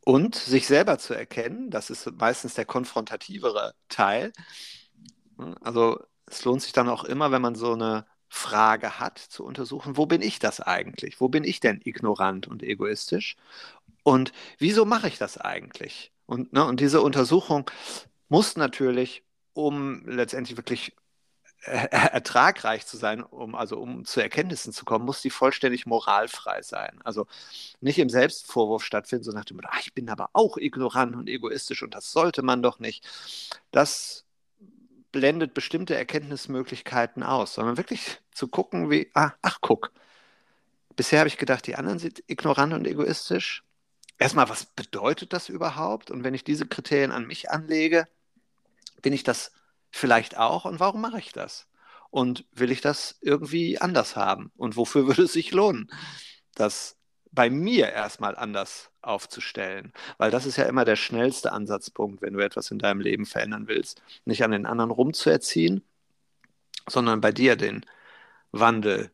Und 0.03 0.35
sich 0.35 0.67
selber 0.67 0.97
zu 0.97 1.13
erkennen, 1.13 1.69
das 1.69 1.89
ist 1.89 2.09
meistens 2.19 2.55
der 2.55 2.65
konfrontativere 2.65 3.73
Teil. 3.89 4.33
Also 5.61 5.99
es 6.25 6.43
lohnt 6.45 6.61
sich 6.61 6.73
dann 6.73 6.89
auch 6.89 7.03
immer, 7.03 7.31
wenn 7.31 7.41
man 7.41 7.55
so 7.55 7.73
eine 7.73 8.05
Frage 8.27 8.99
hat, 8.99 9.17
zu 9.17 9.43
untersuchen, 9.43 9.97
wo 9.97 10.05
bin 10.05 10.21
ich 10.21 10.39
das 10.39 10.61
eigentlich? 10.61 11.19
Wo 11.19 11.29
bin 11.29 11.43
ich 11.43 11.59
denn 11.59 11.81
ignorant 11.83 12.47
und 12.47 12.63
egoistisch? 12.63 13.35
Und 14.03 14.31
wieso 14.57 14.85
mache 14.85 15.07
ich 15.07 15.17
das 15.17 15.37
eigentlich? 15.37 16.11
Und, 16.25 16.53
ne, 16.53 16.63
und 16.65 16.79
diese 16.79 17.01
Untersuchung 17.01 17.69
muss 18.29 18.55
natürlich, 18.55 19.23
um 19.53 20.07
letztendlich 20.07 20.57
wirklich 20.57 20.95
ertragreich 21.61 22.85
zu 22.85 22.97
sein, 22.97 23.21
um 23.21 23.55
also 23.55 23.77
um 23.79 24.05
zu 24.05 24.21
Erkenntnissen 24.21 24.71
zu 24.71 24.85
kommen, 24.85 25.05
muss 25.05 25.21
die 25.21 25.29
vollständig 25.29 25.85
moralfrei 25.85 26.61
sein. 26.61 26.99
Also 27.03 27.27
nicht 27.81 27.99
im 27.99 28.09
Selbstvorwurf 28.09 28.83
stattfinden, 28.83 29.25
so 29.25 29.31
nach 29.31 29.45
dem 29.45 29.57
Motto, 29.57 29.69
ah, 29.71 29.79
ich 29.81 29.93
bin 29.93 30.09
aber 30.09 30.29
auch 30.33 30.57
ignorant 30.57 31.15
und 31.15 31.27
egoistisch 31.29 31.83
und 31.83 31.93
das 31.95 32.11
sollte 32.11 32.41
man 32.43 32.61
doch 32.63 32.79
nicht. 32.79 33.05
Das 33.71 34.25
blendet 35.11 35.53
bestimmte 35.53 35.95
Erkenntnismöglichkeiten 35.95 37.23
aus, 37.23 37.55
sondern 37.55 37.77
wirklich 37.77 38.19
zu 38.31 38.47
gucken, 38.47 38.89
wie, 38.89 39.11
ah, 39.13 39.31
ach 39.41 39.59
guck, 39.61 39.91
bisher 40.95 41.19
habe 41.19 41.29
ich 41.29 41.37
gedacht, 41.37 41.67
die 41.67 41.75
anderen 41.75 41.99
sind 41.99 42.23
ignorant 42.27 42.73
und 42.73 42.87
egoistisch. 42.87 43.63
Erstmal, 44.17 44.49
was 44.49 44.65
bedeutet 44.65 45.33
das 45.33 45.49
überhaupt? 45.49 46.11
Und 46.11 46.23
wenn 46.23 46.33
ich 46.33 46.43
diese 46.43 46.67
Kriterien 46.67 47.11
an 47.11 47.25
mich 47.25 47.49
anlege, 47.51 48.07
bin 49.01 49.13
ich 49.13 49.23
das 49.23 49.51
vielleicht 49.91 50.37
auch 50.37 50.65
und 50.65 50.79
warum 50.79 51.01
mache 51.01 51.19
ich 51.19 51.31
das? 51.31 51.67
Und 52.11 52.45
will 52.51 52.71
ich 52.71 52.81
das 52.81 53.17
irgendwie 53.21 53.79
anders 53.79 54.15
haben? 54.15 54.51
Und 54.57 54.75
wofür 54.75 55.07
würde 55.07 55.23
es 55.23 55.33
sich 55.33 55.51
lohnen, 55.51 55.89
das 56.55 56.97
bei 57.31 57.49
mir 57.49 57.91
erstmal 57.91 58.35
anders 58.35 58.91
aufzustellen? 59.01 59.93
Weil 60.17 60.31
das 60.31 60.45
ist 60.45 60.57
ja 60.57 60.65
immer 60.65 60.85
der 60.85 60.95
schnellste 60.95 61.51
Ansatzpunkt, 61.51 62.21
wenn 62.21 62.33
du 62.33 62.39
etwas 62.39 62.71
in 62.71 62.79
deinem 62.79 63.01
Leben 63.01 63.25
verändern 63.25 63.67
willst. 63.67 64.01
Nicht 64.25 64.43
an 64.43 64.51
den 64.51 64.65
anderen 64.65 64.91
rumzuerziehen, 64.91 65.83
sondern 66.87 67.21
bei 67.21 67.31
dir 67.31 67.55
den 67.55 67.85
Wandel 68.51 69.11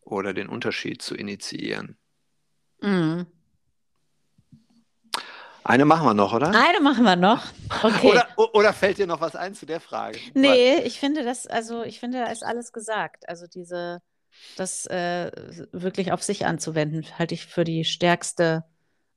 oder 0.00 0.34
den 0.34 0.48
Unterschied 0.48 1.02
zu 1.02 1.14
initiieren. 1.14 1.96
Mhm. 2.80 3.26
Eine 5.64 5.84
machen 5.84 6.06
wir 6.06 6.14
noch, 6.14 6.32
oder? 6.32 6.48
Eine 6.48 6.80
machen 6.80 7.04
wir 7.04 7.16
noch. 7.16 7.44
Okay. 7.82 8.08
oder, 8.36 8.54
oder 8.54 8.72
fällt 8.72 8.98
dir 8.98 9.06
noch 9.06 9.20
was 9.20 9.36
ein 9.36 9.54
zu 9.54 9.66
der 9.66 9.80
Frage? 9.80 10.18
Nee, 10.34 10.76
ich 10.80 10.98
finde 10.98 11.24
das, 11.24 11.46
also 11.46 11.82
ich 11.84 12.00
finde, 12.00 12.18
da 12.18 12.26
ist 12.26 12.44
alles 12.44 12.72
gesagt. 12.72 13.28
Also 13.28 13.46
diese, 13.46 14.02
das 14.56 14.86
äh, 14.86 15.30
wirklich 15.72 16.12
auf 16.12 16.22
sich 16.22 16.46
anzuwenden, 16.46 17.06
halte 17.18 17.34
ich 17.34 17.46
für 17.46 17.64
die 17.64 17.84
stärkste, 17.84 18.64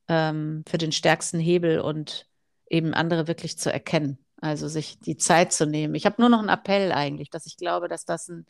ähm, 0.07 0.63
für 0.67 0.77
den 0.77 0.91
stärksten 0.91 1.39
Hebel 1.39 1.79
und 1.79 2.27
eben 2.69 2.93
andere 2.93 3.27
wirklich 3.27 3.57
zu 3.57 3.71
erkennen. 3.71 4.19
Also 4.39 4.67
sich 4.67 4.99
die 4.99 5.17
Zeit 5.17 5.51
zu 5.51 5.65
nehmen. 5.65 5.95
Ich 5.95 6.05
habe 6.05 6.21
nur 6.21 6.29
noch 6.29 6.39
einen 6.39 6.49
Appell 6.49 6.91
eigentlich, 6.91 7.29
dass 7.29 7.45
ich 7.47 7.57
glaube, 7.57 7.87
dass 7.87 8.05
das 8.05 8.27
ein, 8.27 8.45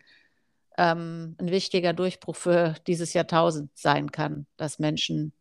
ähm, 0.77 1.35
ein 1.39 1.49
wichtiger 1.49 1.93
Durchbruch 1.93 2.35
für 2.35 2.75
dieses 2.87 3.13
Jahrtausend 3.13 3.71
sein 3.77 4.11
kann, 4.11 4.47
dass 4.57 4.79
Menschen 4.79 5.31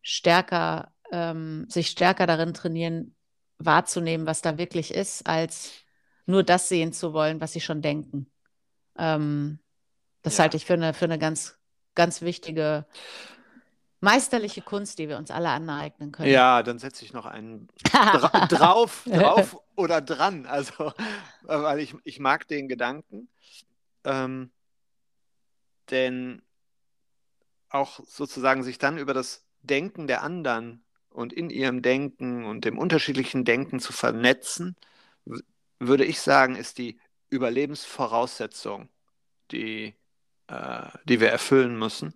stärker 0.00 0.93
ähm, 1.14 1.66
sich 1.68 1.88
stärker 1.90 2.26
darin 2.26 2.54
trainieren, 2.54 3.14
wahrzunehmen, 3.58 4.26
was 4.26 4.42
da 4.42 4.58
wirklich 4.58 4.92
ist, 4.92 5.26
als 5.28 5.70
nur 6.26 6.42
das 6.42 6.68
sehen 6.68 6.92
zu 6.92 7.12
wollen, 7.12 7.40
was 7.40 7.52
sie 7.52 7.60
schon 7.60 7.82
denken. 7.82 8.30
Ähm, 8.98 9.60
das 10.22 10.36
Ja. 10.36 10.42
halte 10.42 10.56
ich 10.56 10.66
für 10.66 10.72
eine, 10.74 10.92
für 10.92 11.04
eine 11.04 11.18
ganz, 11.20 11.56
ganz 11.94 12.20
wichtige, 12.20 12.84
meisterliche 14.00 14.62
Kunst, 14.62 14.98
die 14.98 15.08
wir 15.08 15.18
uns 15.18 15.30
alle 15.30 15.50
aneignen 15.50 16.10
können. 16.10 16.32
Ja, 16.32 16.64
dann 16.64 16.80
setze 16.80 17.04
ich 17.04 17.12
noch 17.12 17.26
einen 17.26 17.68
dra 17.84 18.46
drauf, 18.48 19.04
drauf 19.06 19.56
oder 19.76 20.00
dran. 20.00 20.46
Also, 20.46 20.88
äh, 20.88 20.92
weil 21.46 21.78
ich, 21.78 21.94
ich 22.02 22.18
mag 22.18 22.48
den 22.48 22.66
Gedanken. 22.66 23.28
Ähm, 24.04 24.50
denn 25.90 26.42
auch 27.68 28.00
sozusagen 28.06 28.62
sich 28.62 28.78
dann 28.78 28.98
über 28.98 29.14
das 29.14 29.44
Denken 29.62 30.06
der 30.06 30.22
anderen 30.22 30.83
und 31.14 31.32
in 31.32 31.48
ihrem 31.50 31.80
Denken 31.80 32.44
und 32.44 32.64
dem 32.64 32.78
unterschiedlichen 32.78 33.44
Denken 33.44 33.80
zu 33.80 33.92
vernetzen, 33.92 34.76
würde 35.78 36.04
ich 36.04 36.20
sagen, 36.20 36.56
ist 36.56 36.78
die 36.78 36.98
Überlebensvoraussetzung, 37.30 38.88
die, 39.52 39.94
äh, 40.48 40.86
die 41.04 41.20
wir 41.20 41.30
erfüllen 41.30 41.78
müssen 41.78 42.14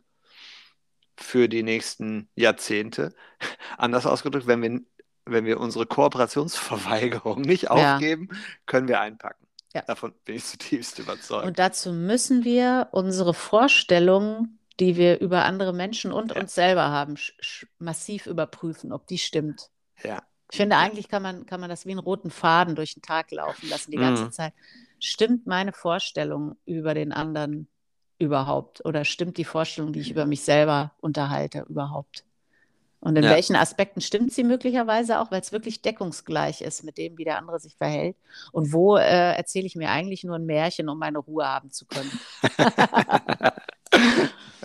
für 1.17 1.49
die 1.49 1.63
nächsten 1.63 2.29
Jahrzehnte. 2.35 3.15
Anders 3.79 4.07
ausgedrückt, 4.07 4.47
wenn 4.47 4.63
wir, 4.63 4.81
wenn 5.25 5.45
wir 5.45 5.61
unsere 5.61 5.87
Kooperationsverweigerung 5.87 7.43
nicht 7.43 7.65
Ja. 7.65 7.95
aufgeben, 7.95 8.29
können 8.67 8.89
wir 8.89 9.01
einpacken. 9.01 9.47
Ja. 9.75 9.83
Davon 9.83 10.13
bin 10.25 10.37
ich 10.37 10.45
zutiefst 10.45 10.99
überzeugt. 10.99 11.47
Und 11.47 11.59
dazu 11.59 11.93
müssen 11.93 12.45
wir 12.45 12.89
unsere 12.93 13.35
Vorstellungen, 13.35 14.58
die 14.81 14.97
wir 14.97 15.21
über 15.21 15.45
andere 15.45 15.73
Menschen 15.73 16.13
und 16.13 16.35
Ja. 16.35 16.41
uns 16.43 16.55
selber 16.55 16.89
haben, 16.91 17.17
massiv 17.79 18.27
überprüfen, 18.27 18.93
ob 18.93 19.07
die 19.07 19.19
stimmt. 19.19 19.71
ja. 20.05 20.23
Ich 20.51 20.57
finde, 20.57 20.77
eigentlich 20.77 21.09
kann 21.09 21.23
man, 21.23 21.47
kann 21.47 21.61
man 21.61 21.69
das 21.71 21.87
wie 21.87 21.91
einen 21.91 22.01
roten 22.01 22.31
Faden 22.31 22.75
durch 22.75 22.95
den 22.95 23.03
Tag 23.03 23.31
laufen 23.33 23.69
lassen, 23.69 23.91
die 23.91 23.99
ganze 23.99 24.25
Mhm. 24.25 24.31
Zeit. 24.31 24.55
Stimmt 24.99 25.47
meine 25.47 25.73
Vorstellung 25.73 26.57
über 26.65 26.95
den 26.95 27.13
anderen 27.13 27.69
überhaupt? 28.19 28.85
Oder 28.85 29.05
stimmt 29.05 29.37
die 29.37 29.45
Vorstellung, 29.45 29.93
die 29.93 30.01
ich 30.01 30.11
über 30.11 30.27
mich 30.27 30.43
selber 30.43 30.93
unterhalte, 31.01 31.67
überhaupt? 31.69 32.25
Und 33.01 33.17
in 33.17 33.25
Ja. 33.25 33.31
welchen 33.31 33.57
Aspekten 33.57 34.01
stimmt 34.01 34.33
sie 34.33 34.45
möglicherweise 34.45 35.21
auch, 35.21 35.31
weil 35.31 35.41
es 35.41 35.53
wirklich 35.53 35.83
deckungsgleich 35.83 36.63
ist 36.63 36.83
mit 36.85 36.99
dem, 36.99 37.17
wie 37.19 37.25
der 37.25 37.39
andere 37.39 37.61
sich 37.61 37.77
verhält? 37.77 38.17
Und 38.53 38.73
wo 38.73 38.97
äh, 38.97 39.37
erzähle 39.37 39.67
ich 39.67 39.77
mir 39.77 39.91
eigentlich 39.91 40.25
nur 40.25 40.37
ein 40.37 40.47
Märchen, 40.47 40.89
um 40.89 40.99
meine 40.99 41.19
Ruhe 41.19 41.47
haben 41.47 41.71
zu 41.71 41.87
können? 41.87 42.15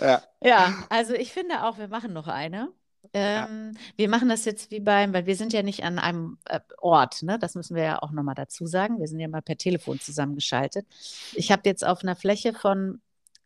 ja. 0.00 0.22
Ja, 0.42 0.74
also 0.90 1.14
ich 1.14 1.32
finde 1.32 1.64
auch, 1.64 1.78
wir 1.78 1.88
machen 1.88 2.12
noch 2.12 2.28
eine. 2.28 2.72
Ähm, 3.12 3.76
Wir 3.96 4.08
machen 4.08 4.28
das 4.28 4.44
jetzt 4.44 4.70
wie 4.70 4.80
beim, 4.80 5.12
weil 5.12 5.26
wir 5.26 5.36
sind 5.36 5.52
ja 5.52 5.62
nicht 5.62 5.84
an 5.84 5.98
einem 5.98 6.38
äh, 6.46 6.60
Ort, 6.78 7.22
ne? 7.22 7.38
Das 7.38 7.54
müssen 7.54 7.76
wir 7.76 7.84
ja 7.84 8.02
auch 8.02 8.10
nochmal 8.10 8.34
dazu 8.34 8.66
sagen. 8.66 8.98
Wir 8.98 9.06
sind 9.08 9.20
ja 9.20 9.28
mal 9.28 9.42
per 9.42 9.56
Telefon 9.56 10.00
zusammengeschaltet. 10.00 10.86
Ich 11.34 11.52
habe 11.52 11.62
jetzt 11.66 11.84
auf 11.84 12.02
einer 12.02 12.16
Fläche 12.16 12.54
von, 12.54 13.00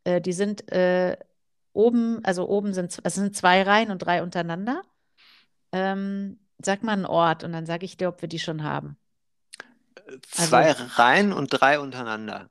äh, 0.05 0.21
die 0.21 0.33
sind 0.33 0.71
äh, 0.73 1.17
oben, 1.73 2.25
also 2.25 2.49
oben 2.49 2.73
sind, 2.73 2.99
also 3.05 3.21
sind 3.21 3.37
zwei 3.37 3.63
Reihen 3.63 3.91
und 3.91 3.99
drei 3.99 4.23
untereinander. 4.23 4.83
Ähm, 5.73 6.39
sag 6.59 6.83
mal 6.83 6.93
einen 6.93 7.07
Ort 7.07 7.45
und 7.45 7.53
dann 7.53 7.67
sage 7.67 7.85
ich 7.85 7.97
dir, 7.97 8.09
ob 8.09 8.23
wir 8.23 8.29
die 8.29 8.39
schon 8.39 8.63
haben. 8.63 8.97
Zwei 10.23 10.73
Reihen 10.73 11.33
und 11.33 11.49
drei 11.49 11.79
untereinander. 11.79 12.49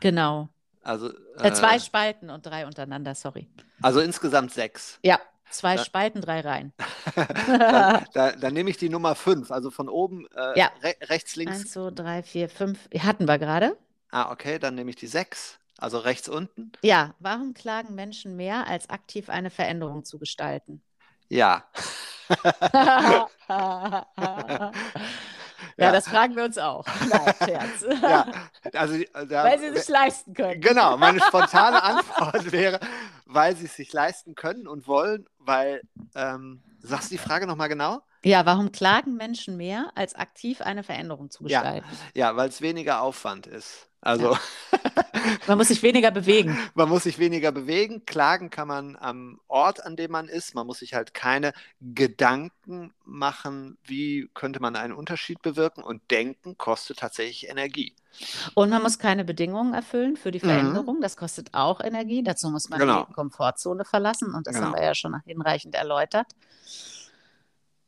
Genau. 0.00 0.50
Also, 0.82 1.10
Äh, 1.38 1.52
zwei 1.52 1.76
äh, 1.76 1.80
Spalten 1.80 2.30
und 2.30 2.46
drei 2.46 2.66
untereinander, 2.66 3.14
sorry. 3.14 3.48
also 3.82 4.00
insgesamt 4.00 4.52
sechs. 4.52 4.98
Ja, 5.04 5.20
zwei 5.50 5.74
Ja. 5.74 5.84
Spalten, 5.84 6.20
drei 6.20 6.40
Reihen. 6.40 6.72
dann, 7.70 8.04
da, 8.12 8.32
dann 8.32 8.54
nehme 8.54 8.70
ich 8.70 8.76
die 8.76 8.88
Nummer 8.88 9.14
fünf, 9.14 9.50
also 9.50 9.70
von 9.70 9.88
oben 9.88 10.26
äh, 10.34 10.58
Ja. 10.58 10.70
re 10.82 10.94
rechts, 11.08 11.36
links. 11.36 11.52
Eins, 11.52 11.72
zwei, 11.72 11.90
drei, 11.90 12.22
vier, 12.22 12.48
fünf. 12.48 12.88
Hatten 12.98 13.26
wir 13.26 13.38
gerade. 13.38 13.76
Ah, 14.10 14.32
okay, 14.32 14.58
dann 14.58 14.74
nehme 14.74 14.90
ich 14.90 14.96
die 14.96 15.06
sechs, 15.06 15.58
also 15.76 15.98
rechts 15.98 16.28
unten. 16.28 16.72
Ja, 16.82 17.14
warum 17.18 17.54
klagen 17.54 17.94
Menschen 17.94 18.36
mehr, 18.36 18.66
als 18.66 18.88
aktiv 18.90 19.28
eine 19.28 19.50
Veränderung 19.50 20.04
zu 20.04 20.18
gestalten? 20.18 20.82
Ja. 21.28 21.64
ja, 25.86 25.92
das 25.92 26.08
fragen 26.08 26.36
wir 26.36 26.44
uns 26.44 26.58
auch. 26.58 26.84
Nein, 27.08 27.34
Scherz. 27.44 27.84
ja. 28.02 28.26
Also, 28.74 28.94
äh, 28.94 29.06
da, 29.26 29.44
Weil 29.44 29.58
sie 29.58 29.72
sich 29.74 29.88
leisten 29.88 30.34
können. 30.34 30.60
Genau, 30.60 30.96
meine 30.96 31.20
spontane 31.26 31.82
Antwort 31.82 32.52
wäre, 32.52 32.80
weil 33.26 33.56
sie 33.56 33.66
es 33.66 33.76
sich 33.76 33.92
leisten 33.92 34.34
können 34.34 34.66
und 34.66 34.86
wollen, 34.86 35.26
weil, 35.38 35.82
ähm, 36.14 36.62
sagst 36.80 37.10
du 37.10 37.14
die 37.14 37.18
Frage 37.18 37.46
nochmal 37.46 37.68
genau? 37.68 38.00
Ja, 38.24 38.44
warum 38.46 38.72
klagen 38.72 39.14
Menschen 39.14 39.56
mehr, 39.56 39.92
als 39.94 40.14
aktiv 40.14 40.60
eine 40.60 40.82
Veränderung 40.82 41.30
zu 41.30 41.44
Ja. 41.46 41.60
gestalten? 41.60 41.88
Ja, 42.14 42.36
weil 42.36 42.48
es 42.48 42.60
weniger 42.60 43.00
Aufwand 43.00 43.46
ist. 43.46 43.87
Also 44.00 44.36
Man 45.48 45.58
muss 45.58 45.68
sich 45.68 45.82
weniger 45.82 46.10
bewegen. 46.10 46.56
man 46.74 46.88
muss 46.88 47.02
sich 47.02 47.18
weniger 47.18 47.52
bewegen. 47.52 48.04
Klagen 48.06 48.48
kann 48.50 48.68
man 48.68 48.96
am 48.96 49.40
Ort, 49.48 49.84
an 49.84 49.96
dem 49.96 50.12
man 50.12 50.28
ist. 50.28 50.54
Man 50.54 50.66
muss 50.66 50.78
sich 50.78 50.94
halt 50.94 51.14
keine 51.14 51.52
Gedanken 51.80 52.92
machen, 53.04 53.76
wie 53.84 54.28
könnte 54.34 54.60
man 54.60 54.76
einen 54.76 54.92
Unterschied 54.92 55.42
bewirken. 55.42 55.82
Und 55.82 56.00
denken 56.10 56.56
kostet 56.58 56.98
tatsächlich 57.00 57.48
Energie. 57.48 57.94
Und 58.54 58.70
man 58.70 58.82
muss 58.82 58.98
keine 58.98 59.24
Bedingungen 59.24 59.74
erfüllen 59.74 60.16
für 60.16 60.30
die 60.30 60.38
Mhm. 60.38 60.48
Veränderung. 60.48 61.00
Das 61.00 61.16
kostet 61.16 61.54
auch 61.54 61.80
Energie. 61.80 62.22
Dazu 62.22 62.50
muss 62.50 62.68
man 62.68 62.78
Genau. 62.78 63.04
die 63.04 63.12
Komfortzone 63.12 63.84
verlassen. 63.84 64.34
Und 64.34 64.46
das 64.46 64.56
haben 64.56 64.66
Genau. 64.66 64.76
wir 64.76 64.84
ja 64.84 64.94
schon 64.94 65.20
hinreichend 65.24 65.74
erläutert. 65.74 66.26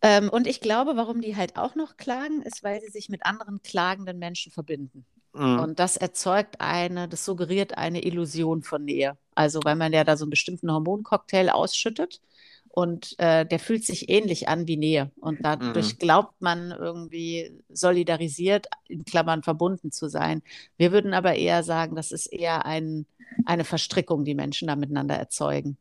Ähm, 0.03 0.29
und 0.31 0.47
ich 0.47 0.61
glaube, 0.61 0.97
warum 0.97 1.21
die 1.21 1.37
halt 1.37 1.57
auch 1.57 1.75
noch 1.75 1.97
klagen, 1.97 2.43
ist, 2.43 2.63
weil 2.65 2.81
sie 2.81 2.89
sich 2.89 3.09
mit 3.11 3.25
anderen 3.27 3.63
klagenden 3.63 4.19
Menschen 4.19 4.51
verbinden. 4.51 5.05
Mhm. 5.33 5.61
Und 5.61 5.79
das 5.79 5.97
erzeugt 5.97 6.61
eine, 6.61 7.09
das 7.09 7.25
suggeriert 7.25 7.79
eine 7.79 8.03
Illusion 8.05 8.63
von 8.63 8.85
Nähe. 8.85 9.17
Also, 9.35 9.61
weil 9.65 9.77
man 9.77 9.93
ja 9.93 10.05
da 10.05 10.17
so 10.17 10.25
einen 10.25 10.31
bestimmten 10.31 10.71
Hormoncocktail 10.73 11.51
ausschüttet 11.51 12.21
und 12.69 13.19
äh, 13.19 13.47
der 13.47 13.59
fühlt 13.59 13.85
sich 13.85 14.09
ähnlich 14.09 14.49
an 14.49 14.67
wie 14.67 14.77
Nähe. 14.77 15.11
Und 15.21 15.45
dadurch 15.45 15.95
Mhm. 15.95 15.99
glaubt 15.99 16.41
man 16.41 16.71
irgendwie 16.73 17.53
solidarisiert, 17.69 18.69
in 18.89 19.05
Klammern 19.05 19.43
verbunden 19.43 19.93
zu 19.93 20.09
sein. 20.09 20.43
Wir 20.77 20.93
würden 20.93 21.15
aber 21.15 21.35
eher 21.35 21.63
sagen, 21.63 21.97
das 21.97 22.13
ist 22.13 22.27
eher 22.27 22.65
ein, 22.67 23.07
eine 23.45 23.65
Verstrickung, 23.65 24.25
die 24.25 24.35
Menschen 24.35 24.69
da 24.69 24.77
miteinander 24.77 25.17
erzeugen. 25.17 25.79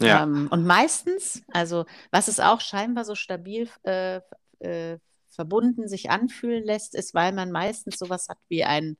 Ja. 0.00 0.22
Ähm, 0.24 0.48
und 0.50 0.64
meistens, 0.66 1.42
also 1.48 1.84
was 2.10 2.28
es 2.28 2.40
auch 2.40 2.60
scheinbar 2.60 3.04
so 3.04 3.14
stabil 3.14 3.68
äh, 3.84 4.20
äh, 4.60 4.98
verbunden 5.38 5.86
sich 5.86 6.10
anfühlen 6.10 6.64
lässt, 6.64 6.96
ist, 6.96 7.14
weil 7.14 7.30
man 7.30 7.52
meistens 7.52 7.96
sowas 7.96 8.28
hat 8.28 8.38
wie 8.48 8.64
einen 8.64 8.96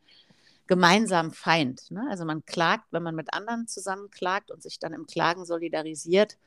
gemeinsamen 0.68 1.32
Feind. 1.32 1.90
Ne? 1.90 2.06
Also 2.08 2.24
man 2.24 2.44
klagt, 2.44 2.84
wenn 2.92 3.02
man 3.02 3.16
mit 3.16 3.34
anderen 3.34 3.66
zusammen 3.66 4.08
klagt 4.12 4.52
und 4.52 4.62
sich 4.62 4.78
dann 4.78 4.92
im 4.92 5.08
Klagen 5.08 5.44
solidarisiert, 5.44 6.38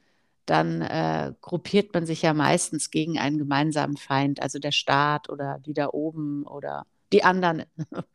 dann 0.45 0.81
äh, 0.81 1.33
gruppiert 1.41 1.93
man 1.93 2.05
sich 2.05 2.21
ja 2.21 2.33
meistens 2.33 2.89
gegen 2.89 3.19
einen 3.19 3.37
gemeinsamen 3.37 3.97
Feind, 3.97 4.41
also 4.41 4.59
der 4.59 4.71
Staat 4.71 5.29
oder 5.29 5.59
die 5.59 5.73
da 5.73 5.89
oben 5.89 6.47
oder 6.47 6.85
die 7.11 7.25
anderen. 7.25 7.65
ne? 7.89 8.05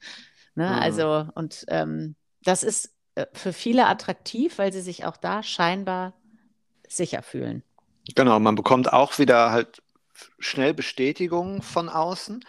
Mhm. 0.54 0.62
Also, 0.62 1.28
und 1.34 1.66
ähm, 1.68 2.16
das 2.42 2.62
ist 2.62 2.94
äh, 3.16 3.26
für 3.34 3.52
viele 3.52 3.86
attraktiv, 3.86 4.56
weil 4.56 4.72
sie 4.72 4.80
sich 4.80 5.04
auch 5.04 5.18
da 5.18 5.42
scheinbar 5.42 6.14
sicher 6.88 7.20
fühlen. 7.20 7.62
Genau, 8.14 8.40
man 8.40 8.54
bekommt 8.54 8.90
auch 8.94 9.18
wieder 9.18 9.50
halt 9.50 9.82
schnell 10.38 10.74
Bestätigung 10.74 11.62
von 11.62 11.88
außen. 11.88 12.44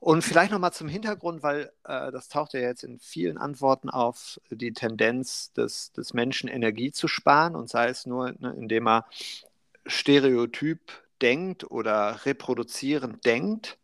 Und 0.00 0.22
vielleicht 0.22 0.52
nochmal 0.52 0.72
zum 0.72 0.88
Hintergrund, 0.88 1.42
weil 1.42 1.72
äh, 1.84 2.12
das 2.12 2.28
taucht 2.28 2.54
ja 2.54 2.60
jetzt 2.60 2.84
in 2.84 2.98
vielen 2.98 3.38
Antworten 3.38 3.90
auf, 3.90 4.40
die 4.50 4.72
Tendenz 4.72 5.52
des, 5.52 5.92
des 5.92 6.14
Menschen 6.14 6.48
Energie 6.48 6.92
zu 6.92 7.08
sparen 7.08 7.56
und 7.56 7.68
sei 7.68 7.88
es 7.88 8.06
nur, 8.06 8.32
ne, 8.38 8.54
indem 8.58 8.86
er 8.86 9.06
stereotyp 9.86 10.80
denkt 11.22 11.70
oder 11.70 12.24
reproduzierend 12.26 13.24
denkt. 13.24 13.78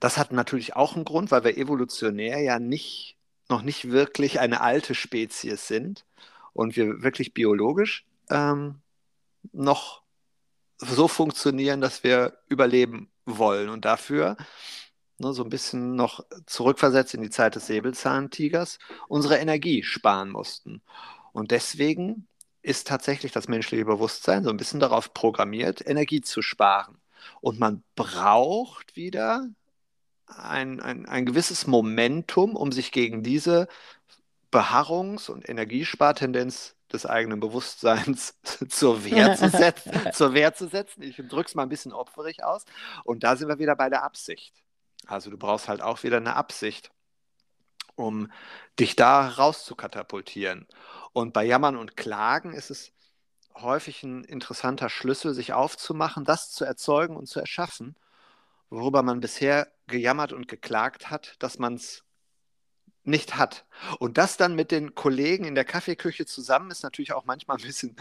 Das 0.00 0.18
hat 0.18 0.32
natürlich 0.32 0.76
auch 0.76 0.94
einen 0.94 1.04
Grund, 1.04 1.30
weil 1.30 1.44
wir 1.44 1.56
evolutionär 1.56 2.40
ja 2.40 2.58
nicht, 2.58 3.16
noch 3.48 3.62
nicht 3.62 3.90
wirklich 3.90 4.40
eine 4.40 4.60
alte 4.60 4.94
Spezies 4.94 5.66
sind 5.68 6.04
und 6.52 6.76
wir 6.76 7.02
wirklich 7.02 7.32
biologisch 7.32 8.04
ähm, 8.28 8.80
noch 9.52 10.02
so 10.78 11.08
funktionieren, 11.08 11.80
dass 11.80 12.04
wir 12.04 12.38
überleben 12.48 13.10
wollen 13.24 13.68
und 13.68 13.84
dafür 13.84 14.36
ne, 15.18 15.32
so 15.32 15.42
ein 15.42 15.50
bisschen 15.50 15.96
noch 15.96 16.24
zurückversetzt 16.46 17.14
in 17.14 17.22
die 17.22 17.30
Zeit 17.30 17.54
des 17.56 17.66
Säbelzahntigers 17.66 18.78
unsere 19.08 19.38
Energie 19.38 19.82
sparen 19.82 20.30
mussten. 20.30 20.82
Und 21.32 21.50
deswegen 21.50 22.26
ist 22.62 22.88
tatsächlich 22.88 23.32
das 23.32 23.48
menschliche 23.48 23.84
Bewusstsein 23.84 24.44
so 24.44 24.50
ein 24.50 24.56
bisschen 24.56 24.80
darauf 24.80 25.14
programmiert, 25.14 25.86
Energie 25.86 26.20
zu 26.20 26.42
sparen. 26.42 26.98
Und 27.40 27.58
man 27.58 27.82
braucht 27.94 28.96
wieder 28.96 29.48
ein, 30.26 30.80
ein, 30.80 31.06
ein 31.06 31.26
gewisses 31.26 31.66
Momentum, 31.66 32.56
um 32.56 32.72
sich 32.72 32.90
gegen 32.92 33.22
diese 33.22 33.68
Beharrungs- 34.50 35.30
und 35.30 35.48
Energiespartendenz 35.48 36.74
des 36.96 37.06
eigenen 37.06 37.40
Bewusstseins 37.40 38.38
zur 38.68 39.04
Wehr 39.04 39.36
zu 39.36 39.48
setzen. 39.48 39.92
zur 40.12 40.34
Wehr 40.34 40.54
zu 40.54 40.68
setzen. 40.68 41.02
Ich 41.02 41.16
drücke 41.16 41.48
es 41.48 41.54
mal 41.54 41.62
ein 41.62 41.68
bisschen 41.68 41.92
opferig 41.92 42.44
aus. 42.44 42.64
Und 43.04 43.22
da 43.22 43.36
sind 43.36 43.48
wir 43.48 43.58
wieder 43.58 43.76
bei 43.76 43.88
der 43.88 44.02
Absicht. 44.02 44.54
Also 45.06 45.30
du 45.30 45.38
brauchst 45.38 45.68
halt 45.68 45.82
auch 45.82 46.02
wieder 46.02 46.16
eine 46.16 46.34
Absicht, 46.34 46.90
um 47.94 48.30
dich 48.80 48.96
da 48.96 49.28
raus 49.28 49.64
zu 49.64 49.76
katapultieren. 49.76 50.66
Und 51.12 51.32
bei 51.32 51.44
Jammern 51.44 51.76
und 51.76 51.96
Klagen 51.96 52.52
ist 52.52 52.70
es 52.70 52.92
häufig 53.54 54.02
ein 54.02 54.24
interessanter 54.24 54.88
Schlüssel, 54.88 55.34
sich 55.34 55.52
aufzumachen, 55.52 56.24
das 56.24 56.50
zu 56.50 56.64
erzeugen 56.64 57.16
und 57.16 57.26
zu 57.26 57.40
erschaffen, 57.40 57.96
worüber 58.70 59.02
man 59.02 59.20
bisher 59.20 59.72
gejammert 59.86 60.32
und 60.32 60.48
geklagt 60.48 61.10
hat, 61.10 61.36
dass 61.38 61.58
man 61.58 61.74
es 61.74 62.05
nicht 63.06 63.36
hat. 63.36 63.64
Und 63.98 64.18
das 64.18 64.36
dann 64.36 64.54
mit 64.54 64.70
den 64.70 64.94
Kollegen 64.94 65.44
in 65.44 65.54
der 65.54 65.64
Kaffeeküche 65.64 66.26
zusammen 66.26 66.70
ist 66.70 66.82
natürlich 66.82 67.12
auch 67.12 67.24
manchmal 67.24 67.58
ein 67.58 67.62
bisschen 67.62 67.96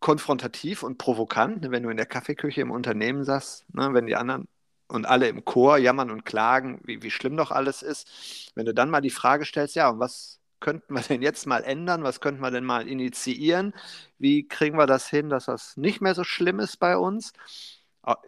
konfrontativ 0.00 0.82
und 0.82 0.98
provokant, 0.98 1.62
ne, 1.62 1.70
wenn 1.70 1.82
du 1.82 1.90
in 1.90 1.96
der 1.96 2.06
Kaffeeküche 2.06 2.62
im 2.62 2.70
Unternehmen 2.70 3.24
saßt, 3.24 3.74
ne, 3.74 3.90
wenn 3.92 4.06
die 4.06 4.16
anderen 4.16 4.48
und 4.88 5.06
alle 5.06 5.28
im 5.28 5.44
Chor 5.44 5.78
jammern 5.78 6.10
und 6.10 6.24
klagen, 6.24 6.80
wie, 6.84 7.02
wie 7.02 7.10
schlimm 7.10 7.36
doch 7.36 7.50
alles 7.52 7.82
ist. 7.82 8.52
Wenn 8.56 8.66
du 8.66 8.74
dann 8.74 8.90
mal 8.90 9.00
die 9.00 9.10
Frage 9.10 9.44
stellst, 9.44 9.76
ja, 9.76 9.88
und 9.90 10.00
was 10.00 10.40
könnten 10.58 10.94
wir 10.94 11.02
denn 11.02 11.22
jetzt 11.22 11.46
mal 11.46 11.62
ändern? 11.64 12.02
Was 12.02 12.20
könnten 12.20 12.40
wir 12.42 12.50
denn 12.50 12.64
mal 12.64 12.88
initiieren? 12.88 13.74
Wie 14.18 14.46
kriegen 14.48 14.78
wir 14.78 14.86
das 14.86 15.08
hin, 15.08 15.28
dass 15.30 15.46
das 15.46 15.76
nicht 15.76 16.00
mehr 16.00 16.14
so 16.14 16.24
schlimm 16.24 16.60
ist 16.60 16.78
bei 16.78 16.96
uns? 16.96 17.32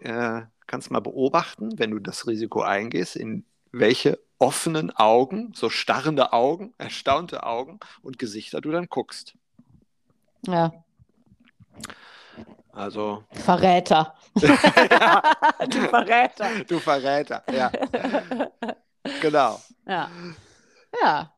Äh, 0.00 0.42
kannst 0.66 0.90
mal 0.90 1.00
beobachten, 1.00 1.78
wenn 1.78 1.90
du 1.90 1.98
das 1.98 2.26
Risiko 2.26 2.62
eingehst, 2.62 3.16
in 3.16 3.44
welche 3.72 4.18
offenen 4.38 4.90
Augen, 4.94 5.52
so 5.54 5.70
starrende 5.70 6.32
Augen, 6.32 6.74
erstaunte 6.78 7.44
Augen 7.44 7.80
und 8.02 8.18
Gesichter 8.18 8.60
du 8.60 8.70
dann 8.70 8.88
guckst. 8.88 9.34
Ja. 10.46 10.72
Also. 12.72 13.24
Verräter. 13.32 14.16
ja. 14.36 15.22
Du 15.68 15.80
Verräter. 15.88 16.64
Du 16.64 16.78
Verräter, 16.78 17.42
ja. 17.52 17.70
genau. 19.20 19.60
Ja. 19.86 20.10
Ja. 21.02 21.34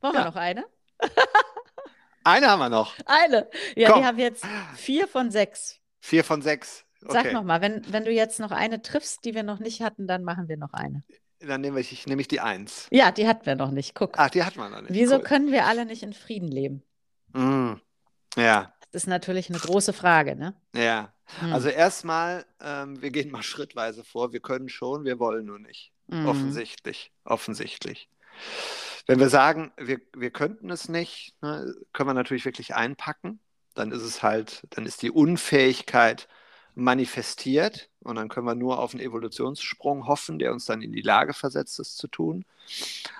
Wir 0.00 0.12
Ja. 0.12 0.24
noch 0.24 0.36
eine? 0.36 0.64
Eine 2.24 2.50
haben 2.50 2.58
wir 2.58 2.68
noch. 2.68 2.92
Eine. 3.06 3.48
Ja, 3.76 3.90
Komm. 3.90 4.00
wir 4.00 4.06
haben 4.06 4.18
jetzt 4.18 4.44
vier 4.74 5.06
von 5.06 5.30
sechs. 5.30 5.80
Vier 6.00 6.24
von 6.24 6.42
sechs. 6.42 6.84
Sag 7.00 7.26
Okay. 7.26 7.32
noch 7.32 7.46
wenn, 7.60 7.82
wenn 7.92 8.04
du 8.04 8.10
jetzt 8.10 8.40
noch 8.40 8.50
eine 8.50 8.82
triffst, 8.82 9.24
die 9.24 9.34
wir 9.34 9.42
noch 9.42 9.58
nicht 9.58 9.82
hatten, 9.82 10.06
dann 10.06 10.24
machen 10.24 10.48
wir 10.48 10.56
noch 10.56 10.72
eine. 10.72 11.04
Dann 11.40 11.60
nehme 11.60 11.80
ich, 11.80 11.92
ich 11.92 12.06
nehme 12.06 12.22
ich 12.22 12.28
die 12.28 12.40
Eins. 12.40 12.88
Ja, 12.90 13.10
die 13.12 13.28
hatten 13.28 13.44
wir 13.46 13.56
noch 13.56 13.70
nicht. 13.70 13.94
Guck. 13.94 14.18
Ach, 14.18 14.30
die 14.30 14.42
hat 14.42 14.56
man 14.56 14.72
noch 14.72 14.80
nicht. 14.80 14.92
Wieso 14.92 15.16
Cool. 15.16 15.22
können 15.22 15.52
wir 15.52 15.66
alle 15.66 15.84
nicht 15.84 16.02
in 16.02 16.14
Frieden 16.14 16.48
leben? 16.48 16.82
Mm. 17.34 17.74
Ja, 18.36 18.72
Das 18.92 19.02
ist 19.02 19.06
natürlich 19.06 19.48
eine 19.50 19.58
große 19.58 19.92
Frage, 19.92 20.36
ne? 20.36 20.54
ja. 20.74 21.12
Hm. 21.40 21.52
Also 21.52 21.68
erstmal, 21.68 22.46
ähm, 22.60 23.02
wir 23.02 23.10
gehen 23.10 23.32
mal 23.32 23.42
schrittweise 23.42 24.04
vor. 24.04 24.32
Wir 24.32 24.38
können 24.40 24.68
schon, 24.68 25.04
wir 25.04 25.18
wollen 25.18 25.44
nur 25.44 25.58
nicht. 25.58 25.92
Mhm. 26.06 26.26
Offensichtlich. 26.26 27.10
Offensichtlich. 27.24 28.08
Wenn 29.08 29.18
wir 29.18 29.28
sagen, 29.28 29.72
wir, 29.76 30.00
wir 30.16 30.30
könnten 30.30 30.70
es 30.70 30.88
nicht, 30.88 31.34
ne, 31.42 31.74
können 31.92 32.08
wir 32.10 32.14
natürlich 32.14 32.44
wirklich 32.44 32.76
einpacken. 32.76 33.40
Dann 33.74 33.90
ist 33.90 34.02
es 34.02 34.22
halt, 34.22 34.62
dann 34.70 34.86
ist 34.86 35.02
die 35.02 35.10
Unfähigkeit 35.10 36.28
manifestiert 36.76 37.90
und 38.00 38.16
dann 38.16 38.28
können 38.28 38.46
wir 38.46 38.54
nur 38.54 38.78
auf 38.78 38.92
einen 38.94 39.02
Evolutionssprung 39.02 40.06
hoffen, 40.06 40.38
der 40.38 40.52
uns 40.52 40.66
dann 40.66 40.82
in 40.82 40.92
die 40.92 41.02
Lage 41.02 41.32
versetzt, 41.34 41.80
es 41.80 41.96
zu 41.96 42.06
tun. 42.06 42.44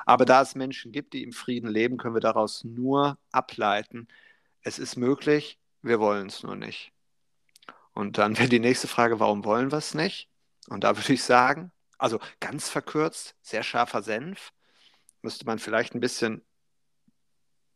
Aber 0.07 0.27
da 0.27 0.43
es 0.43 0.55
Menschen 0.55 0.93
gibt, 0.93 1.15
die 1.15 1.23
im 1.25 1.33
Frieden 1.33 1.69
leben, 1.69 1.97
können 1.97 2.15
wir 2.15 2.21
daraus 2.21 2.65
nur 2.65 3.19
ableiten, 3.33 4.09
es 4.63 4.79
ist 4.79 4.97
möglich, 4.97 5.59
wir 5.83 6.01
wollen 6.01 6.29
es 6.29 6.43
nur 6.43 6.57
nicht. 6.57 6.93
Und 7.95 8.19
dann 8.19 8.39
wäre 8.39 8.49
die 8.49 8.61
nächste 8.61 8.89
Frage, 8.89 9.21
warum 9.21 9.45
wollen 9.45 9.73
wir 9.73 9.79
es 9.79 9.95
nicht? 9.95 10.29
Und 10.69 10.85
da 10.85 10.97
würde 10.97 11.15
ich 11.15 11.23
sagen, 11.25 11.73
also 11.99 12.21
ganz 12.41 12.69
verkürzt, 12.69 13.37
sehr 13.43 13.63
scharfer 13.63 14.03
Senf, 14.03 14.53
müsste 15.23 15.47
man 15.47 15.59
vielleicht 15.59 15.95
ein 15.95 16.01
bisschen 16.01 16.45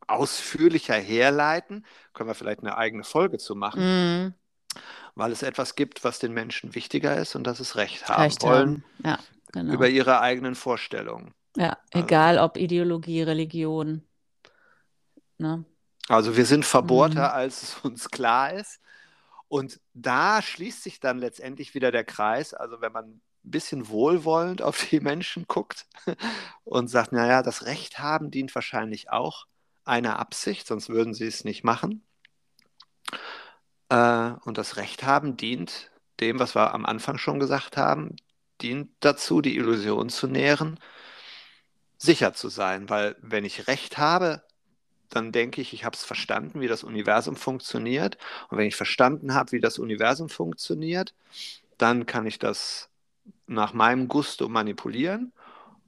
ausführlicher 0.07 0.95
herleiten, 0.95 1.87
können 2.13 2.29
wir 2.29 2.35
vielleicht 2.35 2.61
eine 2.61 2.77
eigene 2.77 3.05
Folge 3.05 3.39
zu 3.39 3.55
machen, 3.55 3.81
Mhm. 3.83 4.35
Weil 5.15 5.33
es 5.33 5.43
etwas 5.43 5.75
gibt, 5.75 6.05
was 6.05 6.19
den 6.19 6.33
Menschen 6.33 6.75
wichtiger 6.75 7.17
ist 7.17 7.35
und 7.37 7.45
das 7.45 7.61
ist 7.61 7.77
Recht 7.77 8.09
haben 8.09 8.23
Recht 8.23 8.43
wollen 8.43 8.85
haben. 9.03 9.09
Ja, 9.11 9.19
genau. 9.53 9.73
über 9.75 9.89
ihre 9.89 10.21
eigenen 10.21 10.55
Vorstellungen. 10.55 11.35
ja, 11.57 11.77
Also- 11.93 12.05
egal 12.07 12.39
ob 12.39 12.57
Ideologie, 12.57 13.23
Religion. 13.23 14.03
Ne? 15.39 15.65
Also 16.09 16.37
wir 16.37 16.45
sind 16.47 16.65
verbohrter, 16.65 17.29
Mhm. 17.29 17.35
als 17.35 17.63
es 17.63 17.77
uns 17.83 18.11
klar 18.11 18.53
ist. 18.53 18.81
Und 19.49 19.81
da 19.95 20.43
schließt 20.43 20.83
sich 20.83 21.01
dann 21.01 21.19
letztendlich 21.19 21.75
wieder 21.75 21.91
der 21.91 22.05
Kreis. 22.05 22.55
Also 22.55 22.81
wenn 22.81 22.93
man 22.93 23.05
ein 23.07 23.21
bisschen 23.43 23.89
wohlwollend 23.89 24.63
auf 24.63 24.87
die 24.91 25.01
Menschen 25.01 25.47
guckt 25.49 25.87
und 26.65 26.89
sagt, 26.89 27.13
naja, 27.13 27.43
das 27.43 27.65
Recht 27.67 27.99
haben 27.99 28.31
dient 28.31 28.55
wahrscheinlich 28.55 29.11
auch 29.11 29.47
einer 29.85 30.19
Absicht, 30.19 30.67
sonst 30.69 30.89
würden 30.89 31.15
sie 31.15 31.27
es 31.27 31.43
nicht 31.45 31.65
machen. 31.65 32.05
Äh, 33.91 34.33
und 34.45 34.59
das 34.59 34.77
Recht 34.79 35.05
haben 35.05 35.37
dient 35.37 35.91
dem, 36.21 36.39
was 36.39 36.55
wir 36.57 36.75
am 36.75 36.87
Anfang 36.87 37.19
schon 37.19 37.41
gesagt 37.41 37.77
haben, 37.77 38.17
dient 38.63 38.91
dazu, 39.01 39.43
die 39.43 39.57
Illusion 39.57 40.11
zu 40.11 40.29
nähren, 40.29 40.79
sicher 41.99 42.33
zu 42.35 42.49
sein. 42.49 42.89
Weil 42.89 43.17
wenn 43.21 43.45
ich 43.45 43.67
Recht 43.69 43.99
habe, 43.99 44.43
dann 45.11 45.33
denke 45.33 45.61
ich, 45.61 45.73
ich 45.75 45.85
habe 45.85 45.97
es 45.97 46.05
verstanden, 46.05 46.61
wie 46.61 46.69
das 46.69 46.85
Universum 46.85 47.37
funktioniert. 47.37 48.19
Und 48.51 48.59
wenn 48.59 48.67
ich 48.67 48.77
verstanden 48.77 49.35
habe, 49.35 49.53
wie 49.53 49.61
das 49.61 49.79
Universum 49.79 50.29
funktioniert, 50.29 51.15
dann 51.79 52.07
kann 52.07 52.27
ich 52.27 52.39
das 52.39 52.91
nach 53.47 53.73
meinem 53.73 54.09
Gusto 54.09 54.49
manipulieren 54.49 55.33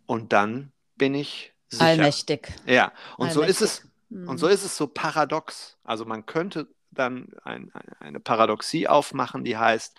und 0.07 0.32
dann 0.32 0.72
bin 0.96 1.14
ich 1.14 1.53
sicher. 1.70 1.84
Allmächtig. 1.84 2.48
Ja, 2.66 2.92
und 3.18 3.32
so 3.32 3.42
ist 3.42 3.62
es, 3.62 3.84
Mhm. 4.11 4.28
und 4.28 4.38
so 4.38 4.48
ist 4.48 4.64
es 4.64 4.76
so 4.76 4.86
paradox. 4.86 5.76
Also 5.84 6.05
man 6.05 6.26
könnte 6.26 6.68
dann 6.93 7.28
ein, 7.45 7.70
ein, 7.74 7.88
eine 8.01 8.20
Paradoxie 8.20 8.88
aufmachen, 8.88 9.45
die 9.45 9.57
heißt, 9.57 9.97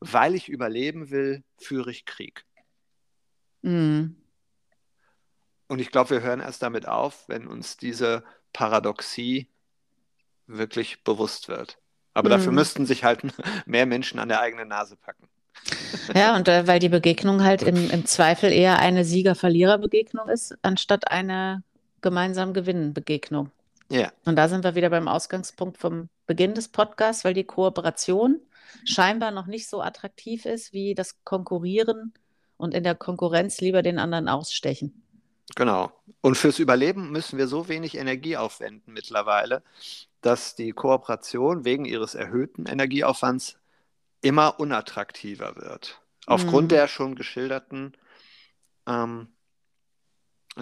weil 0.00 0.34
ich 0.34 0.48
überleben 0.48 1.10
will, 1.10 1.44
führe 1.58 1.90
ich 1.90 2.04
Krieg. 2.04 2.44
Mhm. 3.62 4.16
Und 5.68 5.78
ich 5.80 5.90
glaube, 5.90 6.10
wir 6.10 6.22
hören 6.22 6.40
erst 6.40 6.62
damit 6.62 6.86
auf, 6.86 7.28
wenn 7.28 7.46
uns 7.46 7.76
diese 7.76 8.24
Paradoxie 8.52 9.48
wirklich 10.46 11.04
bewusst 11.04 11.48
wird. 11.48 11.78
Aber 12.14 12.28
dafür 12.28 12.52
Mhm. 12.52 12.56
müssten 12.56 12.86
sich 12.86 13.04
halt 13.04 13.22
mehr 13.66 13.86
Menschen 13.86 14.18
an 14.18 14.28
der 14.28 14.40
eigenen 14.40 14.68
Nase 14.68 14.96
packen. 14.96 15.28
Ja, 16.14 16.36
und 16.36 16.48
äh, 16.48 16.66
weil 16.66 16.78
die 16.80 16.88
Begegnung 16.88 17.42
halt 17.44 17.62
im, 17.62 17.90
im 17.90 18.04
Zweifel 18.06 18.52
eher 18.52 18.78
eine 18.78 19.04
Sieger-Verlierer-Begegnung 19.04 20.28
ist, 20.28 20.56
anstatt 20.62 21.10
eine 21.10 21.62
gemeinsam 22.00 22.52
Gewinnen-Begegnung. 22.54 23.50
Ja, 23.92 24.10
Und 24.24 24.36
da 24.36 24.48
sind 24.48 24.64
wir 24.64 24.74
wieder 24.74 24.90
beim 24.90 25.08
Ausgangspunkt 25.08 25.78
vom 25.78 26.08
Beginn 26.26 26.54
des 26.54 26.68
Podcasts, 26.68 27.24
weil 27.24 27.34
die 27.34 27.44
Kooperation 27.44 28.40
scheinbar 28.84 29.30
noch 29.32 29.46
nicht 29.46 29.68
so 29.68 29.82
attraktiv 29.82 30.46
ist 30.46 30.72
wie 30.72 30.94
das 30.94 31.22
Konkurrieren 31.24 32.14
und 32.56 32.74
in 32.74 32.84
der 32.84 32.94
Konkurrenz 32.94 33.60
lieber 33.60 33.82
den 33.82 33.98
anderen 33.98 34.28
ausstechen. 34.28 35.02
genau. 35.56 35.92
Und 36.20 36.36
fürs 36.36 36.58
Überleben 36.60 37.10
müssen 37.10 37.38
wir 37.38 37.48
so 37.48 37.68
wenig 37.68 37.96
Energie 37.96 38.36
aufwenden 38.36 38.92
mittlerweile, 38.92 39.62
dass 40.20 40.54
die 40.54 40.72
Kooperation 40.72 41.64
wegen 41.64 41.84
ihres 41.84 42.14
erhöhten 42.14 42.66
Energieaufwands 42.66 43.58
immer 44.22 44.60
unattraktiver 44.60 45.56
wird. 45.56 46.00
Aufgrund 46.26 46.66
Mhm. 46.66 46.68
der 46.70 46.88
schon 46.88 47.16
geschilderten 47.16 47.96
ähm, 48.86 49.28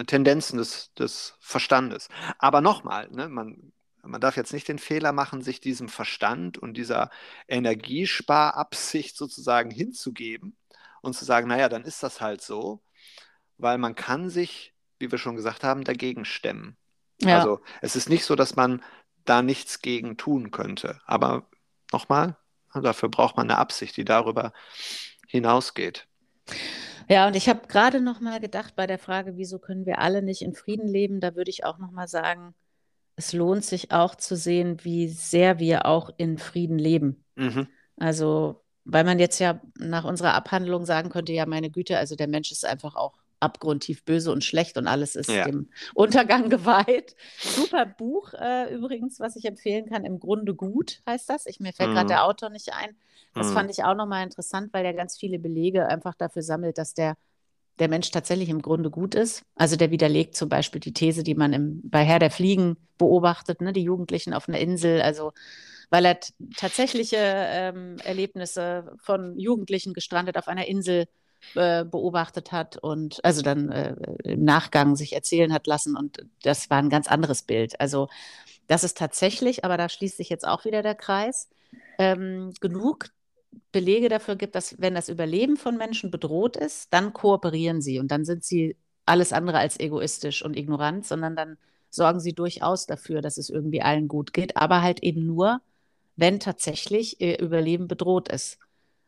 Tendenzen 0.07 0.57
des, 0.57 0.93
des 0.93 1.35
Verstandes. 1.39 2.07
Aber 2.37 2.61
nochmal, 2.61 3.09
ne, 3.11 3.27
man, 3.27 3.73
man 4.03 4.21
darf 4.21 4.37
jetzt 4.37 4.53
nicht 4.53 4.67
den 4.67 4.79
Fehler 4.79 5.11
machen, 5.11 5.41
sich 5.41 5.59
diesem 5.59 5.89
Verstand 5.89 6.57
und 6.57 6.75
dieser 6.75 7.09
Energiesparabsicht 7.47 9.15
sozusagen 9.17 9.69
hinzugeben 9.69 10.55
und 11.01 11.13
zu 11.13 11.25
sagen, 11.25 11.47
naja, 11.47 11.69
dann 11.69 11.83
ist 11.83 12.03
das 12.03 12.21
halt 12.21 12.41
so, 12.41 12.81
weil 13.57 13.77
man 13.77 13.95
kann 13.95 14.29
sich, 14.29 14.73
wie 14.99 15.11
wir 15.11 15.17
schon 15.17 15.35
gesagt 15.35 15.63
haben, 15.63 15.83
dagegen 15.83 16.25
stemmen. 16.25 16.77
Ja, 17.21 17.37
Also 17.37 17.61
es 17.81 17.95
ist 17.95 18.09
nicht 18.09 18.25
so, 18.25 18.35
dass 18.35 18.55
man 18.55 18.83
da 19.25 19.41
nichts 19.41 19.81
gegen 19.81 20.17
tun 20.17 20.51
könnte. 20.51 20.99
Aber 21.05 21.49
nochmal, 21.91 22.37
dafür 22.73 23.09
braucht 23.09 23.37
man 23.37 23.49
eine 23.49 23.59
Absicht, 23.59 23.97
die 23.97 24.05
darüber 24.05 24.53
hinausgeht. 25.27 26.07
Ja, 27.11 27.27
und 27.27 27.35
ich 27.35 27.49
habe 27.49 27.67
gerade 27.67 27.99
noch 27.99 28.21
mal 28.21 28.39
gedacht 28.39 28.75
bei 28.75 28.87
der 28.87 28.97
Frage, 28.97 29.35
wieso 29.35 29.59
können 29.59 29.85
wir 29.85 29.99
alle 29.99 30.21
nicht 30.21 30.41
in 30.41 30.53
Frieden 30.53 30.87
leben, 30.87 31.19
da 31.19 31.35
würde 31.35 31.51
ich 31.51 31.65
auch 31.65 31.77
noch 31.77 31.91
mal 31.91 32.07
sagen, 32.07 32.55
es 33.17 33.33
lohnt 33.33 33.65
sich 33.65 33.91
auch 33.91 34.15
zu 34.15 34.35
sehen, 34.35 34.83
wie 34.83 35.09
sehr 35.09 35.59
wir 35.59 35.85
auch 35.85 36.09
in 36.17 36.37
Frieden 36.37 36.79
leben. 36.79 37.25
Mhm. 37.35 37.67
Also, 37.97 38.63
weil 38.85 39.03
man 39.03 39.19
jetzt 39.19 39.39
ja 39.39 39.61
nach 39.77 40.05
unserer 40.05 40.33
Abhandlung 40.33 40.85
sagen 40.85 41.09
könnte, 41.09 41.33
ja, 41.33 41.45
meine 41.45 41.69
Güte, 41.69 41.97
also 41.97 42.15
der 42.15 42.27
Mensch 42.27 42.51
ist 42.51 42.65
einfach 42.65 42.95
auch 42.95 43.20
abgrundtief 43.41 44.03
böse 44.05 44.31
und 44.31 44.43
schlecht 44.43 44.77
und 44.77 44.87
alles 44.87 45.15
ist 45.15 45.29
Ja. 45.29 45.45
dem 45.45 45.69
Untergang 45.93 46.49
geweiht. 46.49 47.15
Super 47.39 47.85
Buch 47.85 48.33
äh, 48.33 48.73
übrigens, 48.73 49.19
was 49.19 49.35
ich 49.35 49.45
empfehlen 49.45 49.87
kann, 49.89 50.05
im 50.05 50.19
Grunde 50.19 50.55
gut 50.55 51.01
heißt 51.07 51.29
das. 51.29 51.45
Ich, 51.45 51.59
mir 51.59 51.73
fällt 51.73 51.91
gerade 51.91 52.05
Mhm. 52.05 52.09
der 52.09 52.25
Autor 52.25 52.49
nicht 52.49 52.73
ein. 52.73 52.95
Das 53.33 53.49
Mhm. 53.49 53.53
fand 53.53 53.71
ich 53.71 53.83
auch 53.83 53.95
nochmal 53.95 54.23
interessant, 54.23 54.73
weil 54.73 54.85
er 54.85 54.93
ganz 54.93 55.17
viele 55.17 55.39
Belege 55.39 55.87
einfach 55.87 56.15
dafür 56.15 56.41
sammelt, 56.43 56.77
dass 56.77 56.93
der 56.93 57.15
der 57.79 57.87
Mensch 57.87 58.11
tatsächlich 58.11 58.49
im 58.49 58.61
Grunde 58.61 58.91
gut 58.91 59.15
ist. 59.15 59.41
Also 59.55 59.75
der 59.75 59.89
widerlegt 59.89 60.35
zum 60.35 60.49
Beispiel 60.49 60.79
die 60.79 60.93
These, 60.93 61.23
die 61.23 61.33
man 61.33 61.51
im, 61.51 61.81
bei 61.83 62.03
Herr 62.03 62.19
der 62.19 62.29
Fliegen 62.29 62.75
beobachtet, 62.99 63.59
ne, 63.61 63.73
die 63.73 63.81
Jugendlichen 63.81 64.33
auf 64.35 64.47
einer 64.47 64.59
Insel, 64.59 65.01
also 65.01 65.31
weil 65.89 66.05
er 66.05 66.19
tatsächliche 66.57 67.17
ähm, 67.17 67.97
Erlebnisse 68.03 68.93
von 68.99 69.39
Jugendlichen 69.39 69.93
gestrandet 69.93 70.37
auf 70.37 70.47
einer 70.47 70.67
Insel 70.67 71.01
äh, 71.01 71.05
beobachtet 71.53 72.51
hat 72.51 72.77
und 72.77 73.23
also 73.25 73.41
dann 73.41 73.69
äh, 73.71 73.95
im 74.23 74.43
Nachgang 74.43 74.95
sich 74.95 75.13
erzählen 75.13 75.51
hat 75.53 75.67
lassen 75.67 75.95
und 75.97 76.25
das 76.43 76.69
war 76.69 76.77
ein 76.77 76.89
ganz 76.89 77.07
anderes 77.07 77.43
Bild. 77.43 77.79
Also 77.79 78.09
das 78.67 78.83
ist 78.83 78.97
tatsächlich, 78.97 79.65
aber 79.65 79.77
da 79.77 79.89
schließt 79.89 80.17
sich 80.17 80.29
jetzt 80.29 80.47
auch 80.47 80.65
wieder 80.65 80.81
der 80.81 80.95
Kreis, 80.95 81.49
ähm, 81.97 82.53
genug 82.61 83.09
Belege 83.71 84.09
dafür 84.09 84.35
gibt, 84.35 84.55
dass 84.55 84.79
wenn 84.79 84.95
das 84.95 85.09
Überleben 85.09 85.57
von 85.57 85.77
Menschen 85.77 86.11
bedroht 86.11 86.55
ist, 86.57 86.93
dann 86.93 87.13
kooperieren 87.13 87.81
sie 87.81 87.99
und 87.99 88.09
dann 88.11 88.23
sind 88.23 88.43
sie 88.43 88.77
alles 89.05 89.33
andere 89.33 89.57
als 89.57 89.79
egoistisch 89.79 90.43
und 90.43 90.55
ignorant, 90.55 91.05
sondern 91.05 91.35
dann 91.35 91.57
sorgen 91.89 92.19
sie 92.19 92.33
durchaus 92.33 92.85
dafür, 92.85 93.21
dass 93.21 93.37
es 93.37 93.49
irgendwie 93.49 93.81
allen 93.81 94.07
gut 94.07 94.33
geht, 94.33 94.55
aber 94.55 94.81
halt 94.81 95.03
eben 95.03 95.25
nur, 95.25 95.59
wenn 96.15 96.39
tatsächlich 96.39 97.19
ihr 97.19 97.39
Überleben 97.39 97.87
bedroht 97.87 98.29
ist. 98.29 98.57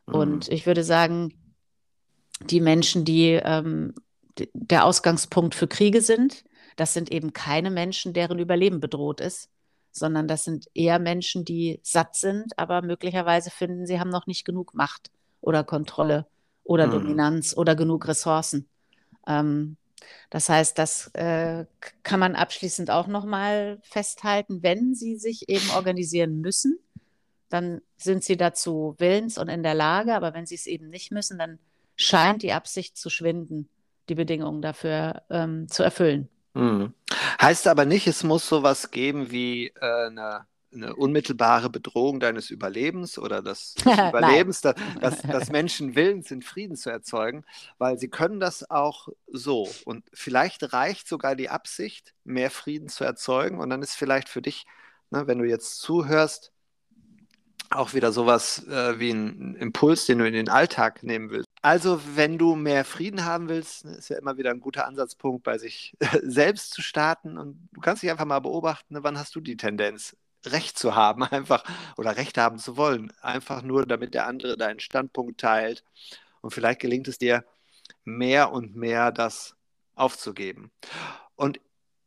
Mhm. 0.08 0.16
Und 0.16 0.50
ich 0.50 0.66
würde 0.66 0.84
sagen, 0.84 1.34
die 2.50 2.62
Menschen, 2.62 3.06
die 3.06 3.40
ähm, 3.44 3.94
der 4.54 4.86
Ausgangspunkt 4.86 5.56
für 5.56 5.68
Kriege 5.68 6.02
sind, 6.02 6.44
das 6.76 6.94
sind 6.94 7.12
eben 7.12 7.34
keine 7.34 7.70
Menschen, 7.70 8.14
deren 8.14 8.40
Überleben 8.40 8.80
bedroht 8.80 9.22
ist, 9.22 9.50
sondern 9.92 10.28
das 10.28 10.44
sind 10.44 10.68
eher 10.74 11.00
Menschen, 11.00 11.46
die 11.46 11.80
satt 11.84 12.16
sind, 12.16 12.58
aber 12.58 12.82
möglicherweise 12.82 13.52
finden, 13.52 13.86
sie 13.86 14.00
haben 14.00 14.10
noch 14.10 14.26
nicht 14.26 14.44
genug 14.44 14.74
Macht 14.74 15.12
oder 15.42 15.64
Kontrolle 15.64 16.26
oder 16.64 16.88
mhm. 16.88 16.92
Dominanz 16.92 17.56
oder 17.56 17.76
genug 17.76 18.08
Ressourcen. 18.08 18.68
Ähm, 19.28 19.78
das 20.30 20.50
heißt, 20.50 20.78
das 20.78 21.08
äh, 21.14 21.66
kann 22.02 22.20
man 22.20 22.36
abschließend 22.36 22.90
auch 22.90 23.08
nochmal 23.08 23.80
festhalten. 23.84 24.64
Wenn 24.64 24.96
sie 24.96 25.16
sich 25.18 25.48
eben 25.48 25.70
organisieren 25.72 26.42
müssen, 26.42 26.80
dann 27.50 27.82
sind 27.98 28.24
sie 28.24 28.36
dazu 28.36 28.96
willens 28.98 29.38
und 29.38 29.48
in 29.48 29.64
der 29.64 29.76
Lage, 29.76 30.16
aber 30.16 30.34
wenn 30.34 30.48
sie 30.48 30.56
es 30.56 30.66
eben 30.66 30.90
nicht 30.90 31.12
müssen, 31.12 31.38
dann 31.38 31.60
scheint 31.96 32.44
die 32.44 32.54
Absicht 32.54 32.98
zu 32.98 33.10
schwinden, 33.10 33.70
die 34.10 34.16
Bedingungen 34.16 34.62
dafür 34.62 35.24
ähm, 35.30 35.68
zu 35.68 35.84
erfüllen. 35.84 36.30
Hm. 36.56 36.94
Heißt 37.42 37.68
aber 37.68 37.86
nicht, 37.86 38.08
es 38.08 38.24
muss 38.24 38.48
sowas 38.48 38.92
geben 38.92 39.32
wie 39.32 39.68
äh, 39.68 40.08
eine, 40.08 40.46
eine, 40.72 40.96
unmittelbare 40.96 41.70
Bedrohung 41.70 42.20
deines 42.20 42.52
Überlebens 42.52 43.18
oder 43.18 43.42
des, 43.42 43.74
des 43.74 43.86
Überlebens, 44.10 44.62
dass, 44.62 44.76
dass, 45.02 45.22
dass 45.24 45.52
Menschen 45.52 45.96
willens 45.96 46.28
sind, 46.28 46.46
Frieden 46.46 46.76
zu 46.76 46.90
erzeugen, 46.92 47.44
weil 47.80 47.98
sie 47.98 48.10
können 48.10 48.40
das 48.40 48.70
auch 48.70 49.08
so. 49.28 49.68
Und 49.86 50.06
vielleicht 50.14 50.74
reicht 50.74 51.08
sogar 51.08 51.36
die 51.36 51.50
Absicht, 51.50 52.14
mehr 52.24 52.52
Frieden 52.52 52.88
zu 52.88 53.04
erzeugen. 53.04 53.60
Und 53.60 53.70
dann 53.72 53.82
ist 53.82 53.96
vielleicht 53.96 54.30
für 54.30 54.42
dich, 54.42 54.66
ne, 55.10 55.26
wenn 55.26 55.40
du 55.40 55.46
jetzt 55.46 55.80
zuhörst, 55.80 56.52
auch 57.72 57.96
wieder 57.96 58.12
sowas 58.12 58.68
äh, 58.68 59.00
wie 59.00 59.10
ein 59.10 59.56
Impuls, 59.56 60.06
den 60.06 60.20
du 60.20 60.28
in 60.28 60.34
den 60.34 60.50
Alltag 60.50 61.02
nehmen 61.02 61.32
willst. 61.32 61.48
Also, 61.64 62.02
wenn 62.18 62.38
du 62.38 62.56
mehr 62.56 62.84
Frieden 62.84 63.24
haben 63.24 63.48
willst, 63.48 63.86
ne, 63.86 63.94
ist 63.94 64.10
ja 64.10 64.18
immer 64.18 64.38
wieder 64.38 64.50
ein 64.52 64.60
guter 64.60 64.86
Ansatzpunkt, 64.86 65.44
bei 65.44 65.58
sich 65.58 65.96
selbst 66.22 66.74
zu 66.74 66.82
starten. 66.82 67.38
Und 67.38 67.70
du 67.72 67.80
kannst 67.80 68.04
dich 68.04 68.12
einfach 68.12 68.26
mal 68.26 68.40
beobachten, 68.42 68.96
ne, 68.96 69.04
wann 69.04 69.18
hast 69.18 69.34
du 69.36 69.40
die 69.40 69.56
Tendenz, 69.56 70.18
Recht 70.46 70.78
zu 70.78 70.96
haben, 70.96 71.24
einfach 71.24 71.64
oder 71.98 72.18
Recht 72.18 72.38
haben 72.38 72.60
zu 72.60 72.76
wollen. 72.76 73.14
Einfach 73.22 73.62
nur, 73.64 73.86
damit 73.86 74.14
der 74.14 74.28
andere 74.28 74.58
deinen 74.58 74.82
Standpunkt 74.82 75.40
teilt. 75.40 75.86
Und 76.42 76.52
vielleicht 76.52 76.82
gelingt 76.82 77.08
es 77.08 77.18
dir, 77.18 77.46
mehr 78.04 78.52
und 78.52 78.76
mehr 78.76 79.14
das 79.14 79.56
aufzugeben. 79.96 80.72
Und 81.36 81.62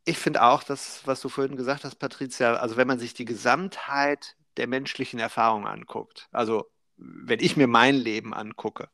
ich 0.05 0.19
finde 0.19 0.43
auch, 0.43 0.63
das, 0.63 1.01
was 1.05 1.21
du 1.21 1.29
vorhin 1.29 1.55
gesagt 1.57 1.83
hast, 1.83 1.95
Patricia, 1.95 2.55
also 2.57 2.77
wenn 2.77 2.87
man 2.87 2.99
sich 2.99 3.15
die 3.15 3.25
Gesamtheit 3.25 4.35
der 4.57 4.67
menschlichen 4.67 5.19
Erfahrung 5.19 5.67
anguckt, 5.67 6.27
also 6.31 6.69
wenn 6.97 7.39
ich 7.39 7.57
mir 7.57 7.67
mein 7.67 7.95
Leben 7.95 8.33
angucke, 8.35 8.89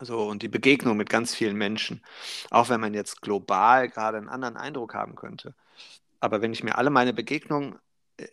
so, 0.00 0.22
und 0.22 0.42
die 0.42 0.48
Begegnung 0.48 0.96
mit 0.96 1.10
ganz 1.10 1.34
vielen 1.34 1.56
Menschen, 1.56 2.02
auch 2.50 2.68
wenn 2.68 2.80
man 2.80 2.94
jetzt 2.94 3.22
global 3.22 3.88
gerade 3.88 4.18
einen 4.18 4.28
anderen 4.28 4.56
Eindruck 4.56 4.94
haben 4.94 5.14
könnte. 5.14 5.54
Aber 6.20 6.42
wenn 6.42 6.52
ich 6.52 6.62
mir 6.62 6.76
alle 6.78 6.90
meine 6.90 7.12
Begegnungen 7.12 7.78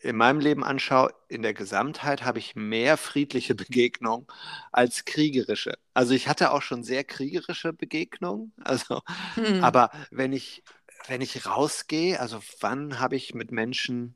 in 0.01 0.17
meinem 0.17 0.39
Leben 0.39 0.63
anschaue, 0.63 1.13
in 1.29 1.41
der 1.41 1.53
Gesamtheit 1.53 2.23
habe 2.23 2.39
ich 2.39 2.55
mehr 2.55 2.97
friedliche 2.97 3.55
Begegnungen 3.55 4.27
als 4.71 5.05
kriegerische. 5.05 5.77
Also 5.93 6.13
ich 6.13 6.27
hatte 6.27 6.51
auch 6.51 6.61
schon 6.61 6.83
sehr 6.83 7.03
kriegerische 7.03 7.73
Begegnungen. 7.73 8.53
Also, 8.63 9.01
hm. 9.35 9.63
aber 9.63 9.91
wenn 10.11 10.33
ich, 10.33 10.63
wenn 11.07 11.21
ich 11.21 11.45
rausgehe, 11.45 12.19
also 12.19 12.39
wann 12.59 12.99
habe 12.99 13.15
ich 13.15 13.33
mit 13.33 13.51
Menschen 13.51 14.15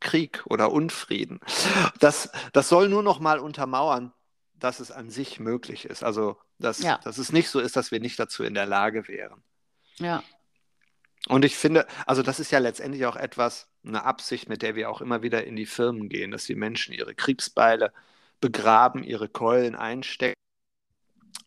Krieg 0.00 0.44
oder 0.46 0.72
Unfrieden? 0.72 1.40
Das, 1.98 2.30
das 2.52 2.68
soll 2.68 2.88
nur 2.88 3.02
noch 3.02 3.18
mal 3.20 3.38
untermauern, 3.38 4.12
dass 4.58 4.80
es 4.80 4.90
an 4.90 5.10
sich 5.10 5.40
möglich 5.40 5.84
ist. 5.84 6.02
Also, 6.02 6.38
dass, 6.58 6.82
ja. 6.82 6.98
dass 7.04 7.18
es 7.18 7.32
nicht 7.32 7.48
so 7.48 7.60
ist, 7.60 7.76
dass 7.76 7.90
wir 7.90 8.00
nicht 8.00 8.18
dazu 8.18 8.44
in 8.44 8.54
der 8.54 8.66
Lage 8.66 9.08
wären. 9.08 9.42
Ja. 9.98 10.22
Und 11.28 11.44
ich 11.44 11.56
finde, 11.56 11.86
also 12.06 12.22
das 12.22 12.38
ist 12.38 12.52
ja 12.52 12.58
letztendlich 12.58 13.04
auch 13.06 13.16
etwas, 13.16 13.68
eine 13.84 14.04
Absicht, 14.04 14.48
mit 14.48 14.62
der 14.62 14.74
wir 14.74 14.90
auch 14.90 15.00
immer 15.00 15.22
wieder 15.22 15.44
in 15.44 15.56
die 15.56 15.66
Firmen 15.66 16.08
gehen, 16.08 16.30
dass 16.30 16.44
die 16.44 16.54
Menschen 16.54 16.94
ihre 16.94 17.14
Kriegsbeile 17.14 17.92
begraben, 18.40 19.02
ihre 19.02 19.28
Keulen 19.28 19.74
einstecken, 19.74 20.40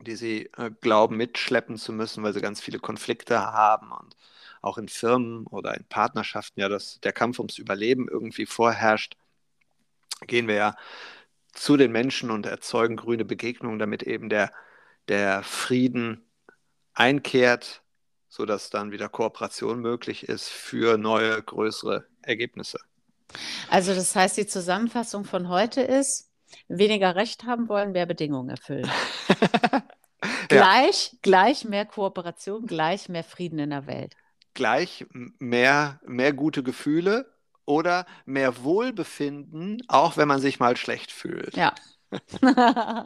die 0.01 0.15
sie 0.15 0.49
äh, 0.57 0.71
glauben 0.81 1.17
mitschleppen 1.17 1.77
zu 1.77 1.93
müssen, 1.93 2.23
weil 2.23 2.33
sie 2.33 2.41
ganz 2.41 2.61
viele 2.61 2.79
Konflikte 2.79 3.39
haben 3.39 3.91
und 3.91 4.15
auch 4.61 4.77
in 4.77 4.89
Firmen 4.89 5.47
oder 5.47 5.75
in 5.75 5.85
Partnerschaften 5.85 6.59
ja 6.59 6.69
dass 6.69 6.99
der 7.01 7.13
Kampf 7.13 7.39
ums 7.39 7.57
Überleben 7.57 8.07
irgendwie 8.09 8.45
vorherrscht, 8.45 9.15
gehen 10.27 10.47
wir 10.47 10.55
ja 10.55 10.75
zu 11.53 11.77
den 11.77 11.91
Menschen 11.91 12.31
und 12.31 12.45
erzeugen 12.45 12.95
grüne 12.95 13.25
Begegnungen, 13.25 13.79
damit 13.79 14.03
eben 14.03 14.29
der, 14.29 14.51
der 15.07 15.43
Frieden 15.43 16.23
einkehrt, 16.93 17.81
sodass 18.27 18.69
dann 18.69 18.91
wieder 18.91 19.09
Kooperation 19.09 19.79
möglich 19.79 20.27
ist 20.29 20.49
für 20.49 20.97
neue, 20.97 21.41
größere 21.41 22.05
Ergebnisse. 22.21 22.79
Also 23.69 23.93
das 23.93 24.15
heißt, 24.15 24.37
die 24.37 24.47
Zusammenfassung 24.47 25.23
von 25.23 25.49
heute 25.49 25.81
ist, 25.81 26.29
weniger 26.67 27.15
Recht 27.15 27.43
haben 27.43 27.69
wollen, 27.69 27.91
mehr 27.91 28.05
Bedingungen 28.05 28.49
erfüllen. 28.49 28.89
gleich, 30.47 31.11
ja. 31.11 31.19
gleich 31.21 31.65
mehr 31.65 31.85
Kooperation, 31.85 32.65
gleich 32.65 33.09
mehr 33.09 33.23
Frieden 33.23 33.59
in 33.59 33.69
der 33.69 33.87
Welt. 33.87 34.15
Gleich 34.53 35.05
mehr, 35.11 35.99
mehr 36.05 36.33
gute 36.33 36.63
Gefühle, 36.63 37.31
oder 37.69 38.07
mehr 38.25 38.63
Wohlbefinden, 38.63 39.83
auch 39.87 40.17
wenn 40.17 40.27
man 40.27 40.41
sich 40.41 40.59
mal 40.59 40.75
schlecht 40.75 41.11
fühlt. 41.11 41.55
Ja. 41.55 41.75
ja, 42.41 43.05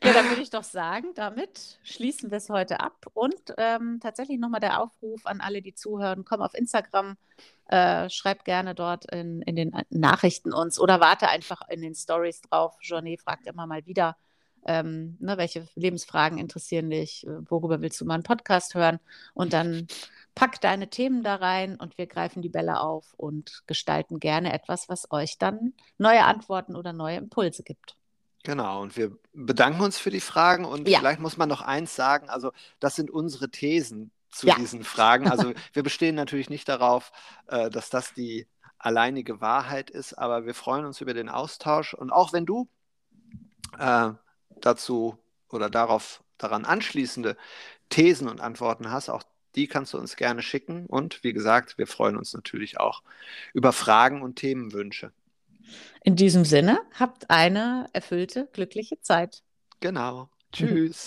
dann 0.00 0.28
würde 0.28 0.42
ich 0.42 0.50
doch 0.50 0.62
sagen, 0.62 1.08
damit 1.16 1.80
schließen 1.82 2.30
wir 2.30 2.38
es 2.38 2.48
heute 2.48 2.78
ab. 2.78 3.06
Und 3.14 3.34
ähm, 3.58 3.98
tatsächlich 4.00 4.38
nochmal 4.38 4.60
der 4.60 4.80
Aufruf 4.80 5.26
an 5.26 5.40
alle, 5.40 5.60
die 5.60 5.74
zuhören, 5.74 6.24
komm 6.24 6.40
auf 6.40 6.54
Instagram, 6.54 7.16
äh, 7.66 8.08
schreib 8.08 8.44
gerne 8.44 8.76
dort 8.76 9.12
in, 9.12 9.42
in 9.42 9.56
den 9.56 9.72
Nachrichten 9.90 10.52
uns 10.52 10.78
oder 10.78 11.00
warte 11.00 11.28
einfach 11.28 11.62
in 11.68 11.82
den 11.82 11.96
Stories 11.96 12.42
drauf. 12.42 12.76
Journée 12.80 13.18
fragt 13.18 13.48
immer 13.48 13.66
mal 13.66 13.84
wieder, 13.86 14.16
ähm, 14.66 15.16
ne, 15.18 15.36
welche 15.36 15.66
Lebensfragen 15.74 16.38
interessieren 16.38 16.90
dich, 16.90 17.26
worüber 17.26 17.80
willst 17.80 18.00
du 18.00 18.04
mal 18.04 18.14
einen 18.14 18.22
Podcast 18.22 18.76
hören? 18.76 19.00
Und 19.34 19.52
dann 19.52 19.88
pack 20.40 20.58
deine 20.62 20.88
Themen 20.88 21.22
da 21.22 21.34
rein 21.34 21.76
und 21.76 21.98
wir 21.98 22.06
greifen 22.06 22.40
die 22.40 22.48
Bälle 22.48 22.80
auf 22.80 23.12
und 23.18 23.62
gestalten 23.66 24.20
gerne 24.20 24.54
etwas, 24.54 24.88
was 24.88 25.10
euch 25.10 25.36
dann 25.36 25.74
neue 25.98 26.24
Antworten 26.24 26.76
oder 26.76 26.94
neue 26.94 27.18
Impulse 27.18 27.62
gibt. 27.62 27.94
Genau, 28.42 28.80
und 28.80 28.96
wir 28.96 29.18
bedanken 29.34 29.82
uns 29.82 29.98
für 29.98 30.08
die 30.08 30.20
Fragen 30.20 30.64
und 30.64 30.88
ja. 30.88 30.98
vielleicht 30.98 31.20
muss 31.20 31.36
man 31.36 31.50
noch 31.50 31.60
eins 31.60 31.94
sagen, 31.94 32.30
also 32.30 32.52
das 32.78 32.96
sind 32.96 33.10
unsere 33.10 33.50
Thesen 33.50 34.12
zu 34.30 34.46
ja. 34.46 34.54
diesen 34.54 34.82
Fragen. 34.82 35.30
Also 35.30 35.52
wir 35.74 35.82
bestehen 35.82 36.14
natürlich 36.14 36.48
nicht 36.48 36.70
darauf, 36.70 37.12
äh, 37.48 37.68
dass 37.68 37.90
das 37.90 38.14
die 38.14 38.46
alleinige 38.78 39.42
Wahrheit 39.42 39.90
ist, 39.90 40.14
aber 40.14 40.46
wir 40.46 40.54
freuen 40.54 40.86
uns 40.86 41.02
über 41.02 41.12
den 41.12 41.28
Austausch 41.28 41.92
und 41.92 42.10
auch 42.10 42.32
wenn 42.32 42.46
du 42.46 42.66
äh, 43.78 44.12
dazu 44.62 45.18
oder 45.50 45.68
darauf 45.68 46.22
daran 46.38 46.64
anschließende 46.64 47.36
Thesen 47.90 48.26
und 48.26 48.40
Antworten 48.40 48.90
hast, 48.90 49.10
auch 49.10 49.24
die 49.54 49.66
kannst 49.66 49.94
du 49.94 49.98
uns 49.98 50.16
gerne 50.16 50.42
schicken. 50.42 50.86
Und 50.86 51.22
wie 51.24 51.32
gesagt, 51.32 51.78
wir 51.78 51.86
freuen 51.86 52.16
uns 52.16 52.32
natürlich 52.34 52.78
auch 52.78 53.02
über 53.52 53.72
Fragen 53.72 54.22
und 54.22 54.36
Themenwünsche. 54.36 55.12
In 56.02 56.16
diesem 56.16 56.44
Sinne, 56.44 56.80
habt 56.98 57.30
eine 57.30 57.86
erfüllte, 57.92 58.48
glückliche 58.52 59.00
Zeit. 59.00 59.42
Genau. 59.80 60.28
Tschüss. 60.52 61.06